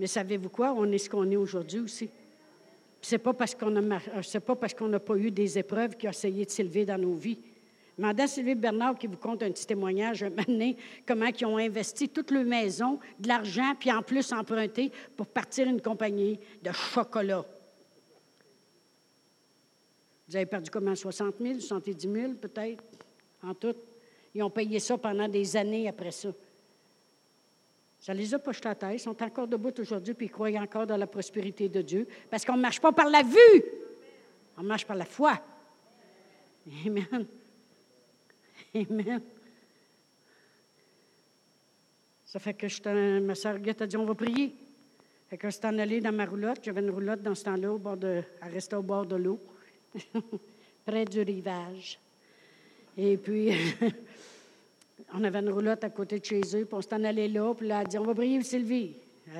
Mais 0.00 0.06
savez-vous 0.06 0.48
quoi? 0.48 0.72
On 0.72 0.90
est 0.90 0.96
ce 0.96 1.10
qu'on 1.10 1.30
est 1.30 1.36
aujourd'hui 1.36 1.80
aussi. 1.80 2.08
C'est 3.02 3.18
pas 3.18 3.34
parce 3.34 3.54
qu'on 3.54 3.76
a 3.76 3.98
c'est 4.22 4.40
pas 4.40 4.56
parce 4.56 4.72
qu'on 4.72 4.88
n'a 4.88 5.00
pas 5.00 5.16
eu 5.16 5.30
des 5.30 5.58
épreuves 5.58 5.94
qui 5.94 6.06
ont 6.06 6.12
essayé 6.12 6.46
de 6.46 6.50
s'élever 6.50 6.86
dans 6.86 6.98
nos 6.98 7.14
vies. 7.14 7.38
Mandant 7.98 8.26
Sylvie 8.26 8.54
Bernard 8.54 8.96
qui 8.96 9.06
vous 9.06 9.18
compte 9.18 9.42
un 9.42 9.50
petit 9.50 9.66
témoignage 9.66 10.22
un 10.22 10.30
comment 11.06 11.26
ils 11.26 11.44
ont 11.44 11.58
investi 11.58 12.08
toute 12.08 12.30
leur 12.30 12.44
maison, 12.44 12.98
de 13.20 13.28
l'argent, 13.28 13.74
puis 13.78 13.92
en 13.92 14.00
plus 14.00 14.32
emprunté 14.32 14.90
pour 15.14 15.26
partir 15.26 15.68
une 15.68 15.82
compagnie 15.82 16.40
de 16.62 16.72
chocolat. 16.72 17.44
Vous 20.32 20.36
avez 20.36 20.46
perdu 20.46 20.70
comment? 20.70 20.94
60 20.94 21.34
000, 21.42 21.60
70 21.60 22.10
000 22.10 22.32
peut-être, 22.40 22.82
en 23.42 23.52
tout. 23.52 23.74
Ils 24.34 24.42
ont 24.42 24.48
payé 24.48 24.80
ça 24.80 24.96
pendant 24.96 25.28
des 25.28 25.54
années 25.58 25.86
après 25.86 26.10
ça. 26.10 26.30
Ça 28.00 28.14
les 28.14 28.32
a 28.32 28.38
pas 28.38 28.52
jetés 28.52 28.70
à 28.70 28.74
terre. 28.74 28.94
Ils 28.94 28.98
sont 28.98 29.22
encore 29.22 29.46
debout 29.46 29.78
aujourd'hui 29.78 30.14
puis 30.14 30.26
ils 30.26 30.30
croient 30.30 30.48
encore 30.58 30.86
dans 30.86 30.96
la 30.96 31.06
prospérité 31.06 31.68
de 31.68 31.82
Dieu 31.82 32.08
parce 32.30 32.46
qu'on 32.46 32.56
ne 32.56 32.62
marche 32.62 32.80
pas 32.80 32.92
par 32.92 33.10
la 33.10 33.22
vue, 33.22 33.62
on 34.56 34.62
marche 34.62 34.86
par 34.86 34.96
la 34.96 35.04
foi. 35.04 35.38
Amen. 36.86 37.26
Amen. 38.74 39.22
Ça 42.24 42.38
fait 42.38 42.54
que 42.54 42.68
je 42.68 43.20
ma 43.20 43.34
soeur 43.34 43.58
Guette 43.58 43.82
a 43.82 43.86
dit 43.86 43.98
on 43.98 44.06
va 44.06 44.14
prier. 44.14 44.54
Fait 45.28 45.36
que 45.36 45.50
je 45.50 45.56
suis 45.58 45.66
allée 45.66 46.00
dans 46.00 46.12
ma 46.12 46.24
roulotte. 46.24 46.60
J'avais 46.62 46.80
une 46.80 46.88
roulotte 46.88 47.20
dans 47.20 47.34
ce 47.34 47.44
temps-là, 47.44 47.70
au 47.70 47.78
bord 47.78 47.98
de, 47.98 48.22
à 48.40 48.46
rester 48.46 48.76
au 48.76 48.82
bord 48.82 49.04
de 49.04 49.16
l'eau. 49.16 49.38
près 50.86 51.04
du 51.04 51.22
rivage. 51.22 51.98
Et 52.96 53.16
puis, 53.16 53.50
on 55.14 55.24
avait 55.24 55.38
une 55.38 55.50
roulotte 55.50 55.84
à 55.84 55.90
côté 55.90 56.18
de 56.18 56.24
chez 56.24 56.40
eux, 56.54 56.64
puis 56.64 56.74
on 56.74 56.82
s'en 56.82 57.02
allait 57.04 57.28
là, 57.28 57.54
puis 57.54 57.68
là, 57.68 57.80
elle 57.82 57.88
dit 57.88 57.98
On 57.98 58.04
va 58.04 58.14
prier 58.14 58.42
Sylvie. 58.42 58.94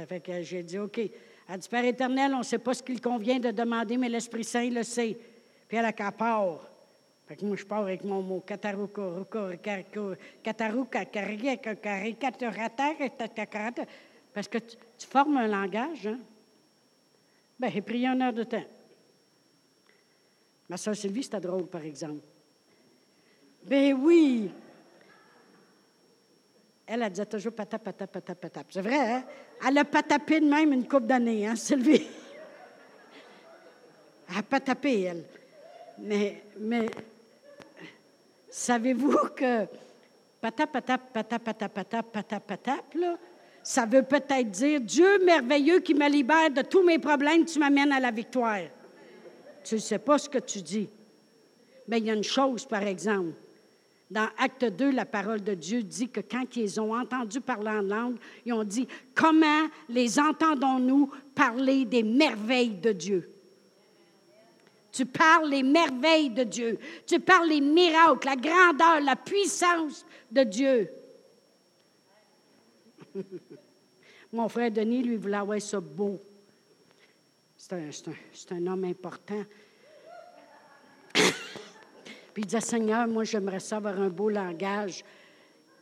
Fait 0.09 0.21
que 0.21 0.43
j'ai 0.43 0.63
dit 0.63 0.79
OK. 0.79 0.99
Elle 0.99 1.59
dit 1.59 1.69
Père 1.69 1.85
éternel, 1.85 2.33
on 2.35 2.39
ne 2.39 2.45
sait 2.45 2.59
pas 2.59 2.75
ce 2.75 2.83
qu'il 2.83 3.01
convient 3.01 3.39
de 3.39 3.51
demander, 3.51 3.97
mais 3.97 4.09
l'Esprit 4.09 4.45
Saint 4.45 4.71
le 4.71 4.83
sait. 4.83 5.17
Puis 5.69 5.77
elle 5.77 5.85
a 5.85 5.93
qu'à 5.93 6.13
part. 6.13 6.69
Fait 7.27 7.37
que 7.37 7.45
moi, 7.45 7.57
je 7.57 7.65
pars 7.65 7.81
avec 7.81 8.05
mon 8.05 8.23
mot 8.23 8.43
parce 14.35 14.49
que 14.49 14.59
tu 14.59 15.07
formes 15.07 15.37
un 15.37 15.47
langage, 15.47 16.07
hein? 16.07 16.19
Bien, 17.59 17.71
j'ai 17.71 17.81
prié 17.83 18.07
une 18.07 18.23
heure 18.23 18.33
de 18.33 18.45
temps. 18.45 18.65
Ma 20.73 20.79
soeur 20.79 20.97
Sylvie, 20.97 21.23
c'était 21.23 21.39
drôle, 21.39 21.67
par 21.67 21.85
exemple. 21.85 22.25
Ben 23.63 23.93
oui! 23.93 24.51
Elle, 26.87 27.03
a 27.03 27.11
disait 27.11 27.27
toujours 27.27 27.53
patap, 27.53 27.85
patap, 27.85 28.11
patap, 28.11 28.41
patap. 28.41 28.67
C'est 28.71 28.81
vrai, 28.81 28.97
hein? 28.97 29.25
Elle 29.69 29.77
a 29.77 29.85
patapé 29.85 30.41
de 30.41 30.47
même 30.47 30.73
une 30.73 30.89
couple 30.89 31.05
d'années, 31.05 31.47
hein, 31.47 31.57
Sylvie? 31.57 32.07
Elle 34.31 34.39
a 34.39 34.43
patapé, 34.43 35.03
elle. 35.03 35.25
Mais, 35.99 36.43
mais 36.59 36.87
savez-vous 38.49 39.29
que 39.37 39.67
patap, 40.41 40.73
patap, 40.73 41.13
patap, 41.13 41.45
patap, 41.45 42.13
patap, 42.13 42.47
patap, 42.47 42.95
là, 42.95 43.19
ça 43.63 43.85
veut 43.85 44.05
peut-être 44.05 44.51
dire 44.51 44.81
Dieu 44.81 45.23
merveilleux 45.23 45.81
qui 45.81 45.93
me 45.93 46.09
libère 46.09 46.51
de 46.51 46.63
tous 46.63 46.83
mes 46.83 46.99
problèmes, 46.99 47.45
tu 47.45 47.59
m'amènes 47.59 47.93
à 47.93 48.01
la 48.01 48.11
victoire. 48.11 48.63
Tu 49.65 49.77
ne 49.77 49.81
sais 49.81 49.99
pas 49.99 50.19
ce 50.19 50.29
que 50.29 50.39
tu 50.39 50.61
dis. 50.63 50.89
Mais 51.89 51.99
il 51.99 52.07
y 52.07 52.11
a 52.11 52.15
une 52.15 52.25
chose, 52.25 52.65
par 52.65 52.83
exemple. 52.83 53.33
Dans 54.11 54.29
Acte 54.39 54.65
2, 54.65 54.91
la 54.91 55.07
parole 55.07 55.43
de 55.43 55.55
Dieu 55.55 55.83
dit 55.83 56.09
que 56.09 56.21
quand 56.21 56.57
ils 56.57 56.79
ont 56.81 56.95
entendu 56.95 57.41
parler 57.41 57.71
en 57.71 57.81
langue, 57.81 58.17
ils 58.45 58.53
ont 58.53 58.65
dit 58.65 58.87
Comment 59.15 59.67
les 59.89 60.19
entendons-nous 60.19 61.11
parler 61.35 61.87
des 61.87 62.03
merveilles 62.03 62.77
de 62.77 62.93
Dieu? 62.93 63.29
Tu 64.93 65.07
parles 65.07 65.49
les 65.49 65.63
merveilles 65.63 66.29
de 66.29 66.45
Dieu. 66.45 66.79
Tu 67.07 67.19
parles 67.19 67.49
les 67.49 67.63
miracles, 67.63 68.27
la 68.27 68.37
grandeur, 68.37 69.01
la 69.03 69.17
puissance 69.17 70.05
de 70.31 70.43
Dieu. 70.45 70.91
Mon 74.33 74.49
frère 74.49 74.71
Denis, 74.71 75.03
lui, 75.03 75.17
voulait 75.17 75.39
avoir 75.39 75.61
ça 75.61 75.81
beau. 75.81 76.21
C'est 78.33 78.53
un, 78.53 78.67
homme 78.67 78.85
important. 78.85 79.43
Puis 81.15 82.43
il 82.43 82.45
disait, 82.45 82.61
Seigneur, 82.61 83.07
moi, 83.07 83.25
j'aimerais 83.25 83.61
savoir 83.61 83.99
un 83.99 84.09
beau 84.09 84.29
langage 84.29 85.03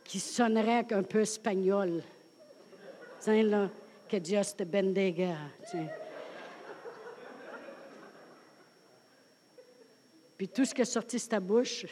qui 0.03 0.19
sonnerait 0.19 0.85
un 0.91 1.03
peu 1.03 1.21
espagnol. 1.21 2.01
Tiens, 3.19 3.43
là, 3.43 3.69
que 4.07 4.17
Dieu 4.17 4.39
te 4.57 4.63
bendiga. 4.63 5.35
Puis 10.37 10.47
tout 10.47 10.63
ce 10.63 10.73
qui 10.73 10.81
est 10.81 10.85
sorti 10.85 11.17
de 11.17 11.23
ta 11.23 11.39
bouche, 11.41 11.85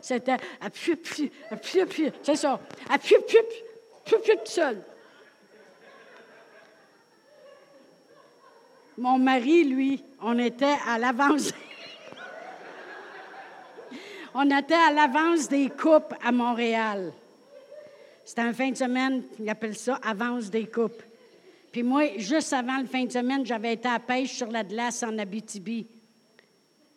c'était 0.00 0.36
appuie, 0.60 0.92
appuie, 0.92 1.32
appuie, 1.50 1.80
appuie. 1.80 2.12
C'est 2.22 2.36
ça. 2.36 2.60
Appuie, 2.90 3.16
appuie, 3.16 3.38
appuie, 3.38 4.14
appuie, 4.16 4.36
tout 4.44 4.50
seul. 4.50 4.82
Mon 8.96 9.18
mari, 9.18 9.64
lui, 9.64 10.04
on 10.22 10.38
était 10.38 10.76
à 10.86 10.98
l'avance. 10.98 11.52
on 14.34 14.44
était 14.46 14.74
à 14.74 14.92
l'avance 14.92 15.48
des 15.48 15.68
coupes 15.68 16.14
à 16.22 16.30
Montréal. 16.30 17.12
C'était 18.24 18.42
un 18.42 18.52
fin 18.52 18.70
de 18.70 18.76
semaine, 18.76 19.22
ils 19.38 19.48
appellent 19.50 19.76
ça 19.76 19.98
avance 20.02 20.48
des 20.48 20.66
coupes. 20.66 21.02
Puis 21.72 21.82
moi, 21.82 22.16
juste 22.18 22.52
avant 22.52 22.78
le 22.78 22.86
fin 22.86 23.04
de 23.04 23.10
semaine, 23.10 23.44
j'avais 23.44 23.72
été 23.72 23.88
à 23.88 23.98
pêche 23.98 24.32
sur 24.32 24.50
la 24.50 24.62
glace 24.62 25.02
en 25.02 25.18
Abitibi. 25.18 25.86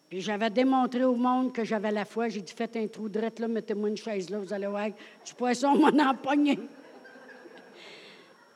Puis 0.08 0.22
j'avais 0.22 0.52
démontré 0.52 1.04
au 1.04 1.16
monde 1.16 1.52
que 1.52 1.64
j'avais 1.64 1.92
la 1.92 2.06
foi. 2.06 2.30
J'ai 2.30 2.42
dit, 2.42 2.54
faites 2.54 2.78
un 2.78 2.88
trou 2.88 3.10
de 3.10 3.20
là, 3.20 3.48
mettez-moi 3.48 3.90
une 3.90 3.98
chaise 3.98 4.30
là, 4.30 4.38
vous 4.38 4.54
allez 4.54 4.68
voir, 4.68 4.88
du 4.88 5.34
poisson 5.36 5.76
m'en 5.76 6.10
empoigné. 6.10 6.60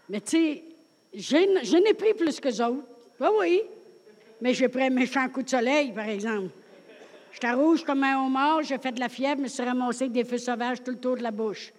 Mais 0.08 0.22
tu 0.22 0.30
sais, 0.30 0.64
je 1.14 1.78
n'ai 1.78 1.94
pris 1.96 2.14
plus 2.14 2.40
que 2.40 2.50
autres. 2.62 2.91
Oui, 3.22 3.28
oui. 3.40 3.62
Mais 4.42 4.56
j'ai 4.56 4.68
pris 4.68 4.84
un 4.84 4.90
méchant 4.90 5.30
coup 5.30 5.44
de 5.44 5.50
soleil, 5.50 5.92
par 5.92 6.10
exemple. 6.10 6.50
J'étais 7.32 7.52
rouge 7.52 7.84
comme 7.84 8.04
un 8.04 8.26
homard, 8.26 8.64
j'ai 8.64 8.80
fait 8.80 8.92
de 8.92 9.00
la 9.00 9.10
fièvre, 9.10 9.38
je 9.38 9.44
me 9.44 9.48
suis 9.48 9.64
ramassé 9.64 10.06
avec 10.06 10.14
des 10.14 10.24
feux 10.24 10.40
sauvages 10.40 10.84
tout 10.84 10.92
le 10.92 10.98
tour 10.98 11.18
de 11.18 11.22
la 11.22 11.30
bouche. 11.30 11.72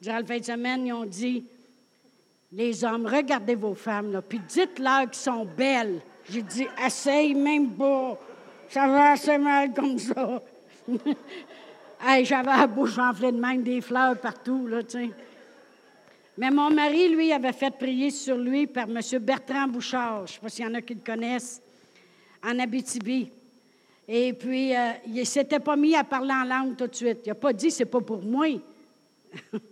Durant 0.00 0.18
le 0.18 0.24
fin 0.24 0.38
de 0.38 0.44
semaine, 0.44 0.86
ils 0.86 0.92
ont 0.94 1.04
dit 1.04 1.44
Les 2.50 2.84
hommes, 2.84 3.06
regardez 3.06 3.54
vos 3.54 3.74
femmes, 3.74 4.12
là, 4.12 4.22
puis 4.22 4.40
dites-leur 4.48 5.02
qu'elles 5.02 5.14
sont 5.14 5.44
belles. 5.44 6.00
J'ai 6.30 6.42
dit, 6.42 6.66
essaye 6.84 7.34
même 7.34 7.72
pas. 7.72 8.18
Ça 8.70 8.86
va 8.86 9.12
assez 9.12 9.36
mal 9.36 9.74
comme 9.74 9.98
ça. 9.98 10.42
hey, 12.06 12.24
J'avais 12.24 12.56
la 12.56 12.66
bouche 12.66 12.96
enflée 12.96 13.32
de 13.32 13.38
même, 13.38 13.62
des 13.62 13.82
fleurs 13.82 14.16
partout, 14.16 14.66
là, 14.66 14.82
tu 14.82 14.90
sais. 14.90 15.10
Mais 16.38 16.50
mon 16.50 16.70
mari, 16.70 17.08
lui, 17.08 17.32
avait 17.32 17.52
fait 17.52 17.70
prier 17.70 18.10
sur 18.10 18.36
lui 18.36 18.66
par 18.66 18.88
M. 18.88 19.00
Bertrand 19.20 19.68
Bouchard. 19.68 20.26
Je 20.26 20.32
ne 20.32 20.34
sais 20.34 20.40
pas 20.40 20.48
s'il 20.48 20.64
y 20.64 20.68
en 20.68 20.74
a 20.74 20.80
qui 20.80 20.94
le 20.94 21.00
connaissent, 21.04 21.60
en 22.42 22.58
Abitibi. 22.58 23.30
Et 24.08 24.32
puis, 24.32 24.74
euh, 24.74 24.92
il 25.06 25.14
ne 25.14 25.24
s'était 25.24 25.60
pas 25.60 25.76
mis 25.76 25.94
à 25.94 26.04
parler 26.04 26.32
en 26.32 26.44
langue 26.44 26.76
tout 26.76 26.86
de 26.86 26.94
suite. 26.94 27.20
Il 27.26 27.28
n'a 27.28 27.34
pas 27.34 27.52
dit, 27.52 27.70
c'est 27.70 27.84
pas 27.84 28.00
pour 28.00 28.22
moi. 28.22 28.46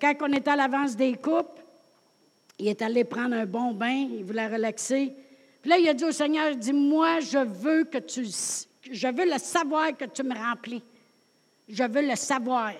quand 0.00 0.14
on 0.20 0.32
était 0.32 0.50
à 0.50 0.56
l'avance 0.56 0.96
des 0.96 1.14
coupes, 1.14 1.58
il 2.58 2.68
est 2.68 2.82
allé 2.82 3.04
prendre 3.04 3.34
un 3.34 3.46
bon 3.46 3.72
bain, 3.72 4.06
il 4.10 4.24
voulait 4.24 4.46
relaxer. 4.46 5.12
Puis 5.60 5.70
là, 5.70 5.78
il 5.78 5.88
a 5.88 5.94
dit 5.94 6.04
au 6.04 6.12
Seigneur, 6.12 6.54
dis-moi, 6.54 7.20
je 7.20 7.38
veux 7.38 7.84
que 7.84 7.98
tu, 7.98 8.26
je 8.90 9.08
veux 9.08 9.30
le 9.30 9.38
savoir 9.38 9.96
que 9.96 10.04
tu 10.04 10.22
me 10.22 10.34
remplis. 10.34 10.82
Je 11.68 11.84
veux 11.84 12.06
le 12.06 12.16
savoir. 12.16 12.72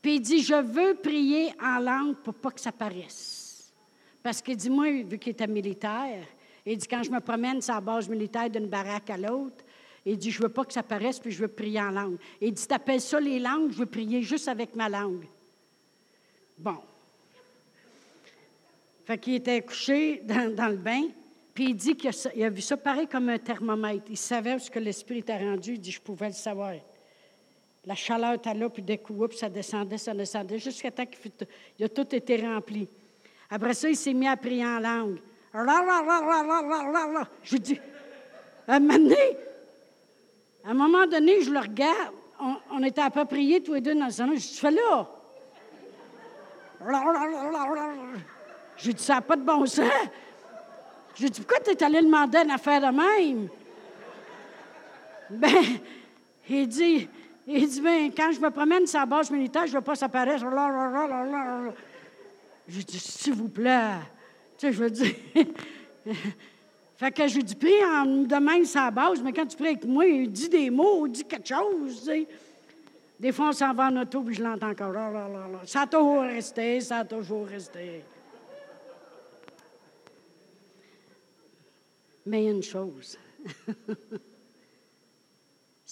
Puis 0.00 0.16
il 0.16 0.20
dit, 0.20 0.42
je 0.42 0.54
veux 0.54 0.94
prier 0.94 1.52
en 1.62 1.78
langue 1.78 2.16
pour 2.16 2.34
pas 2.34 2.50
que 2.50 2.60
ça 2.60 2.72
paraisse. 2.72 3.72
Parce 4.22 4.40
qu'il 4.40 4.56
dit, 4.56 4.70
moi, 4.70 4.90
vu 4.90 5.18
qu'il 5.18 5.32
était 5.32 5.46
militaire, 5.46 6.24
il 6.64 6.76
dit, 6.76 6.86
quand 6.86 7.02
je 7.02 7.10
me 7.10 7.20
promène 7.20 7.60
sur 7.60 7.74
la 7.74 7.80
base 7.80 8.08
militaire 8.08 8.48
d'une 8.48 8.66
baraque 8.66 9.10
à 9.10 9.16
l'autre, 9.16 9.64
il 10.04 10.16
dit, 10.16 10.30
je 10.30 10.42
veux 10.42 10.48
pas 10.48 10.64
que 10.64 10.72
ça 10.72 10.82
paraisse, 10.82 11.18
puis 11.18 11.30
je 11.30 11.42
veux 11.42 11.48
prier 11.48 11.80
en 11.80 11.90
langue. 11.90 12.16
Il 12.40 12.52
dit, 12.52 12.66
t'appelles 12.66 13.00
ça 13.00 13.20
les 13.20 13.38
langues, 13.38 13.72
je 13.72 13.78
veux 13.78 13.86
prier 13.86 14.22
juste 14.22 14.48
avec 14.48 14.74
ma 14.74 14.88
langue. 14.88 15.26
Bon. 16.58 16.78
Fait 19.04 19.18
qu'il 19.18 19.34
était 19.34 19.60
couché 19.62 20.22
dans, 20.24 20.70
le 20.70 20.76
bain, 20.76 21.02
puis 21.52 21.70
il 21.70 21.74
dit 21.74 21.96
qu'il 21.96 22.10
a, 22.10 22.46
a, 22.46 22.48
vu 22.48 22.62
ça 22.62 22.76
pareil 22.76 23.06
comme 23.06 23.28
un 23.28 23.38
thermomètre. 23.38 24.04
Il 24.08 24.16
savait 24.16 24.58
ce 24.58 24.70
que 24.70 24.78
l'Esprit 24.78 25.18
était 25.18 25.38
rendu, 25.38 25.74
il 25.74 25.80
dit, 25.80 25.90
je 25.90 26.00
pouvais 26.00 26.28
le 26.28 26.34
savoir. 26.34 26.74
La 27.86 27.94
chaleur 27.94 28.34
était 28.34 28.54
là, 28.54 28.68
puis 28.68 28.82
des 28.82 28.98
coups, 28.98 29.36
ça 29.36 29.48
descendait, 29.48 29.96
ça 29.96 30.12
descendait, 30.12 30.58
jusqu'à 30.58 30.90
temps 30.90 31.06
qu'il 31.06 31.84
a 31.84 31.88
tout 31.88 32.14
été 32.14 32.36
rempli. 32.36 32.88
Après 33.48 33.74
ça, 33.74 33.88
il 33.88 33.96
s'est 33.96 34.12
mis 34.12 34.28
à 34.28 34.36
prier 34.36 34.66
en 34.66 34.78
langue. 34.78 35.18
Je 37.42 37.56
dis, 37.56 37.80
à 38.68 38.74
un 38.74 38.80
moment 38.80 38.98
donné, 38.98 39.36
à 40.64 40.70
un 40.70 40.74
moment 40.74 41.06
donné, 41.06 41.42
je 41.42 41.50
le 41.50 41.58
regarde. 41.58 42.14
On, 42.70 42.82
était 42.82 43.00
à 43.00 43.10
peu 43.10 43.24
prier 43.24 43.62
tous 43.62 43.74
les 43.74 43.80
deux 43.80 43.94
dans 43.94 44.06
le 44.06 44.12
salon. 44.12 44.32
Je 44.34 44.40
dis, 44.40 44.52
tu 44.54 44.60
fais 44.60 44.70
là? 44.70 45.08
J'ai 48.76 48.92
dit, 48.92 49.02
ça 49.02 49.14
n'a 49.14 49.20
pas 49.20 49.36
de 49.36 49.42
bon 49.42 49.66
sens. 49.66 49.90
J'ai 51.16 51.28
dit, 51.28 51.40
pourquoi 51.40 51.60
tu 51.60 51.70
es 51.70 51.82
allé 51.82 52.00
demander 52.00 52.38
une 52.38 52.50
affaire 52.50 52.80
de 52.80 52.96
même? 52.96 53.48
Ben, 55.30 55.64
il 56.48 56.66
dit, 56.66 57.08
il 57.52 57.68
dit, 57.68 57.80
bien, 57.80 58.10
quand 58.10 58.32
je 58.32 58.40
me 58.40 58.50
promène 58.50 58.86
sur 58.86 59.00
la 59.00 59.06
base 59.06 59.30
militaire, 59.30 59.66
je 59.66 59.72
ne 59.72 59.76
veux 59.76 59.84
pas 59.84 59.94
s'apparaître. 59.94 60.44
Je 62.68 62.82
dis, 62.82 62.98
s'il 62.98 63.34
vous 63.34 63.48
plaît. 63.48 63.96
Tu 64.56 64.66
sais, 64.66 64.72
je 64.72 64.82
veux 64.82 64.90
dire. 64.90 65.14
fait 66.96 67.10
que 67.10 67.26
je 67.26 67.40
dis, 67.40 67.54
prie 67.56 67.84
en 67.84 68.06
demain 68.06 68.64
sur 68.64 68.80
la 68.80 68.90
base, 68.90 69.20
mais 69.22 69.32
quand 69.32 69.46
tu 69.46 69.56
pries 69.56 69.68
avec 69.68 69.84
moi, 69.84 70.06
il 70.06 70.30
dit 70.30 70.48
des 70.48 70.70
mots, 70.70 71.06
il 71.06 71.12
dit 71.12 71.24
quelque 71.24 71.48
chose. 71.48 72.10
Des 73.18 73.32
fois, 73.32 73.48
on 73.48 73.52
s'en 73.52 73.74
va 73.74 73.88
en 73.88 73.96
auto, 73.96 74.22
puis 74.22 74.34
je 74.34 74.42
l'entends 74.42 74.70
encore. 74.70 74.94
Ça 75.66 75.82
a 75.82 75.86
toujours 75.86 76.22
resté, 76.22 76.80
ça 76.80 76.98
a 76.98 77.04
toujours 77.04 77.46
resté. 77.46 78.04
Mais 82.26 82.42
il 82.42 82.44
y 82.44 82.48
a 82.48 82.52
une 82.52 82.62
chose. 82.62 83.18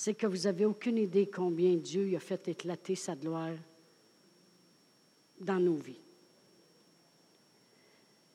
c'est 0.00 0.14
que 0.14 0.28
vous 0.28 0.44
n'avez 0.44 0.64
aucune 0.64 0.96
idée 0.96 1.26
combien 1.26 1.74
Dieu 1.74 2.14
a 2.14 2.20
fait 2.20 2.46
éclater 2.46 2.94
sa 2.94 3.16
gloire 3.16 3.56
dans 5.40 5.58
nos 5.58 5.74
vies. 5.74 5.98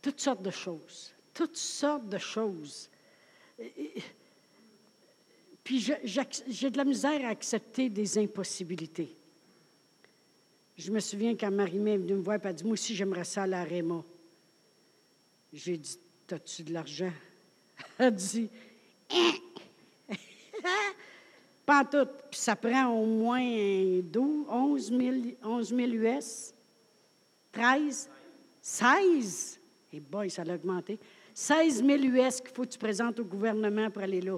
Toutes 0.01 0.20
sortes 0.20 0.41
de 0.41 0.51
choses. 0.51 1.14
Toutes 1.34 1.55
sortes 1.55 2.09
de 2.09 2.18
choses. 2.18 2.89
Puis 5.64 5.89
j'ai 6.49 6.70
de 6.70 6.76
la 6.76 6.84
misère 6.84 7.26
à 7.26 7.30
accepter 7.30 7.88
des 7.88 8.18
impossibilités. 8.18 9.16
Je 10.78 10.91
me 10.91 10.99
souviens 10.99 11.34
quand 11.38 11.49
Marie-Mé 11.49 11.93
est 11.93 11.97
venue 11.97 12.16
me 12.16 12.24
voir 12.24 12.39
et 12.43 12.47
a 12.47 12.51
dit 12.51 12.66
Moi 12.66 12.74
aussi, 12.74 12.93
j'aimerais 12.93 13.24
ça 13.24 13.43
à 13.43 13.47
la 13.47 13.64
Réma. 13.64 14.03
J'ai 15.53 15.78
dit 15.78 15.97
As-tu 16.30 16.64
de 16.64 16.74
l'argent? 16.74 17.14
Elle 17.97 18.05
a 18.07 18.11
dit 18.11 18.49
hein? 19.09 20.93
Tout. 21.89 22.07
Puis 22.30 22.39
ça 22.39 22.55
prend 22.55 22.88
au 22.89 23.05
moins 23.05 23.99
12, 24.03 24.45
11 24.49 24.88
000, 24.89 25.15
11 25.43 25.69
000 25.69 25.80
US. 25.91 26.53
13, 27.51 28.09
16. 28.61 29.59
Et 29.91 29.99
boy, 29.99 30.30
ça 30.30 30.43
a 30.43 30.55
augmenté. 30.55 30.99
16 31.34 31.84
000 31.84 32.03
US 32.03 32.41
qu'il 32.41 32.51
faut 32.51 32.63
que 32.63 32.69
tu 32.69 32.80
présentes 32.80 33.19
au 33.19 33.26
gouvernement 33.26 33.89
pour 33.89 34.03
aller 34.03 34.21
là. 34.21 34.38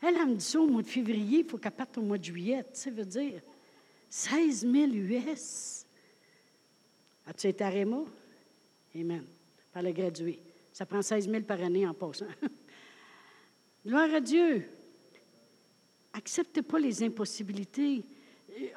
Elle, 0.00 0.16
a 0.16 0.24
me 0.24 0.34
dit 0.34 0.44
ça 0.44 0.60
au 0.60 0.66
mois 0.66 0.82
de 0.82 0.86
février, 0.86 1.40
il 1.40 1.44
faut 1.44 1.58
qu'elle 1.58 1.72
parte 1.72 1.98
au 1.98 2.02
mois 2.02 2.18
de 2.18 2.24
juillet. 2.24 2.64
Ça 2.72 2.90
veut 2.90 3.04
dire 3.04 3.40
16 4.08 4.60
000 4.60 4.92
US. 4.92 5.84
As-tu 7.26 7.48
été 7.48 7.64
à 7.64 7.68
Réma? 7.68 8.04
Amen. 8.94 9.24
Par 9.72 9.82
le 9.82 9.92
gradué. 9.92 10.38
Ça 10.72 10.86
prend 10.86 11.02
16 11.02 11.28
000 11.28 11.42
par 11.42 11.60
année 11.60 11.86
en 11.86 11.94
passant. 11.94 12.26
Gloire 13.86 14.14
à 14.14 14.20
Dieu. 14.20 14.68
Acceptez 16.18 16.62
pas 16.62 16.80
les 16.80 17.00
impossibilités. 17.04 18.02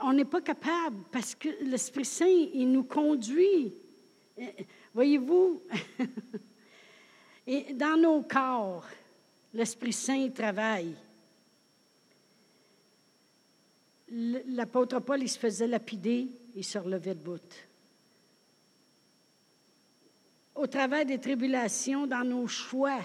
On 0.03 0.13
n'est 0.13 0.25
pas 0.25 0.41
capable 0.41 0.97
parce 1.11 1.33
que 1.33 1.49
l'Esprit 1.63 2.05
Saint, 2.05 2.27
il 2.27 2.71
nous 2.71 2.83
conduit. 2.83 3.73
Voyez-vous, 4.93 5.59
et 7.47 7.73
dans 7.73 7.99
nos 7.99 8.21
corps, 8.21 8.85
l'Esprit 9.55 9.91
Saint 9.91 10.29
travaille. 10.29 10.93
L'apôtre 14.11 14.99
Paul, 14.99 15.23
il 15.23 15.29
se 15.29 15.39
faisait 15.39 15.67
lapider, 15.67 16.27
il 16.55 16.63
se 16.63 16.77
relevait 16.77 17.15
de 17.15 17.23
bout. 17.23 17.55
Au 20.53 20.67
travers 20.67 21.07
des 21.07 21.17
tribulations, 21.17 22.05
dans 22.05 22.23
nos 22.23 22.45
choix, 22.45 23.01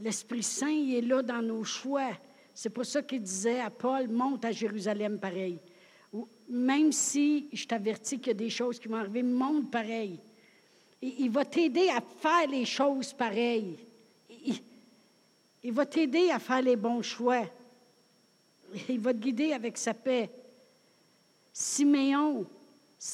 l'Esprit 0.00 0.42
Saint 0.42 0.88
est 0.90 1.02
là 1.02 1.22
dans 1.22 1.42
nos 1.42 1.64
choix. 1.64 2.12
C'est 2.58 2.70
pour 2.70 2.86
ça 2.86 3.02
qu'il 3.02 3.20
disait 3.20 3.60
à 3.60 3.68
Paul, 3.68 4.08
monte 4.08 4.46
à 4.46 4.50
Jérusalem 4.50 5.18
pareil. 5.18 5.58
Même 6.48 6.90
si 6.90 7.50
je 7.52 7.66
t'avertis 7.66 8.16
qu'il 8.16 8.28
y 8.28 8.30
a 8.30 8.34
des 8.34 8.48
choses 8.48 8.78
qui 8.78 8.88
vont 8.88 8.96
arriver, 8.96 9.22
monte 9.22 9.70
pareil. 9.70 10.18
Il, 11.02 11.28
va 11.28 11.44
t'aider 11.44 11.90
à 11.90 12.00
faire 12.00 12.48
les 12.48 12.64
choses 12.64 13.12
pareilles. 13.12 13.76
Il, 15.62 15.72
va 15.72 15.84
t'aider 15.84 16.30
à 16.30 16.38
faire 16.38 16.62
les 16.62 16.76
bons 16.76 17.02
choix. 17.02 17.44
Il 18.88 19.00
va 19.00 19.12
te 19.12 19.18
guider 19.18 19.52
avec 19.52 19.76
sa 19.76 19.92
paix. 19.92 20.30
Siméon, 21.52 22.46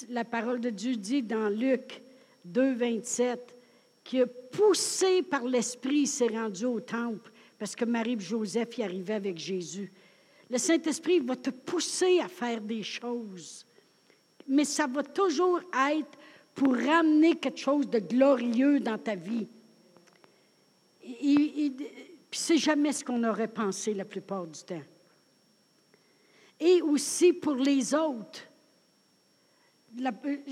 la 0.08 0.24
parole 0.24 0.60
de 0.60 0.70
Dieu 0.70 0.94
dit 0.94 1.22
dans 1.22 1.48
Luc 1.48 2.00
2, 2.44 2.74
27, 2.74 3.56
qui 4.04 4.20
a 4.20 4.26
poussé 4.26 5.22
par 5.22 5.42
l'Esprit, 5.44 6.06
s'est 6.06 6.28
rendu 6.28 6.64
au 6.64 6.78
temple 6.78 7.31
parce 7.62 7.76
que 7.76 7.84
Marie 7.84 8.14
et 8.14 8.18
Joseph 8.18 8.76
y 8.78 8.82
arrivaient 8.82 9.14
avec 9.14 9.38
Jésus. 9.38 9.92
Le 10.50 10.58
Saint-Esprit 10.58 11.20
va 11.20 11.36
te 11.36 11.50
pousser 11.50 12.18
à 12.18 12.26
faire 12.26 12.60
des 12.60 12.82
choses, 12.82 13.64
mais 14.48 14.64
ça 14.64 14.88
va 14.88 15.04
toujours 15.04 15.60
être 15.92 16.18
pour 16.56 16.74
ramener 16.74 17.36
quelque 17.36 17.60
chose 17.60 17.88
de 17.88 18.00
glorieux 18.00 18.80
dans 18.80 18.98
ta 18.98 19.14
vie. 19.14 19.46
Puis 21.00 21.72
c'est 22.32 22.58
jamais 22.58 22.92
ce 22.92 23.04
qu'on 23.04 23.22
aurait 23.22 23.46
pensé 23.46 23.94
la 23.94 24.06
plupart 24.06 24.44
du 24.48 24.60
temps. 24.60 24.82
Et 26.58 26.82
aussi 26.82 27.32
pour 27.32 27.54
les 27.54 27.94
autres. 27.94 28.40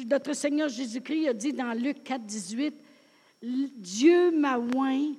notre 0.07 0.33
Seigneur 0.33 0.69
Jésus-Christ 0.69 1.27
a 1.27 1.35
dit 1.35 1.53
dans 1.53 1.73
Luc 1.73 2.05
4, 2.05 2.25
18, 2.25 2.75
Dieu 3.43 4.31
m'a 4.31 4.59
oint 4.59 5.13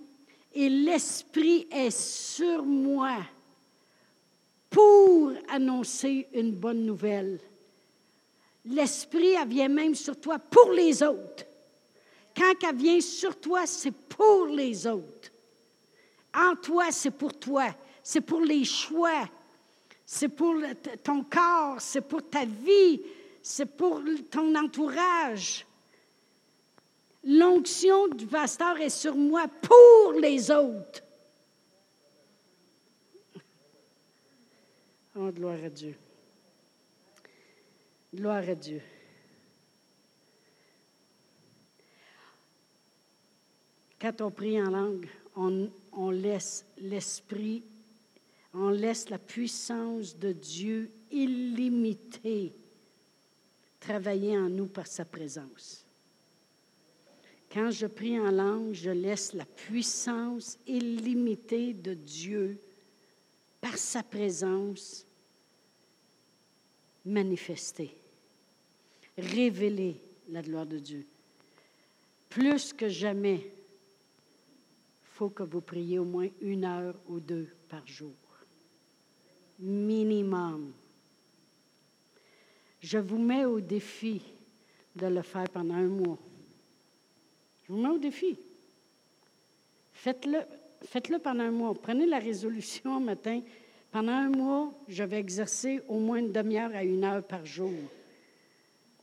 et 0.54 0.70
l'Esprit 0.70 1.68
est 1.72 1.92
sur 1.92 2.64
moi 2.64 3.18
pour 4.70 5.34
annoncer 5.50 6.28
une 6.34 6.52
bonne 6.52 6.86
nouvelle. 6.86 7.40
L'Esprit, 8.66 9.36
vient 9.48 9.68
même 9.68 9.96
sur 9.96 10.20
toi 10.20 10.40
pour 10.40 10.72
les 10.72 11.02
autres. 11.02 11.46
Quand 12.36 12.54
elle 12.68 12.76
vient 12.76 13.02
sur 13.02 13.40
toi, 13.40 13.66
c'est 13.66 13.92
pour 13.92 14.46
les 14.46 14.88
autres. 14.88 15.32
En 16.34 16.56
toi, 16.56 16.92
c'est 16.92 17.12
pour 17.12 17.38
toi. 17.38 17.68
C'est 18.04 18.22
pour 18.22 18.42
les 18.42 18.64
choix. 18.64 19.28
C'est 20.06 20.30
pour 20.30 20.56
ton 21.04 21.24
corps. 21.24 21.78
C'est 21.80 22.02
pour 22.02 22.30
ta 22.30 22.46
vie. 22.46 23.02
C'est 23.42 23.66
pour 23.66 24.02
ton 24.30 24.56
entourage. 24.56 25.66
L'onction 27.24 28.08
du 28.08 28.26
pasteur 28.26 28.80
est 28.80 28.90
sur 28.90 29.16
moi 29.16 29.48
pour 29.48 30.14
les 30.14 30.50
autres. 30.50 31.04
Oh, 35.16 35.30
gloire 35.30 35.64
à 35.64 35.70
Dieu. 35.70 35.96
Gloire 38.14 38.48
à 38.48 38.56
Dieu. 38.56 38.82
Quand 44.00 44.20
on 44.22 44.32
prie 44.32 44.60
en 44.60 44.72
langue, 44.72 45.08
on, 45.36 46.10
laisse 46.10 46.66
l'esprit, 46.80 47.62
on 48.54 48.70
laisse 48.70 49.10
la 49.10 49.20
puissance 49.20 50.18
de 50.18 50.32
Dieu 50.32 50.90
illimitée 51.12 52.52
travailler 53.80 54.38
en 54.38 54.50
nous 54.50 54.66
par 54.66 54.88
sa 54.88 55.06
présence. 55.06 55.86
Quand 57.54 57.70
je 57.70 57.86
prie 57.86 58.18
en 58.18 58.32
langue, 58.32 58.74
je 58.74 58.92
laisse 58.92 59.34
la 59.34 59.46
puissance 59.46 60.58
illimitée 60.66 61.74
de 61.74 61.94
Dieu 61.94 62.58
par 63.60 63.78
sa 63.78 64.04
présence 64.04 65.06
manifester, 67.06 67.92
révéler 69.18 70.00
la 70.30 70.42
gloire 70.42 70.66
de 70.66 70.80
Dieu. 70.80 71.06
Plus 72.30 72.72
que 72.72 72.88
jamais, 72.88 73.52
faut 75.04 75.30
que 75.30 75.44
vous 75.44 75.62
priez 75.62 76.00
au 76.00 76.06
moins 76.06 76.30
une 76.40 76.64
heure 76.64 76.96
ou 77.08 77.20
deux 77.20 77.50
par 77.68 77.86
jour. 77.86 78.14
Minimum. 79.60 80.72
Je 82.80 82.98
vous 82.98 83.20
mets 83.20 83.46
au 83.46 83.60
défi 83.60 84.22
de 84.96 85.08
le 85.08 85.22
faire 85.22 85.50
pendant 85.50 85.76
un 85.76 85.88
mois. 85.88 86.18
Je 87.72 87.76
vous 87.78 87.84
mets 87.84 87.90
au 87.90 87.98
défi. 87.98 88.38
Faites-le 89.94 90.40
faites-le 90.84 91.20
pendant 91.20 91.44
un 91.44 91.52
mois. 91.52 91.74
Prenez 91.74 92.06
la 92.06 92.20
résolution 92.20 93.00
matin. 93.00 93.40
Pendant 93.94 94.12
un 94.12 94.30
mois, 94.30 94.74
je 94.90 95.06
vais 95.06 95.20
exercer 95.20 95.80
au 95.88 95.98
moins 95.98 96.18
une 96.18 96.34
demi-heure 96.34 96.76
à 96.76 96.84
une 96.84 97.06
heure 97.06 97.24
par 97.24 97.46
jour 97.46 97.72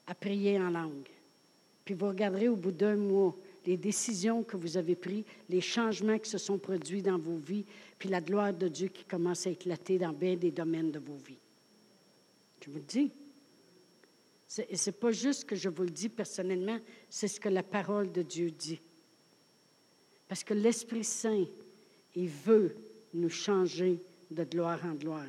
à 0.06 0.14
prier 0.14 0.58
en 0.58 0.68
langue. 0.68 1.08
Puis 1.82 1.94
vous 1.94 2.08
regarderez 2.08 2.48
au 2.48 2.56
bout 2.56 2.72
d'un 2.72 2.96
mois 2.96 3.34
les 3.64 3.78
décisions 3.78 4.42
que 4.42 4.58
vous 4.58 4.76
avez 4.76 4.96
prises, 4.96 5.24
les 5.48 5.62
changements 5.62 6.18
qui 6.18 6.28
se 6.28 6.36
sont 6.36 6.58
produits 6.58 7.00
dans 7.00 7.18
vos 7.18 7.36
vies, 7.36 7.64
puis 7.98 8.10
la 8.10 8.20
gloire 8.20 8.52
de 8.52 8.68
Dieu 8.68 8.88
qui 8.88 9.04
commence 9.04 9.46
à 9.46 9.50
éclater 9.50 9.96
dans 9.96 10.12
bien 10.12 10.36
des 10.36 10.50
domaines 10.50 10.90
de 10.90 10.98
vos 10.98 11.16
vies. 11.26 11.38
Je 12.60 12.70
vous 12.70 12.76
le 12.76 12.84
dis. 12.84 13.10
Ce 14.48 14.62
n'est 14.62 14.96
pas 14.96 15.12
juste 15.12 15.44
que 15.44 15.54
je 15.54 15.68
vous 15.68 15.82
le 15.82 15.90
dis 15.90 16.08
personnellement, 16.08 16.78
c'est 17.10 17.28
ce 17.28 17.38
que 17.38 17.50
la 17.50 17.62
parole 17.62 18.10
de 18.10 18.22
Dieu 18.22 18.50
dit. 18.50 18.80
Parce 20.26 20.42
que 20.42 20.54
l'Esprit 20.54 21.04
Saint, 21.04 21.44
il 22.16 22.28
veut 22.28 22.74
nous 23.12 23.28
changer 23.28 23.98
de 24.30 24.44
gloire 24.44 24.80
en 24.84 24.94
gloire. 24.94 25.26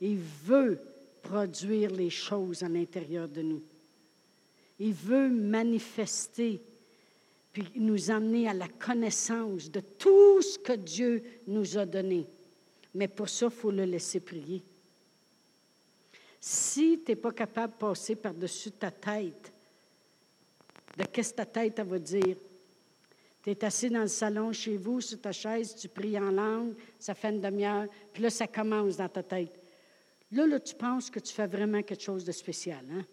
Il 0.00 0.18
veut 0.44 0.78
produire 1.22 1.90
les 1.90 2.10
choses 2.10 2.62
à 2.62 2.68
l'intérieur 2.68 3.28
de 3.28 3.42
nous. 3.42 3.62
Il 4.78 4.92
veut 4.92 5.28
manifester, 5.28 6.60
puis 7.52 7.64
nous 7.76 8.10
amener 8.10 8.48
à 8.48 8.54
la 8.54 8.68
connaissance 8.68 9.70
de 9.70 9.80
tout 9.80 10.42
ce 10.42 10.58
que 10.58 10.72
Dieu 10.74 11.22
nous 11.46 11.76
a 11.78 11.86
donné. 11.86 12.26
Mais 12.94 13.08
pour 13.08 13.28
ça, 13.28 13.46
il 13.46 13.52
faut 13.52 13.70
le 13.70 13.84
laisser 13.84 14.20
prier. 14.20 14.62
Si 16.46 17.00
tu 17.02 17.10
n'es 17.10 17.16
pas 17.16 17.32
capable 17.32 17.72
de 17.72 17.78
passer 17.78 18.16
par-dessus 18.16 18.70
ta 18.72 18.90
tête, 18.90 19.50
de 20.94 21.04
qu'est-ce 21.04 21.30
que 21.30 21.36
ta 21.36 21.46
tête 21.46 21.80
va 21.80 21.98
dire, 21.98 22.36
tu 23.42 23.50
es 23.50 23.64
assis 23.64 23.88
dans 23.88 24.02
le 24.02 24.08
salon 24.08 24.52
chez 24.52 24.76
vous, 24.76 25.00
sur 25.00 25.18
ta 25.18 25.32
chaise, 25.32 25.74
tu 25.74 25.88
pries 25.88 26.18
en 26.18 26.30
langue, 26.30 26.74
ça 26.98 27.14
fait 27.14 27.30
une 27.30 27.40
demi-heure, 27.40 27.86
puis 28.12 28.22
là, 28.22 28.28
ça 28.28 28.46
commence 28.46 28.98
dans 28.98 29.08
ta 29.08 29.22
tête. 29.22 29.58
Là, 30.32 30.46
là, 30.46 30.60
tu 30.60 30.74
penses 30.74 31.08
que 31.08 31.18
tu 31.18 31.32
fais 31.32 31.46
vraiment 31.46 31.82
quelque 31.82 32.02
chose 32.02 32.26
de 32.26 32.32
spécial. 32.32 32.84
Hein? 32.92 33.06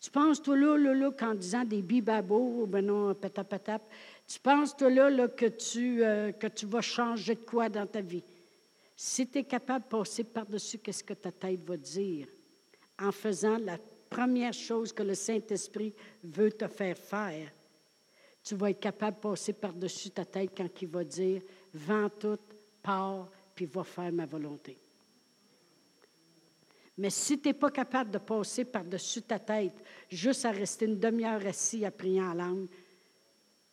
Tu 0.00 0.08
penses, 0.12 0.40
toi, 0.40 0.56
là, 0.56 0.76
là, 0.76 0.94
là 0.94 1.10
qu'en 1.10 1.34
disant 1.34 1.64
des 1.64 1.82
bibabos, 1.82 2.66
ben 2.68 2.86
non, 2.86 3.12
patap, 3.16 3.82
tu 4.28 4.38
penses, 4.38 4.76
toi, 4.76 4.90
là, 4.90 5.10
là 5.10 5.26
que, 5.26 5.46
tu, 5.46 6.04
euh, 6.04 6.30
que 6.30 6.46
tu 6.46 6.66
vas 6.66 6.82
changer 6.82 7.34
de 7.34 7.40
quoi 7.40 7.68
dans 7.68 7.88
ta 7.88 8.00
vie? 8.00 8.22
Si 8.94 9.26
tu 9.26 9.38
es 9.38 9.44
capable 9.44 9.86
de 9.86 9.90
passer 9.90 10.22
par-dessus 10.22 10.78
qu'est-ce 10.78 11.02
que 11.02 11.14
ta 11.14 11.32
tête 11.32 11.64
va 11.64 11.76
dire, 11.76 12.28
en 13.00 13.12
faisant 13.12 13.58
la 13.58 13.78
première 14.08 14.52
chose 14.52 14.92
que 14.92 15.02
le 15.02 15.14
Saint-Esprit 15.14 15.94
veut 16.24 16.52
te 16.52 16.68
faire 16.68 16.98
faire, 16.98 17.50
tu 18.42 18.54
vas 18.54 18.70
être 18.70 18.80
capable 18.80 19.16
de 19.16 19.22
passer 19.22 19.52
par-dessus 19.52 20.10
ta 20.10 20.24
tête 20.24 20.52
quand 20.56 20.68
il 20.80 20.88
va 20.88 21.04
dire 21.04 21.42
Vends 21.74 22.08
tout, 22.08 22.38
pars, 22.82 23.28
puis 23.54 23.66
va 23.66 23.84
faire 23.84 24.12
ma 24.12 24.26
volonté. 24.26 24.78
Mais 26.98 27.10
si 27.10 27.40
tu 27.40 27.48
n'es 27.48 27.54
pas 27.54 27.70
capable 27.70 28.10
de 28.10 28.18
passer 28.18 28.64
par-dessus 28.64 29.22
ta 29.22 29.38
tête, 29.38 29.82
juste 30.08 30.44
à 30.44 30.50
rester 30.50 30.86
une 30.86 30.98
demi-heure 30.98 31.46
assis 31.46 31.84
à 31.84 31.90
prier 31.90 32.20
en 32.20 32.34
langue, 32.34 32.68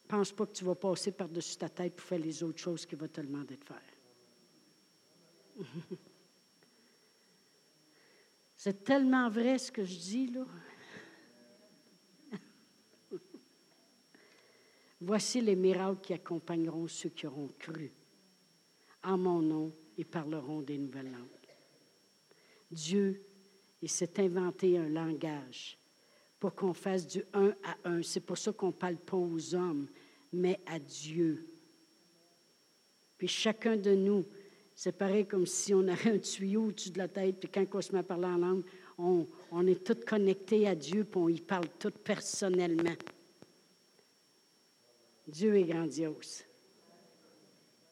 pense 0.07 0.31
pas 0.31 0.45
que 0.45 0.53
tu 0.53 0.63
vas 0.63 0.75
passer 0.75 1.11
par-dessus 1.11 1.57
ta 1.57 1.69
tête 1.69 1.95
pour 1.95 2.05
faire 2.05 2.19
les 2.19 2.41
autres 2.43 2.59
choses 2.59 2.85
qu'il 2.85 2.97
va 2.97 3.07
te 3.07 3.21
demander 3.21 3.57
de 3.57 3.63
faire. 3.63 3.81
C'est 8.67 8.83
tellement 8.83 9.29
vrai 9.29 9.57
ce 9.57 9.71
que 9.71 9.85
je 9.85 9.97
dis, 9.97 10.27
là. 10.27 10.45
Voici 14.99 15.39
les 15.39 15.55
miracles 15.55 16.01
qui 16.01 16.13
accompagneront 16.13 16.85
ceux 16.89 17.07
qui 17.07 17.27
auront 17.27 17.47
cru. 17.57 17.89
En 19.05 19.17
mon 19.17 19.41
nom, 19.41 19.71
ils 19.97 20.05
parleront 20.05 20.61
des 20.61 20.77
nouvelles 20.77 21.13
langues. 21.13 21.47
Dieu, 22.69 23.23
il 23.81 23.87
s'est 23.87 24.19
inventé 24.19 24.77
un 24.77 24.89
langage 24.89 25.77
pour 26.37 26.53
qu'on 26.53 26.73
fasse 26.73 27.07
du 27.07 27.23
un 27.31 27.55
à 27.63 27.77
un. 27.85 28.03
C'est 28.03 28.19
pour 28.19 28.37
ça 28.37 28.51
qu'on 28.51 28.67
ne 28.67 28.71
parle 28.73 28.97
pas 28.97 29.15
aux 29.15 29.55
hommes, 29.55 29.87
mais 30.33 30.59
à 30.65 30.77
Dieu. 30.77 31.47
Puis 33.17 33.29
chacun 33.29 33.77
de 33.77 33.95
nous, 33.95 34.25
c'est 34.79 34.95
pareil 34.95 35.25
comme 35.25 35.47
si 35.47 35.73
on 35.73 35.87
avait 35.87 36.11
un 36.11 36.19
tuyau 36.19 36.65
au-dessus 36.65 36.91
de 36.91 36.99
la 36.99 37.07
tête, 37.07 37.39
puis 37.39 37.49
quand 37.49 37.65
on 37.73 37.81
se 37.81 37.91
met 37.91 37.97
à 37.97 38.03
parler 38.03 38.27
en 38.27 38.37
langue, 38.37 38.63
on, 38.99 39.65
est 39.65 39.83
tous 39.83 40.05
connectés 40.05 40.67
à 40.67 40.75
Dieu, 40.75 41.03
puis 41.03 41.19
on 41.19 41.29
y 41.29 41.41
parle 41.41 41.67
tout 41.79 41.89
personnellement. 41.89 42.95
Dieu 45.27 45.57
est 45.57 45.63
grandiose. 45.63 46.43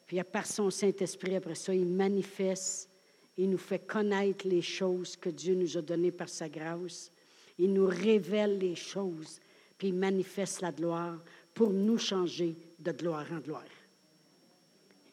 Puis 0.06 0.20
à 0.20 0.24
part 0.24 0.46
son 0.46 0.70
Saint-Esprit, 0.70 1.36
après 1.36 1.56
ça, 1.56 1.74
il 1.74 1.88
manifeste, 1.88 2.88
il 3.36 3.50
nous 3.50 3.58
fait 3.58 3.80
connaître 3.80 4.48
les 4.48 4.62
choses 4.62 5.18
que 5.18 5.32
Dieu 5.32 5.56
nous 5.56 5.78
a 5.78 5.82
données 5.82 6.12
par 6.12 6.30
sa 6.30 6.48
grâce. 6.48 7.12
Il 7.58 7.74
nous 7.74 7.88
révèle 7.88 8.60
les 8.60 8.76
choses, 8.76 9.40
puis 9.76 9.88
il 9.88 9.96
manifeste 9.96 10.62
la 10.62 10.72
gloire 10.72 11.18
pour 11.52 11.72
nous 11.72 11.98
changer 11.98 12.56
de 12.78 12.92
gloire 12.92 13.26
en 13.32 13.40
gloire. 13.40 13.64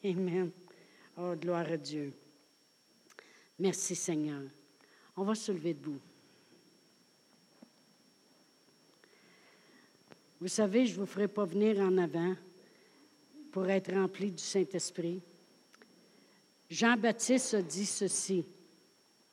Amen. 0.05 0.51
Oh, 1.17 1.35
gloire 1.35 1.71
à 1.71 1.77
Dieu. 1.77 2.11
Merci 3.59 3.95
Seigneur. 3.95 4.41
On 5.15 5.23
va 5.23 5.35
se 5.35 5.51
lever 5.51 5.73
debout. 5.73 5.99
Vous 10.41 10.47
savez, 10.47 10.85
je 10.87 10.93
ne 10.95 10.99
vous 10.99 11.05
ferai 11.05 11.27
pas 11.27 11.45
venir 11.45 11.79
en 11.79 11.97
avant 11.97 12.35
pour 13.51 13.69
être 13.69 13.93
rempli 13.93 14.31
du 14.31 14.43
Saint-Esprit. 14.43 15.21
Jean-Baptiste 16.69 17.53
a 17.53 17.61
dit 17.61 17.85
ceci. 17.85 18.43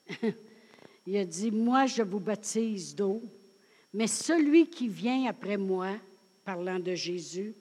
Il 1.06 1.16
a 1.16 1.24
dit, 1.24 1.50
moi 1.50 1.86
je 1.86 2.02
vous 2.02 2.20
baptise 2.20 2.94
d'eau, 2.94 3.22
mais 3.94 4.06
celui 4.06 4.68
qui 4.68 4.86
vient 4.86 5.26
après 5.26 5.56
moi, 5.56 5.96
parlant 6.44 6.78
de 6.78 6.94
Jésus, 6.94 7.54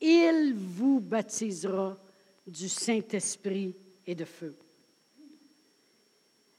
il 0.00 0.54
vous 0.54 1.00
baptisera 1.00 1.96
du 2.50 2.68
Saint-Esprit 2.68 3.74
et 4.06 4.14
de 4.14 4.24
feu. 4.24 4.56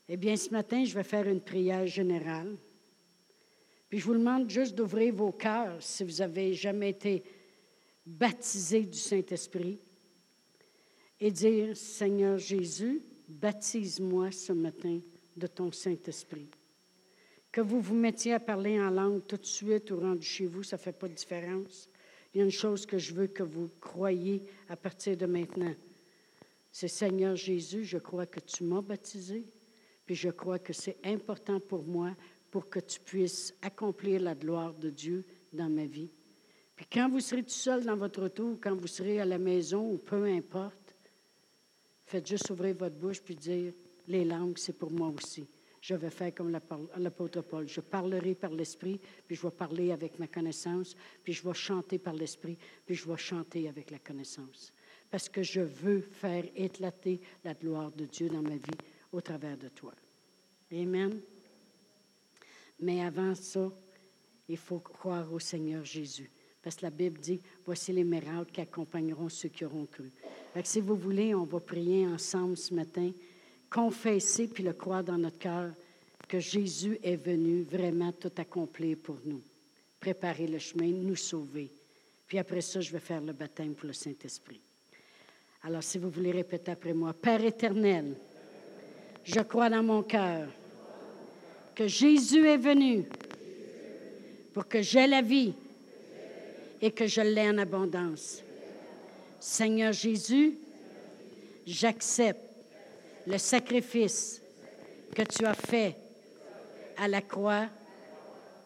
Eh 0.08 0.18
bien, 0.18 0.36
ce 0.36 0.50
matin, 0.50 0.84
je 0.84 0.94
vais 0.94 1.04
faire 1.04 1.28
une 1.28 1.42
prière 1.42 1.86
générale. 1.86 2.56
Puis 3.90 4.00
je 4.00 4.06
vous 4.06 4.14
demande 4.14 4.50
juste 4.50 4.76
d'ouvrir 4.76 5.14
vos 5.14 5.32
cœurs 5.32 5.82
si 5.82 6.04
vous 6.04 6.18
n'avez 6.18 6.54
jamais 6.54 6.90
été 6.90 7.24
baptisé 8.06 8.84
du 8.84 8.98
Saint-Esprit 8.98 9.80
et 11.20 11.32
dire, 11.32 11.76
Seigneur 11.76 12.38
Jésus, 12.38 13.02
baptise-moi 13.28 14.32
ce 14.32 14.54
matin 14.54 15.00
de 15.36 15.48
ton 15.48 15.72
Saint-Esprit. 15.72 16.50
Que 17.52 17.62
vous 17.62 17.82
vous 17.82 17.96
mettiez 17.96 18.34
à 18.34 18.40
parler 18.40 18.80
en 18.80 18.90
langue 18.90 19.28
tout 19.28 19.38
de 19.38 19.46
suite 19.46 19.92
ou 19.92 20.00
rendu 20.00 20.26
chez 20.26 20.46
vous, 20.46 20.64
ça 20.64 20.78
ne 20.78 20.82
fait 20.82 20.98
pas 20.98 21.10
de 21.10 21.14
différence. 21.14 21.90
Il 22.34 22.38
y 22.38 22.42
a 22.42 22.46
une 22.46 22.52
chose 22.52 22.86
que 22.86 22.98
je 22.98 23.14
veux 23.14 23.28
que 23.28 23.44
vous 23.44 23.70
croyiez 23.80 24.44
à 24.70 24.76
partir 24.76 25.18
de 25.18 25.26
maintenant. 25.26 25.74
C'est 26.72 26.88
Seigneur 26.88 27.36
Jésus, 27.36 27.84
je 27.84 27.98
crois 27.98 28.26
que 28.26 28.40
tu 28.40 28.64
m'as 28.64 28.82
baptisé, 28.82 29.46
puis 30.06 30.16
je 30.16 30.30
crois 30.30 30.60
que 30.60 30.72
c'est 30.72 30.98
important 31.04 31.60
pour 31.60 31.84
moi 31.84 32.16
pour 32.50 32.70
que 32.70 32.80
tu 32.80 33.00
puisses 33.00 33.54
accomplir 33.62 34.22
la 34.22 34.36
gloire 34.36 34.74
de 34.74 34.90
Dieu 34.90 35.26
dans 35.52 35.70
ma 35.70 35.86
vie. 35.86 36.12
Puis 36.76 36.86
quand 36.92 37.10
vous 37.10 37.20
serez 37.20 37.44
tout 37.44 37.50
seul 37.50 37.86
dans 37.86 37.96
votre 37.96 38.24
auto, 38.24 38.58
quand 38.62 38.76
vous 38.76 38.88
serez 38.88 39.20
à 39.20 39.26
la 39.26 39.38
maison, 39.38 39.92
ou 39.92 39.98
peu 39.98 40.26
importe, 40.26 40.96
faites 42.06 42.28
juste 42.28 42.50
ouvrir 42.50 42.76
votre 42.76 42.96
bouche 42.96 43.22
puis 43.22 43.36
dire, 43.36 43.74
les 44.08 44.26
langues, 44.26 44.58
c'est 44.58 44.78
pour 44.78 44.92
moi 44.92 45.10
aussi. 45.10 45.48
Je 45.82 45.96
vais 45.96 46.12
faire 46.12 46.34
comme 46.34 46.52
l'apôtre 46.52 47.42
Paul. 47.42 47.68
Je 47.68 47.82
parlerai 47.82 48.36
par 48.36 48.52
l'Esprit, 48.52 49.00
puis 49.26 49.36
je 49.36 49.42
vais 49.42 49.52
parler 49.52 49.92
avec 49.92 50.20
ma 50.20 50.28
connaissance, 50.28 50.96
puis 51.24 51.34
je 51.34 51.44
vais 51.44 51.56
chanter 51.56 51.98
par 51.98 52.14
l'Esprit, 52.14 52.58
puis 52.86 52.96
je 52.96 53.10
vais 53.10 53.18
chanter 53.18 53.68
avec 53.68 53.90
la 53.90 53.98
connaissance. 53.98 54.72
Parce 55.10 55.28
que 55.28 55.42
je 55.42 55.62
veux 55.62 56.02
faire 56.02 56.46
éclater 56.56 57.20
la 57.44 57.56
gloire 57.56 57.92
de 57.92 58.06
Dieu 58.06 58.30
dans 58.30 58.44
ma 58.44 58.56
vie 58.56 58.78
au 59.12 59.22
travers 59.22 59.58
de 59.58 59.70
toi. 59.70 59.94
Amen. 60.72 61.20
Mais 62.80 63.04
avant 63.04 63.34
ça, 63.34 63.72
il 64.48 64.58
faut 64.58 64.80
croire 64.80 65.34
au 65.34 65.40
Seigneur 65.40 65.84
Jésus. 65.84 66.30
Parce 66.62 66.76
que 66.76 66.84
la 66.84 66.92
Bible 66.92 67.20
dit, 67.20 67.42
voici 67.66 67.92
les 67.92 68.04
miracles 68.04 68.52
qui 68.52 68.62
accompagneront 68.62 69.30
ceux 69.30 69.50
qui 69.50 69.66
auront 69.66 69.88
cru. 69.88 70.12
si 70.64 70.80
vous 70.80 70.96
voulez, 70.96 71.34
on 71.34 71.44
va 71.44 71.60
prier 71.60 72.06
ensemble 72.06 72.56
ce 72.56 72.74
matin 72.74 73.12
confesser 73.72 74.48
puis 74.48 74.64
le 74.64 74.74
croire 74.74 75.04
dans 75.04 75.18
notre 75.18 75.40
cœur 75.40 75.72
que 76.28 76.40
Jésus 76.40 77.00
est 77.02 77.16
venu 77.16 77.64
vraiment 77.64 78.12
tout 78.12 78.32
accomplir 78.38 78.98
pour 79.02 79.18
nous, 79.26 79.42
préparer 80.00 80.46
le 80.46 80.60
chemin, 80.60 80.88
nous 80.88 81.16
sauver. 81.16 81.72
Puis 82.28 82.38
après 82.38 82.62
ça, 82.62 82.82
je 82.82 82.92
vais 82.92 83.00
faire 83.00 83.22
le 83.22 83.34
baptême 83.34 83.74
pour 83.74 83.88
le 83.88 83.94
Saint-Esprit. 83.94 84.62
Alors, 85.64 85.84
si 85.84 85.98
vous 85.98 86.10
voulez 86.10 86.32
répéter 86.32 86.72
après 86.72 86.94
moi, 86.94 87.14
Père 87.14 87.44
éternel, 87.44 88.16
je 89.24 89.40
crois 89.42 89.70
dans 89.70 89.84
mon 89.84 90.04
cœur 90.04 90.48
que 91.76 91.88
Jésus 91.88 92.48
est 92.48 92.58
venu 92.58 93.06
pour 94.54 94.68
que 94.68 94.82
j'aie 94.82 95.08
la 95.08 95.22
vie 95.22 95.54
et 96.82 96.92
que 96.92 97.08
je 97.08 97.22
l'ai 97.22 97.48
en 97.48 97.58
abondance. 97.58 98.42
Seigneur 99.40 99.94
Jésus, 99.94 100.58
j'accepte 101.66 102.51
le 103.32 103.38
sacrifice 103.38 104.42
que 105.16 105.22
tu 105.22 105.46
as 105.46 105.54
fait 105.54 105.96
à 106.98 107.08
la 107.08 107.22
croix 107.22 107.70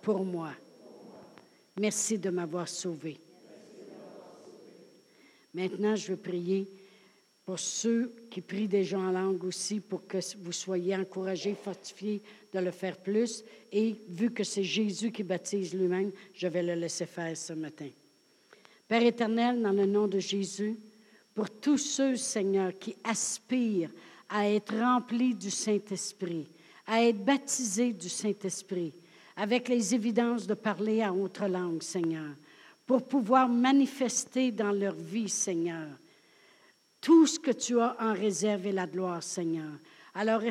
pour 0.01 0.25
moi. 0.25 0.53
Merci 1.79 2.17
de 2.17 2.31
m'avoir 2.31 2.67
sauvé. 2.67 3.19
Maintenant, 5.53 5.95
je 5.95 6.11
veux 6.11 6.17
prier 6.17 6.67
pour 7.45 7.59
ceux 7.59 8.11
qui 8.31 8.41
prient 8.41 8.67
déjà 8.67 8.97
en 8.97 9.11
langue 9.11 9.43
aussi, 9.43 9.79
pour 9.79 10.07
que 10.07 10.17
vous 10.39 10.51
soyez 10.51 10.95
encouragés, 10.95 11.53
fortifiés 11.53 12.23
de 12.51 12.59
le 12.59 12.71
faire 12.71 12.97
plus. 12.97 13.43
Et 13.71 13.95
vu 14.09 14.31
que 14.31 14.43
c'est 14.43 14.63
Jésus 14.63 15.11
qui 15.11 15.21
baptise 15.21 15.75
lui-même, 15.75 16.11
je 16.33 16.47
vais 16.47 16.63
le 16.63 16.73
laisser 16.73 17.05
faire 17.05 17.37
ce 17.37 17.53
matin. 17.53 17.89
Père 18.87 19.03
éternel, 19.03 19.61
dans 19.61 19.73
le 19.73 19.85
nom 19.85 20.07
de 20.07 20.17
Jésus, 20.17 20.75
pour 21.35 21.51
tous 21.51 21.77
ceux, 21.77 22.15
Seigneur, 22.15 22.71
qui 22.79 22.95
aspirent 23.03 23.91
à 24.29 24.49
être 24.49 24.75
rempli 24.77 25.33
du 25.33 25.51
Saint-Esprit, 25.51 26.47
à 26.87 27.03
être 27.03 27.23
baptisé 27.23 27.93
du 27.93 28.09
Saint-Esprit, 28.09 28.93
avec 29.35 29.67
les 29.67 29.93
évidences 29.93 30.47
de 30.47 30.53
parler 30.53 31.01
à 31.01 31.13
autre 31.13 31.47
langue, 31.47 31.83
Seigneur, 31.83 32.35
pour 32.85 33.03
pouvoir 33.03 33.49
manifester 33.49 34.51
dans 34.51 34.71
leur 34.71 34.93
vie, 34.93 35.29
Seigneur, 35.29 35.87
tout 37.01 37.27
ce 37.27 37.39
que 37.39 37.51
tu 37.51 37.79
as 37.79 37.95
en 37.99 38.13
réserve 38.13 38.67
et 38.67 38.71
la 38.71 38.87
gloire, 38.87 39.23
Seigneur. 39.23 39.71
Alors, 40.13 40.41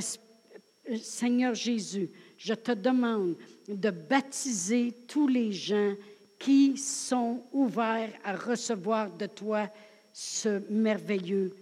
Seigneur 1.02 1.54
Jésus, 1.54 2.10
je 2.36 2.54
te 2.54 2.72
demande 2.72 3.36
de 3.66 3.90
baptiser 3.90 4.92
tous 5.08 5.26
les 5.26 5.52
gens 5.52 5.94
qui 6.38 6.76
sont 6.76 7.42
ouverts 7.52 8.12
à 8.22 8.36
recevoir 8.36 9.10
de 9.10 9.26
toi 9.26 9.68
ce 10.12 10.62
merveilleux 10.70 11.56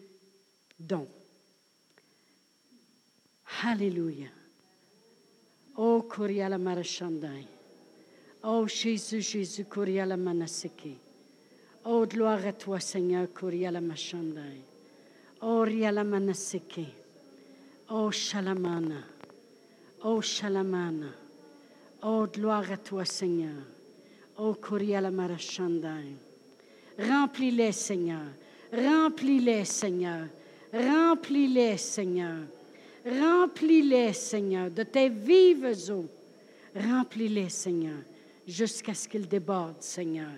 don. 0.78 1.06
Alléluia. 3.60 4.28
Oh, 5.76 6.02
Kuriala 6.08 6.58
Marachandai. 6.58 7.46
Oh, 8.44 8.66
Jésus, 8.66 9.20
Jésus, 9.20 9.64
Kuriala 9.64 10.16
Manaseke. 10.16 10.96
Oh, 11.84 12.06
gloire 12.06 12.46
à 12.46 12.52
toi, 12.52 12.80
Seigneur, 12.80 13.28
Kuriala 13.32 13.80
Machandai. 13.80 14.62
Oh, 15.42 15.64
Riala 15.64 16.02
Manaseke. 16.02 16.86
Oh, 17.90 18.10
Shalamana. 18.10 19.02
Oh, 20.02 20.20
Shalamana. 20.20 21.12
Oh, 22.02 22.26
gloire 22.26 22.72
à 22.72 22.76
toi, 22.76 23.04
Seigneur. 23.04 23.62
Oh, 24.38 24.54
Kuriala 24.54 25.10
Marachandai. 25.10 26.16
Remplis-les, 26.98 27.72
Seigneur. 27.72 28.26
Remplis-les, 28.72 29.64
Seigneur. 29.64 30.26
Remplis-les, 30.72 31.76
Seigneur. 31.76 32.38
Remplis-les, 33.04 34.12
Seigneur, 34.12 34.70
de 34.70 34.84
tes 34.84 35.08
vives 35.08 35.90
eaux. 35.90 36.08
Remplis-les, 36.74 37.48
Seigneur, 37.48 37.98
jusqu'à 38.46 38.94
ce 38.94 39.08
qu'ils 39.08 39.28
débordent, 39.28 39.82
Seigneur. 39.82 40.30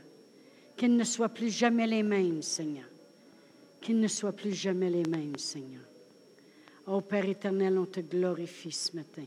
Qu'ils 0.76 0.96
ne 0.96 1.04
soient 1.04 1.28
plus 1.28 1.50
jamais 1.50 1.86
les 1.86 2.02
mêmes, 2.02 2.42
Seigneur. 2.42 2.86
Qu'ils 3.80 4.00
ne 4.00 4.08
soient 4.08 4.32
plus 4.32 4.54
jamais 4.54 4.88
les 4.88 5.04
mêmes, 5.04 5.36
Seigneur. 5.36 5.82
Ô 6.86 7.00
Père 7.02 7.28
éternel, 7.28 7.78
on 7.78 7.86
te 7.86 8.00
glorifie 8.00 8.72
ce 8.72 8.96
matin. 8.96 9.24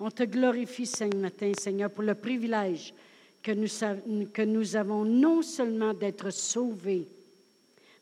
On 0.00 0.10
te 0.10 0.24
glorifie 0.24 0.86
ce 0.86 1.04
matin, 1.16 1.52
Seigneur, 1.56 1.90
pour 1.90 2.02
le 2.02 2.16
privilège 2.16 2.92
que 3.42 3.52
nous, 3.52 4.26
que 4.32 4.42
nous 4.42 4.76
avons 4.76 5.04
non 5.04 5.40
seulement 5.42 5.94
d'être 5.94 6.30
sauvés, 6.30 7.06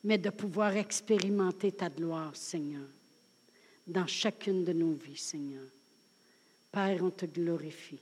mais 0.03 0.19
de 0.19 0.31
pouvoir 0.31 0.77
expérimenter 0.77 1.73
ta 1.73 1.91
gloire, 1.91 2.35
Seigneur 2.35 2.89
dans 3.87 4.07
chacune 4.07 4.65
de 4.65 4.73
nos 4.73 4.93
vies, 4.93 5.17
Seigneur. 5.17 5.65
Père, 6.71 7.03
on 7.03 7.11
te 7.11 7.27
glorifie. 7.27 7.99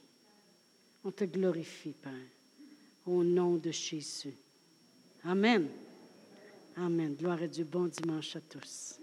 On 1.05 1.11
te 1.11 1.25
glorifie, 1.25 1.95
Père, 2.01 2.13
au 3.07 3.25
nom 3.25 3.57
de 3.57 3.71
Jésus. 3.71 4.35
Amen. 5.25 5.69
Amen. 6.77 7.15
Gloire 7.15 7.43
à 7.43 7.47
Dieu. 7.47 7.65
Bon 7.65 7.87
dimanche 7.87 8.37
à 8.37 8.41
tous. 8.41 9.01